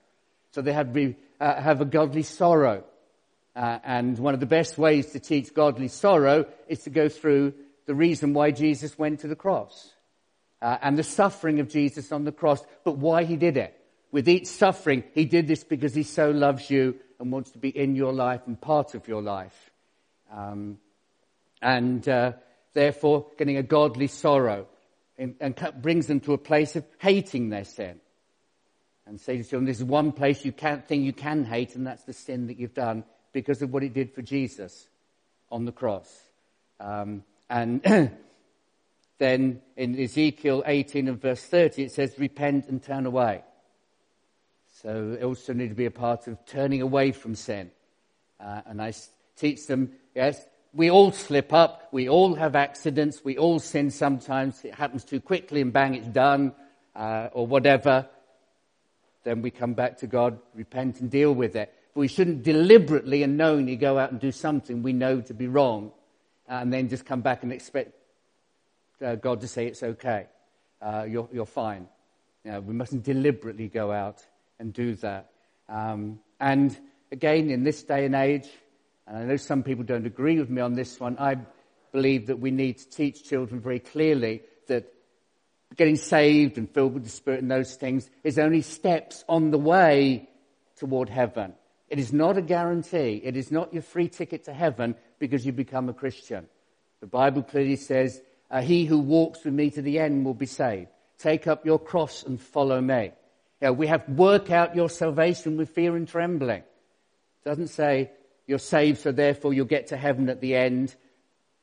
So 0.52 0.62
they 0.62 0.72
have, 0.72 0.96
uh, 1.40 1.60
have 1.60 1.80
a 1.80 1.84
godly 1.84 2.22
sorrow. 2.22 2.84
Uh, 3.56 3.80
and 3.82 4.16
one 4.18 4.34
of 4.34 4.40
the 4.40 4.46
best 4.46 4.78
ways 4.78 5.06
to 5.12 5.18
teach 5.18 5.52
godly 5.52 5.88
sorrow 5.88 6.46
is 6.68 6.84
to 6.84 6.90
go 6.90 7.08
through 7.08 7.54
the 7.86 7.94
reason 7.94 8.34
why 8.34 8.52
Jesus 8.52 8.96
went 8.96 9.20
to 9.20 9.28
the 9.28 9.34
cross. 9.34 9.92
Uh, 10.62 10.78
and 10.80 10.96
the 10.96 11.02
suffering 11.02 11.58
of 11.58 11.68
Jesus 11.68 12.12
on 12.12 12.24
the 12.24 12.32
cross, 12.32 12.62
but 12.84 12.98
why 12.98 13.24
he 13.24 13.36
did 13.36 13.56
it. 13.56 13.74
With 14.12 14.28
each 14.28 14.46
suffering, 14.46 15.02
he 15.12 15.24
did 15.24 15.48
this 15.48 15.64
because 15.64 15.94
he 15.94 16.04
so 16.04 16.30
loves 16.30 16.70
you 16.70 16.96
and 17.18 17.32
wants 17.32 17.50
to 17.50 17.58
be 17.58 17.68
in 17.68 17.96
your 17.96 18.12
life 18.12 18.42
and 18.46 18.60
part 18.60 18.94
of 18.94 19.08
your 19.08 19.22
life. 19.22 19.70
Um, 20.32 20.78
and 21.60 22.08
uh, 22.08 22.32
therefore 22.78 23.26
getting 23.36 23.56
a 23.56 23.62
godly 23.62 24.06
sorrow 24.06 24.66
and, 25.18 25.34
and 25.40 25.60
brings 25.82 26.06
them 26.06 26.20
to 26.20 26.32
a 26.32 26.38
place 26.38 26.76
of 26.76 26.84
hating 26.98 27.48
their 27.48 27.64
sin. 27.64 28.00
And 29.04 29.20
say 29.20 29.36
to 29.36 29.42
children, 29.42 29.64
this 29.64 29.78
is 29.78 29.84
one 29.84 30.12
place 30.12 30.44
you 30.44 30.52
can't 30.52 30.86
think 30.86 31.02
you 31.02 31.12
can 31.12 31.44
hate, 31.44 31.74
and 31.74 31.86
that's 31.86 32.04
the 32.04 32.12
sin 32.12 32.46
that 32.46 32.58
you've 32.58 32.74
done 32.74 33.02
because 33.32 33.62
of 33.62 33.72
what 33.72 33.82
it 33.82 33.94
did 33.94 34.14
for 34.14 34.22
Jesus 34.22 34.86
on 35.50 35.64
the 35.64 35.72
cross. 35.72 36.08
Um, 36.78 37.24
and 37.50 37.82
then 39.18 39.60
in 39.76 39.98
Ezekiel 39.98 40.62
18 40.64 41.08
and 41.08 41.20
verse 41.20 41.42
30, 41.42 41.84
it 41.84 41.92
says, 41.92 42.14
repent 42.16 42.68
and 42.68 42.80
turn 42.80 43.06
away. 43.06 43.42
So 44.82 45.16
it 45.18 45.24
also 45.24 45.52
need 45.52 45.70
to 45.70 45.74
be 45.74 45.86
a 45.86 45.90
part 45.90 46.28
of 46.28 46.44
turning 46.46 46.82
away 46.82 47.10
from 47.10 47.34
sin. 47.34 47.72
Uh, 48.38 48.60
and 48.66 48.80
I 48.80 48.92
teach 49.36 49.66
them, 49.66 49.94
yes, 50.14 50.44
we 50.78 50.90
all 50.90 51.10
slip 51.10 51.52
up. 51.52 51.88
We 51.90 52.08
all 52.08 52.36
have 52.36 52.54
accidents. 52.54 53.24
We 53.24 53.36
all 53.36 53.58
sin 53.58 53.90
sometimes. 53.90 54.64
It 54.64 54.76
happens 54.76 55.02
too 55.02 55.20
quickly 55.20 55.60
and 55.60 55.72
bang, 55.72 55.96
it's 55.96 56.06
done, 56.06 56.54
uh, 56.94 57.30
or 57.32 57.48
whatever. 57.48 58.08
Then 59.24 59.42
we 59.42 59.50
come 59.50 59.74
back 59.74 59.98
to 59.98 60.06
God, 60.06 60.38
repent 60.54 61.00
and 61.00 61.10
deal 61.10 61.34
with 61.34 61.56
it. 61.56 61.74
But 61.94 62.00
we 62.00 62.08
shouldn't 62.08 62.44
deliberately 62.44 63.24
and 63.24 63.36
knowingly 63.36 63.74
go 63.74 63.98
out 63.98 64.12
and 64.12 64.20
do 64.20 64.30
something 64.30 64.84
we 64.84 64.92
know 64.92 65.20
to 65.22 65.34
be 65.34 65.48
wrong 65.48 65.90
uh, 66.48 66.54
and 66.54 66.72
then 66.72 66.88
just 66.88 67.04
come 67.04 67.22
back 67.22 67.42
and 67.42 67.52
expect 67.52 67.92
uh, 69.04 69.16
God 69.16 69.40
to 69.40 69.48
say 69.48 69.66
it's 69.66 69.82
okay. 69.82 70.26
uh, 70.80 71.04
you're, 71.08 71.28
you're 71.32 71.46
fine. 71.46 71.88
You 72.44 72.52
know, 72.52 72.60
we 72.60 72.72
mustn't 72.72 73.02
deliberately 73.02 73.66
go 73.68 73.90
out 73.90 74.24
and 74.60 74.72
do 74.72 74.94
that. 74.96 75.30
Um, 75.68 76.20
and 76.38 76.76
again, 77.10 77.50
in 77.50 77.64
this 77.64 77.82
day 77.82 78.04
and 78.04 78.14
age, 78.14 78.48
and 79.08 79.16
I 79.16 79.24
know 79.24 79.36
some 79.36 79.62
people 79.62 79.84
don't 79.84 80.06
agree 80.06 80.38
with 80.38 80.50
me 80.50 80.60
on 80.60 80.74
this 80.74 81.00
one, 81.00 81.16
I 81.18 81.38
believe 81.92 82.26
that 82.26 82.40
we 82.40 82.50
need 82.50 82.78
to 82.78 82.90
teach 82.90 83.24
children 83.24 83.60
very 83.60 83.80
clearly 83.80 84.42
that 84.66 84.92
getting 85.76 85.96
saved 85.96 86.58
and 86.58 86.70
filled 86.70 86.94
with 86.94 87.04
the 87.04 87.10
Spirit 87.10 87.40
and 87.40 87.50
those 87.50 87.74
things 87.74 88.10
is 88.22 88.38
only 88.38 88.60
steps 88.60 89.24
on 89.28 89.50
the 89.50 89.58
way 89.58 90.28
toward 90.76 91.08
heaven. 91.08 91.54
It 91.88 91.98
is 91.98 92.12
not 92.12 92.36
a 92.36 92.42
guarantee. 92.42 93.20
It 93.24 93.34
is 93.34 93.50
not 93.50 93.72
your 93.72 93.82
free 93.82 94.08
ticket 94.08 94.44
to 94.44 94.52
heaven 94.52 94.94
because 95.18 95.46
you 95.46 95.52
become 95.52 95.88
a 95.88 95.94
Christian. 95.94 96.46
The 97.00 97.06
Bible 97.06 97.42
clearly 97.42 97.76
says, 97.76 98.20
uh, 98.50 98.60
he 98.60 98.84
who 98.84 98.98
walks 98.98 99.42
with 99.44 99.54
me 99.54 99.70
to 99.70 99.80
the 99.80 99.98
end 99.98 100.24
will 100.24 100.34
be 100.34 100.46
saved. 100.46 100.88
Take 101.18 101.46
up 101.46 101.64
your 101.64 101.78
cross 101.78 102.24
and 102.24 102.40
follow 102.40 102.80
me. 102.80 103.12
You 103.60 103.68
know, 103.68 103.72
we 103.72 103.86
have 103.86 104.06
work 104.08 104.50
out 104.50 104.76
your 104.76 104.90
salvation 104.90 105.56
with 105.56 105.70
fear 105.70 105.96
and 105.96 106.06
trembling. 106.06 106.60
It 106.60 107.48
doesn't 107.48 107.68
say 107.68 108.10
you're 108.48 108.58
saved, 108.58 108.98
so 108.98 109.12
therefore 109.12 109.54
you'll 109.54 109.66
get 109.66 109.88
to 109.88 109.96
heaven 109.96 110.28
at 110.28 110.40
the 110.40 110.56
end. 110.56 110.96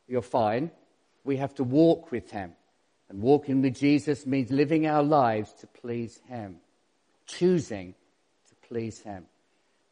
You're 0.08 0.22
fine. 0.22 0.72
We 1.24 1.38
have 1.38 1.54
to 1.56 1.64
walk 1.64 2.12
with 2.12 2.32
him. 2.32 2.54
And 3.10 3.22
walking 3.22 3.62
with 3.62 3.76
Jesus 3.76 4.26
means 4.26 4.52
living 4.52 4.88
our 4.88 5.04
lives 5.04 5.52
to 5.60 5.68
please 5.68 6.22
him. 6.28 6.58
Choosing 7.26 7.96
to 8.50 8.68
please 8.68 9.00
him. 9.00 9.26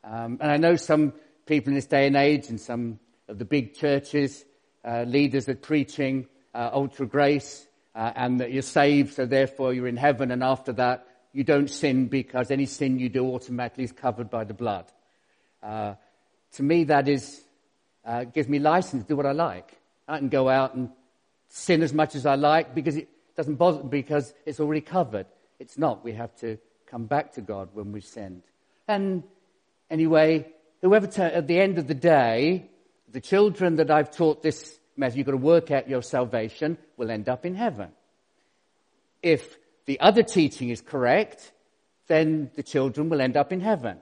Um, 0.04 0.38
and 0.40 0.52
I 0.52 0.58
know 0.58 0.76
some 0.76 1.14
people 1.46 1.72
in 1.72 1.76
this 1.76 1.88
day 1.88 2.08
and 2.08 2.16
age 2.16 2.50
and 2.50 2.62
some 2.62 3.00
of 3.28 3.40
the 3.40 3.46
big 3.46 3.74
churches, 3.74 4.46
uh, 4.86 5.04
leaders 5.04 5.50
are 5.50 5.56
preaching 5.56 6.28
uh, 6.54 6.70
ultra 6.72 7.08
grace 7.08 7.66
uh, 7.96 8.12
and 8.16 8.40
that 8.40 8.52
you're 8.52 8.62
saved, 8.62 9.16
so 9.16 9.26
therefore 9.26 9.74
you're 9.74 9.88
in 9.88 9.98
heaven, 9.98 10.32
and 10.32 10.44
after 10.44 10.74
that 10.74 11.08
you 11.32 11.44
don't 11.44 11.70
sin 11.70 12.08
because 12.08 12.52
any 12.52 12.68
sin 12.68 13.00
you 13.00 13.10
do 13.10 13.34
automatically 13.34 13.84
is 13.84 13.92
covered 13.92 14.30
by 14.30 14.44
the 14.44 14.54
blood. 14.54 14.86
Uh, 15.64 15.96
to 16.54 16.64
me, 16.64 16.86
that 16.86 17.08
is 17.08 17.42
uh, 18.06 18.26
gives 18.26 18.48
me 18.48 18.60
license 18.60 19.04
to 19.04 19.08
do 19.08 19.16
what 19.16 19.26
I 19.26 19.32
like. 19.32 19.72
I 20.08 20.18
can 20.18 20.30
go 20.30 20.50
out 20.50 20.76
and 20.76 20.90
sin 21.50 21.82
as 21.82 21.94
much 21.94 22.16
as 22.16 22.26
I 22.26 22.36
like 22.36 22.76
because 22.76 22.98
it 22.98 23.10
doesn't 23.36 23.56
bother 23.56 23.84
me 23.84 23.90
because 23.90 24.34
it's 24.46 24.60
already 24.60 24.82
covered. 24.82 25.28
It's 25.60 25.78
not. 25.78 26.04
We 26.04 26.14
have 26.14 26.36
to 26.38 26.58
come 26.88 27.06
back 27.06 27.34
to 27.34 27.42
God 27.42 27.70
when 27.74 27.92
we've 27.92 28.04
sinned. 28.04 28.44
And 28.88 29.24
anyway, 29.90 30.48
whoever 30.82 31.08
at 31.22 31.48
the 31.48 31.60
end 31.60 31.78
of 31.78 31.88
the 31.88 31.94
day, 31.94 32.70
the 33.12 33.22
children 33.22 33.78
that 33.78 33.90
I've 33.90 34.12
taught 34.12 34.44
this 34.44 34.78
method, 34.98 35.18
you've 35.18 35.26
got 35.26 35.32
to 35.32 35.38
work 35.38 35.72
out 35.72 35.90
your 35.90 36.02
salvation, 36.02 36.78
will 36.98 37.10
end 37.10 37.30
up 37.30 37.46
in 37.46 37.56
heaven. 37.56 37.90
If 39.22 39.58
the 39.86 40.00
other 40.02 40.24
teaching 40.24 40.70
is 40.70 40.82
correct, 40.82 41.52
then 42.08 42.52
the 42.56 42.64
children 42.64 43.10
will 43.10 43.22
end 43.22 43.38
up 43.38 43.54
in 43.54 43.62
heaven. 43.62 43.98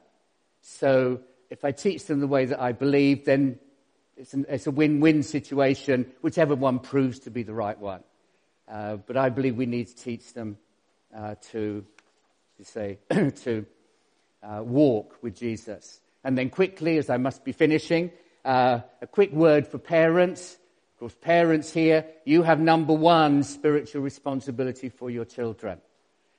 So 0.61 1.21
if 1.51 1.65
I 1.65 1.71
teach 1.71 2.05
them 2.05 2.21
the 2.21 2.27
way 2.27 2.45
that 2.45 2.61
I 2.61 2.71
believe, 2.71 3.25
then 3.25 3.59
it's, 4.15 4.33
an, 4.33 4.45
it's 4.47 4.67
a 4.67 4.71
win-win 4.71 5.21
situation, 5.21 6.09
whichever 6.21 6.55
one 6.55 6.79
proves 6.79 7.19
to 7.19 7.29
be 7.29 7.43
the 7.43 7.53
right 7.53 7.77
one. 7.77 8.01
Uh, 8.69 8.95
but 8.95 9.17
I 9.17 9.27
believe 9.29 9.57
we 9.57 9.65
need 9.65 9.87
to 9.87 9.95
teach 9.95 10.33
them 10.33 10.57
uh, 11.13 11.35
to, 11.51 11.85
to 12.57 12.63
say, 12.63 12.99
to 13.43 13.65
uh, 14.41 14.63
walk 14.63 15.17
with 15.21 15.35
Jesus. 15.35 15.99
And 16.23 16.37
then 16.37 16.49
quickly, 16.49 16.97
as 16.97 17.09
I 17.09 17.17
must 17.17 17.43
be 17.43 17.51
finishing, 17.51 18.11
uh, 18.45 18.79
a 19.01 19.07
quick 19.07 19.33
word 19.33 19.67
for 19.67 19.77
parents. 19.77 20.57
Of 20.93 20.99
course, 20.99 21.15
parents 21.19 21.73
here, 21.73 22.05
you 22.23 22.43
have 22.43 22.61
number 22.61 22.93
one 22.93 23.43
spiritual 23.43 24.03
responsibility 24.03 24.87
for 24.87 25.09
your 25.09 25.25
children. 25.25 25.81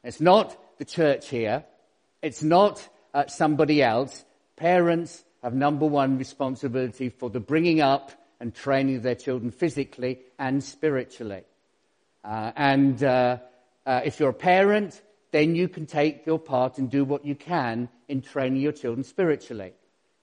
It's 0.03 0.23
not 0.23 0.57
the 0.79 0.87
church 0.87 1.29
here. 1.29 1.65
It's 2.23 2.43
not 2.43 2.89
uh, 3.13 3.27
somebody 3.27 3.83
else. 3.83 4.25
Parents 4.57 5.25
have 5.43 5.55
number 5.55 5.87
one 5.87 6.19
responsibility 6.19 7.09
for 7.09 7.31
the 7.31 7.41
bringing 7.41 7.81
up 7.81 8.13
and 8.41 8.55
training 8.55 8.97
of 8.97 9.03
their 9.03 9.15
children 9.15 9.51
physically 9.51 10.21
and 10.39 10.63
spiritually. 10.63 11.43
Uh, 12.25 12.53
and 12.57 13.03
uh, 13.03 13.39
uh, 13.87 14.01
if 14.05 14.21
you're 14.21 14.31
a 14.31 14.35
parent, 14.35 15.01
then 15.33 15.55
you 15.55 15.69
can 15.69 15.87
take 15.87 16.27
your 16.27 16.39
part 16.39 16.79
and 16.79 16.91
do 16.91 17.05
what 17.05 17.25
you 17.25 17.35
can 17.35 17.89
in 18.09 18.21
training 18.21 18.61
your 18.61 18.73
children 18.73 19.03
spiritually. 19.05 19.73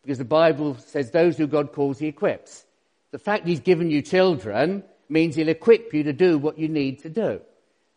Because 0.04 0.18
the 0.18 0.26
Bible 0.26 0.76
says 0.76 1.12
those 1.12 1.38
who 1.38 1.48
God 1.48 1.74
calls, 1.74 2.00
he 2.00 2.08
equips. 2.08 2.66
The 3.12 3.20
fact 3.20 3.48
he's 3.48 3.60
given 3.60 3.90
you 3.90 4.02
children 4.02 4.84
means 5.10 5.36
he'll 5.36 5.50
equip 5.50 5.94
you 5.94 6.04
to 6.04 6.14
do 6.14 6.38
what 6.38 6.60
you 6.60 6.70
need 6.70 7.00
to 7.00 7.10
do. 7.10 7.42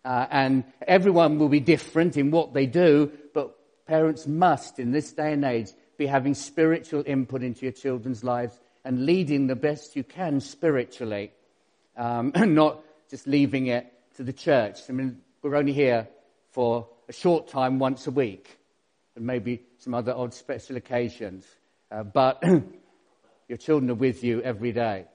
Uh, 0.04 0.26
and 0.30 0.64
everyone 0.88 1.38
will 1.38 1.48
be 1.48 1.60
different 1.60 2.16
in 2.16 2.30
what 2.30 2.54
they 2.54 2.66
do, 2.66 3.12
but 3.34 3.54
parents 3.86 4.26
must, 4.26 4.78
in 4.78 4.90
this 4.90 5.12
day 5.12 5.32
and 5.32 5.44
age, 5.44 5.68
be 5.96 6.06
having 6.06 6.34
spiritual 6.34 7.02
input 7.06 7.42
into 7.42 7.62
your 7.62 7.72
children's 7.72 8.24
lives 8.24 8.58
and 8.84 9.06
leading 9.06 9.46
the 9.46 9.56
best 9.56 9.94
you 9.94 10.02
can 10.04 10.40
spiritually, 10.40 11.32
um, 11.96 12.32
and 12.34 12.54
not 12.54 12.82
just 13.10 13.26
leaving 13.26 13.66
it 13.66 13.92
to 14.16 14.22
the 14.22 14.32
church. 14.32 14.80
I 14.88 14.92
mean, 14.92 15.20
we're 15.42 15.56
only 15.56 15.72
here 15.72 16.08
for 16.50 16.88
a 17.08 17.12
short 17.12 17.48
time 17.48 17.78
once 17.78 18.06
a 18.06 18.10
week, 18.10 18.58
and 19.16 19.26
maybe 19.26 19.62
some 19.78 19.94
other 19.94 20.12
odd 20.12 20.34
special 20.34 20.76
occasions. 20.76 21.46
Uh, 21.90 22.02
but 22.02 22.42
your 23.48 23.58
children 23.58 23.90
are 23.90 23.94
with 23.94 24.24
you 24.24 24.40
every 24.42 24.72
day, 24.72 25.06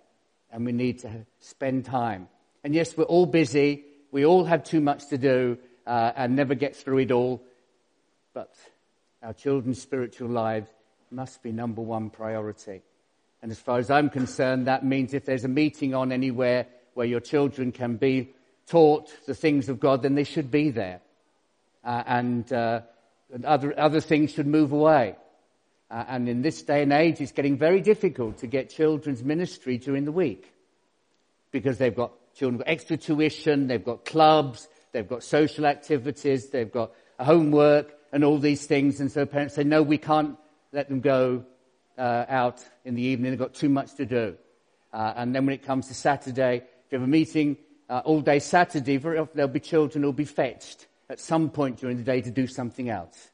and 0.51 0.65
we 0.65 0.71
need 0.71 0.99
to 0.99 1.25
spend 1.39 1.86
time. 1.86 2.28
And 2.63 2.73
yes, 2.73 2.97
we're 2.97 3.05
all 3.05 3.25
busy. 3.25 3.84
We 4.11 4.25
all 4.25 4.43
have 4.45 4.63
too 4.63 4.82
much 4.82 5.07
to 5.07 5.17
do 5.17 5.57
uh, 5.86 6.11
and 6.15 6.36
never 6.36 6.55
get 6.55 6.75
through 6.75 6.99
it 6.99 7.11
all. 7.11 7.41
But 8.34 8.53
our 9.28 9.34
children's 9.34 9.82
spiritual 9.82 10.30
lives 10.30 10.69
must 11.11 11.43
be 11.43 11.51
number 11.51 11.82
one 11.82 12.09
priority. 12.09 12.82
And 13.41 13.51
as 13.51 13.59
far 13.59 13.78
as 13.78 13.91
I'm 13.91 14.09
concerned, 14.09 14.67
that 14.67 14.86
means 14.86 15.13
if 15.13 15.25
there's 15.25 15.43
a 15.43 15.49
meeting 15.49 15.93
on 15.93 16.13
anywhere 16.13 16.65
where 16.93 17.05
your 17.05 17.19
children 17.19 17.73
can 17.73 17.97
be 17.97 18.30
taught 18.67 19.09
the 19.25 19.36
things 19.36 19.67
of 19.67 19.82
God, 19.82 20.01
then 20.01 20.15
they 20.15 20.23
should 20.23 20.49
be 20.49 20.69
there. 20.69 21.01
Uh, 21.84 22.03
and, 22.07 22.53
uh, 22.53 22.80
and 23.34 23.43
other, 23.43 23.78
other 23.78 23.99
things 23.99 24.32
should 24.32 24.47
move 24.47 24.71
away. 24.71 25.17
Uh, 25.91 26.05
and 26.07 26.30
in 26.30 26.41
this 26.41 26.61
day 26.61 26.82
and 26.82 26.93
age, 26.93 27.19
it's 27.19 27.34
getting 27.34 27.57
very 27.57 27.82
difficult 27.82 28.38
to 28.38 28.47
get 28.47 28.69
children's 28.69 29.25
ministry 29.25 29.78
during 29.78 30.05
the 30.05 30.11
week 30.13 30.53
because 31.51 31.78
they've 31.78 31.95
got 31.95 32.13
children 32.34 32.59
got 32.59 32.69
extra 32.69 32.95
tuition, 32.95 33.67
they've 33.67 33.84
got 33.84 34.05
clubs, 34.05 34.69
they've 34.93 35.09
got 35.09 35.21
social 35.21 35.65
activities, 35.65 36.49
they've 36.49 36.71
got 36.71 36.91
homework 37.19 37.97
and 38.12 38.24
all 38.24 38.38
these 38.39 38.66
things. 38.66 38.99
And 38.99 39.12
so 39.12 39.26
parents 39.26 39.55
say, 39.55 39.64
no, 39.64 39.82
we 39.82 39.97
can't 39.97 40.38
let 40.72 40.89
them 40.89 40.99
go 40.99 41.43
uh, 41.97 42.26
out 42.28 42.64
in 42.86 42.95
the 42.95 43.01
evening. 43.01 43.32
They've 43.32 43.39
got 43.39 43.53
too 43.53 43.70
much 43.70 43.95
to 43.95 44.05
do. 44.05 44.38
Uh, 44.93 45.14
and 45.16 45.36
then 45.36 45.45
when 45.45 45.55
it 45.55 45.64
comes 45.64 45.88
to 45.88 45.93
Saturday, 45.93 46.58
if 46.58 46.91
you 46.91 46.99
have 46.99 47.08
a 47.08 47.12
meeting 47.12 47.58
uh, 47.89 48.01
all 48.05 48.22
day 48.22 48.39
Saturday, 48.39 48.97
very 48.97 49.18
often 49.18 49.36
there'll 49.36 49.51
be 49.51 49.60
children 49.60 50.03
who'll 50.03 50.14
be 50.14 50.26
fetched 50.26 50.88
at 51.10 51.20
some 51.20 51.49
point 51.49 51.78
during 51.78 51.97
the 51.97 52.03
day 52.03 52.22
to 52.22 52.32
do 52.32 52.47
something 52.47 52.89
else. 52.89 53.30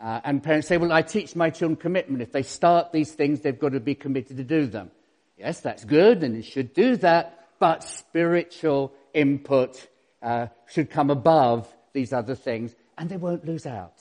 Uh, 0.00 0.20
and 0.24 0.42
parents 0.42 0.66
say, 0.66 0.78
well, 0.78 0.92
I 0.92 1.02
teach 1.02 1.36
my 1.36 1.50
children 1.50 1.76
commitment. 1.76 2.22
If 2.22 2.32
they 2.32 2.42
start 2.42 2.90
these 2.90 3.12
things, 3.12 3.40
they've 3.40 3.58
got 3.58 3.72
to 3.72 3.80
be 3.80 3.94
committed 3.94 4.38
to 4.38 4.44
do 4.44 4.66
them. 4.66 4.90
Yes, 5.36 5.60
that's 5.60 5.84
good, 5.84 6.22
and 6.22 6.36
you 6.36 6.42
should 6.42 6.72
do 6.74 6.96
that, 6.96 7.48
but 7.58 7.84
spiritual 7.84 8.92
input 9.12 9.88
uh, 10.22 10.46
should 10.68 10.90
come 10.90 11.10
above 11.10 11.68
these 11.92 12.12
other 12.12 12.34
things, 12.34 12.74
and 13.00 13.08
they 13.08 13.16
won't 13.16 13.46
lose 13.46 13.64
out. 13.64 13.94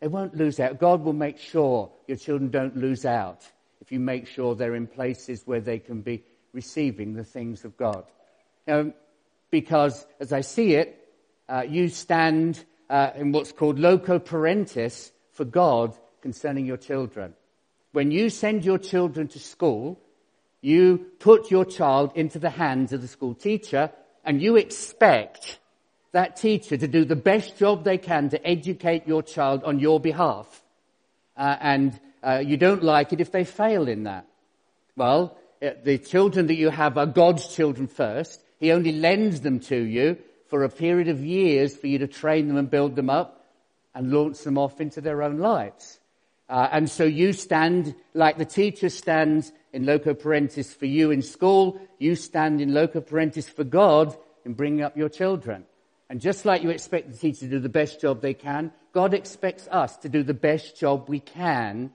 They 0.00 0.06
won't 0.06 0.36
lose 0.36 0.60
out. 0.60 0.78
God 0.78 1.02
will 1.02 1.14
make 1.14 1.38
sure 1.38 1.90
your 2.06 2.18
children 2.18 2.50
don't 2.50 2.76
lose 2.76 3.06
out 3.06 3.42
if 3.80 3.90
you 3.90 3.98
make 3.98 4.26
sure 4.26 4.54
they're 4.54 4.74
in 4.74 4.86
places 4.86 5.42
where 5.46 5.62
they 5.62 5.78
can 5.78 6.02
be 6.02 6.22
receiving 6.52 7.14
the 7.14 7.24
things 7.24 7.64
of 7.64 7.78
God. 7.78 8.04
Um, 8.68 8.92
because, 9.50 10.06
as 10.20 10.30
I 10.30 10.42
see 10.42 10.74
it, 10.74 11.08
uh, 11.48 11.64
you 11.66 11.88
stand 11.88 12.62
uh, 12.90 13.12
in 13.16 13.32
what's 13.32 13.50
called 13.50 13.78
loco 13.78 14.18
parentis 14.18 15.10
for 15.32 15.46
God 15.46 15.94
concerning 16.20 16.66
your 16.66 16.76
children. 16.76 17.32
When 17.92 18.10
you 18.10 18.28
send 18.28 18.62
your 18.62 18.78
children 18.78 19.28
to 19.28 19.38
school, 19.38 19.98
you 20.60 21.06
put 21.18 21.50
your 21.50 21.64
child 21.64 22.12
into 22.14 22.38
the 22.38 22.50
hands 22.50 22.92
of 22.92 23.00
the 23.00 23.08
school 23.08 23.34
teacher 23.34 23.90
and 24.22 24.42
you 24.42 24.56
expect 24.56 25.59
that 26.12 26.36
teacher 26.36 26.76
to 26.76 26.88
do 26.88 27.04
the 27.04 27.16
best 27.16 27.56
job 27.56 27.84
they 27.84 27.98
can 27.98 28.28
to 28.30 28.46
educate 28.46 29.06
your 29.06 29.22
child 29.22 29.62
on 29.64 29.78
your 29.78 30.00
behalf. 30.00 30.62
Uh, 31.36 31.56
and 31.60 32.00
uh, 32.22 32.42
you 32.44 32.56
don't 32.56 32.82
like 32.82 33.12
it 33.12 33.20
if 33.20 33.32
they 33.32 33.44
fail 33.44 33.88
in 33.88 34.04
that. 34.04 34.26
Well, 34.96 35.38
uh, 35.62 35.70
the 35.82 35.98
children 35.98 36.48
that 36.48 36.56
you 36.56 36.70
have 36.70 36.98
are 36.98 37.06
God's 37.06 37.54
children 37.54 37.86
first. 37.86 38.42
He 38.58 38.72
only 38.72 38.92
lends 38.92 39.40
them 39.40 39.60
to 39.60 39.76
you 39.76 40.18
for 40.48 40.64
a 40.64 40.68
period 40.68 41.08
of 41.08 41.24
years 41.24 41.76
for 41.76 41.86
you 41.86 41.98
to 41.98 42.06
train 42.06 42.48
them 42.48 42.56
and 42.56 42.68
build 42.68 42.96
them 42.96 43.08
up 43.08 43.46
and 43.94 44.12
launch 44.12 44.40
them 44.40 44.58
off 44.58 44.80
into 44.80 45.00
their 45.00 45.22
own 45.22 45.38
lives. 45.38 45.98
Uh, 46.48 46.68
and 46.72 46.90
so 46.90 47.04
you 47.04 47.32
stand 47.32 47.94
like 48.12 48.36
the 48.36 48.44
teacher 48.44 48.88
stands 48.88 49.52
in 49.72 49.86
loco 49.86 50.14
parentis 50.14 50.74
for 50.74 50.86
you 50.86 51.12
in 51.12 51.22
school. 51.22 51.80
You 51.98 52.16
stand 52.16 52.60
in 52.60 52.74
loco 52.74 53.00
parentis 53.00 53.48
for 53.48 53.62
God 53.62 54.16
in 54.44 54.54
bringing 54.54 54.82
up 54.82 54.96
your 54.96 55.08
children. 55.08 55.64
And 56.10 56.20
just 56.20 56.44
like 56.44 56.64
you 56.64 56.70
expect 56.70 57.12
the 57.12 57.16
teacher 57.16 57.42
to 57.42 57.48
do 57.48 57.60
the 57.60 57.68
best 57.68 58.00
job 58.00 58.20
they 58.20 58.34
can, 58.34 58.72
God 58.92 59.14
expects 59.14 59.68
us 59.68 59.96
to 59.98 60.08
do 60.08 60.24
the 60.24 60.34
best 60.34 60.76
job 60.76 61.08
we 61.08 61.20
can 61.20 61.92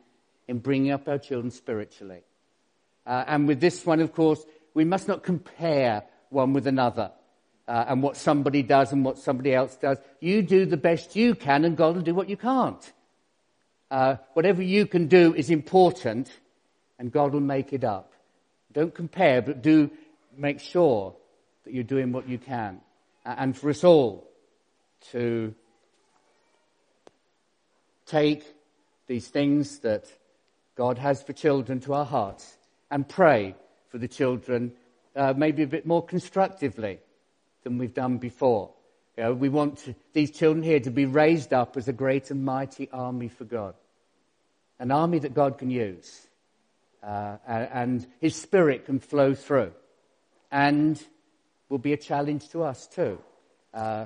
in 0.47 0.59
bringing 0.59 0.91
up 0.93 1.09
our 1.09 1.18
children 1.18 1.51
spiritually. 1.51 2.22
Uh, 3.05 3.26
and 3.28 3.45
with 3.45 3.59
this 3.59 3.86
one, 3.86 3.99
of 3.99 4.13
course, 4.13 4.41
we 4.74 4.86
must 4.86 5.09
not 5.09 5.22
compare 5.22 6.03
one 6.30 6.53
with 6.53 6.66
another 6.66 7.11
uh, 7.68 7.86
and 7.89 8.01
what 8.01 8.16
somebody 8.16 8.63
does 8.63 8.93
and 8.93 9.03
what 9.03 9.18
somebody 9.18 9.53
else 9.53 9.76
does. 9.76 9.97
You 10.22 10.41
do 10.43 10.66
the 10.66 10.78
best 10.78 11.18
you 11.18 11.36
can, 11.36 11.66
and 11.66 11.76
God 11.76 11.95
will 11.95 12.01
do 12.01 12.16
what 12.16 12.30
you 12.30 12.38
can't. 12.38 12.93
Uh, 13.91 14.16
whatever 14.34 14.63
you 14.63 14.86
can 14.86 15.07
do 15.07 15.36
is 15.36 15.49
important, 15.49 16.32
and 16.97 17.11
God 17.11 17.34
will 17.34 17.41
make 17.41 17.74
it 17.74 17.84
up. 17.84 18.13
Don't 18.72 18.95
compare, 18.95 19.41
but 19.41 19.61
do 19.61 19.91
make 20.38 20.61
sure 20.61 21.16
that 21.66 21.74
you're 21.74 21.84
doing 21.84 22.13
what 22.13 22.30
you 22.30 22.38
can. 22.38 22.80
And 23.26 23.57
for 23.57 23.69
us 23.69 23.84
all 23.84 24.30
to 25.11 25.53
take 28.05 28.43
these 29.07 29.28
things 29.28 29.80
that 29.80 30.05
God 30.76 30.97
has 30.99 31.23
for 31.23 31.34
children 31.34 31.80
to 31.82 31.93
our 31.93 32.05
hearts 32.05 32.57
and 32.91 33.07
pray 33.07 33.55
for 33.89 33.97
the 33.97 34.07
children 34.07 34.73
uh, 35.15 35.34
maybe 35.36 35.63
a 35.63 35.67
bit 35.67 35.86
more 35.86 36.03
constructively 36.03 36.99
than 37.63 37.78
we've 37.78 37.93
done 37.93 38.17
before. 38.17 38.71
You 39.17 39.23
know, 39.23 39.34
we 39.34 39.49
want 39.49 39.78
to, 39.80 39.95
these 40.13 40.32
children 40.32 40.63
here 40.63 40.80
to 40.82 40.91
be 40.91 41.05
raised 41.05 41.53
up 41.53 41.78
as 41.78 41.88
a 41.88 41.93
great 41.93 42.32
and 42.32 42.43
mighty 42.43 42.89
army 42.91 43.30
for 43.30 43.45
God. 43.45 43.76
An 44.78 44.91
army 44.91 45.19
that 45.19 45.34
God 45.34 45.57
can 45.57 45.69
use. 45.69 46.28
Uh, 47.01 47.38
and 47.47 48.05
His 48.19 48.36
Spirit 48.36 48.86
can 48.86 48.99
flow 48.99 49.34
through. 49.34 49.71
And 50.51 51.01
will 51.70 51.78
be 51.78 51.93
a 51.93 51.97
challenge 51.97 52.49
to 52.49 52.63
us 52.63 52.88
too. 52.88 53.20
Uh, 53.74 54.05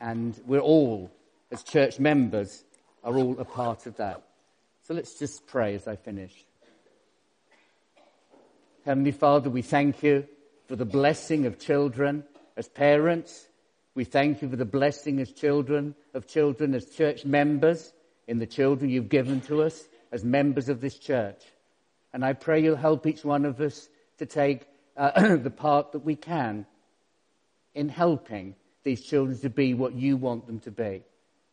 and 0.00 0.40
we're 0.46 0.60
all, 0.60 1.10
as 1.50 1.62
church 1.62 1.98
members, 1.98 2.64
are 3.04 3.16
all 3.16 3.38
a 3.38 3.44
part 3.44 3.86
of 3.86 3.96
that. 3.96 4.22
So 4.82 4.94
let's 4.94 5.18
just 5.18 5.46
pray 5.46 5.74
as 5.74 5.86
I 5.86 5.96
finish. 5.96 6.32
Heavenly 8.84 9.12
Father, 9.12 9.50
we 9.50 9.62
thank 9.62 10.02
you 10.02 10.26
for 10.68 10.76
the 10.76 10.84
blessing 10.84 11.46
of 11.46 11.58
children 11.58 12.24
as 12.56 12.68
parents. 12.68 13.48
We 13.94 14.04
thank 14.04 14.42
you 14.42 14.48
for 14.48 14.56
the 14.56 14.64
blessing 14.64 15.20
as 15.20 15.32
children, 15.32 15.94
of 16.14 16.26
children 16.26 16.74
as 16.74 16.86
church 16.86 17.24
members 17.24 17.92
in 18.26 18.38
the 18.38 18.46
children 18.46 18.90
you've 18.90 19.08
given 19.08 19.40
to 19.42 19.62
us 19.62 19.84
as 20.12 20.24
members 20.24 20.68
of 20.68 20.80
this 20.80 20.98
church. 20.98 21.42
And 22.12 22.24
I 22.24 22.32
pray 22.32 22.62
you'll 22.62 22.76
help 22.76 23.06
each 23.06 23.24
one 23.24 23.44
of 23.44 23.60
us 23.60 23.88
to 24.18 24.26
take 24.26 24.66
uh, 24.96 25.36
the 25.36 25.50
part 25.50 25.92
that 25.92 26.04
we 26.04 26.16
can 26.16 26.66
in 27.74 27.88
helping 27.88 28.54
these 28.82 29.00
children 29.00 29.38
to 29.40 29.50
be 29.50 29.74
what 29.74 29.94
you 29.94 30.16
want 30.16 30.46
them 30.46 30.60
to 30.60 30.70
be. 30.70 31.02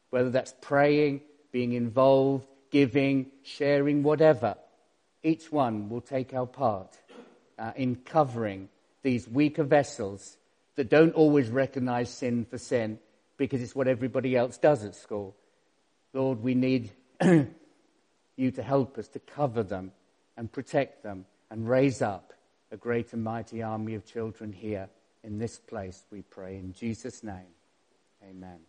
Whether 0.09 0.29
that's 0.29 0.53
praying, 0.61 1.21
being 1.51 1.73
involved, 1.73 2.47
giving, 2.71 3.27
sharing, 3.43 4.03
whatever. 4.03 4.55
Each 5.23 5.51
one 5.51 5.89
will 5.89 6.01
take 6.01 6.33
our 6.33 6.45
part 6.45 6.97
uh, 7.59 7.71
in 7.75 7.95
covering 7.95 8.69
these 9.03 9.27
weaker 9.27 9.63
vessels 9.63 10.37
that 10.75 10.89
don't 10.89 11.13
always 11.13 11.49
recognize 11.49 12.09
sin 12.09 12.45
for 12.45 12.57
sin 12.57 12.99
because 13.35 13.61
it's 13.61 13.75
what 13.75 13.87
everybody 13.87 14.35
else 14.35 14.57
does 14.57 14.83
at 14.83 14.95
school. 14.95 15.35
Lord, 16.13 16.41
we 16.41 16.55
need 16.55 16.91
you 17.21 18.51
to 18.51 18.63
help 18.63 18.97
us 18.97 19.07
to 19.09 19.19
cover 19.19 19.63
them 19.63 19.91
and 20.35 20.51
protect 20.51 21.03
them 21.03 21.25
and 21.49 21.67
raise 21.67 22.01
up 22.01 22.33
a 22.71 22.77
great 22.77 23.13
and 23.13 23.23
mighty 23.23 23.63
army 23.63 23.95
of 23.95 24.05
children 24.05 24.51
here 24.51 24.89
in 25.27 25.37
this 25.37 25.59
place, 25.59 26.05
we 26.09 26.21
pray. 26.21 26.55
In 26.55 26.71
Jesus' 26.71 27.21
name, 27.21 27.51
amen. 28.23 28.59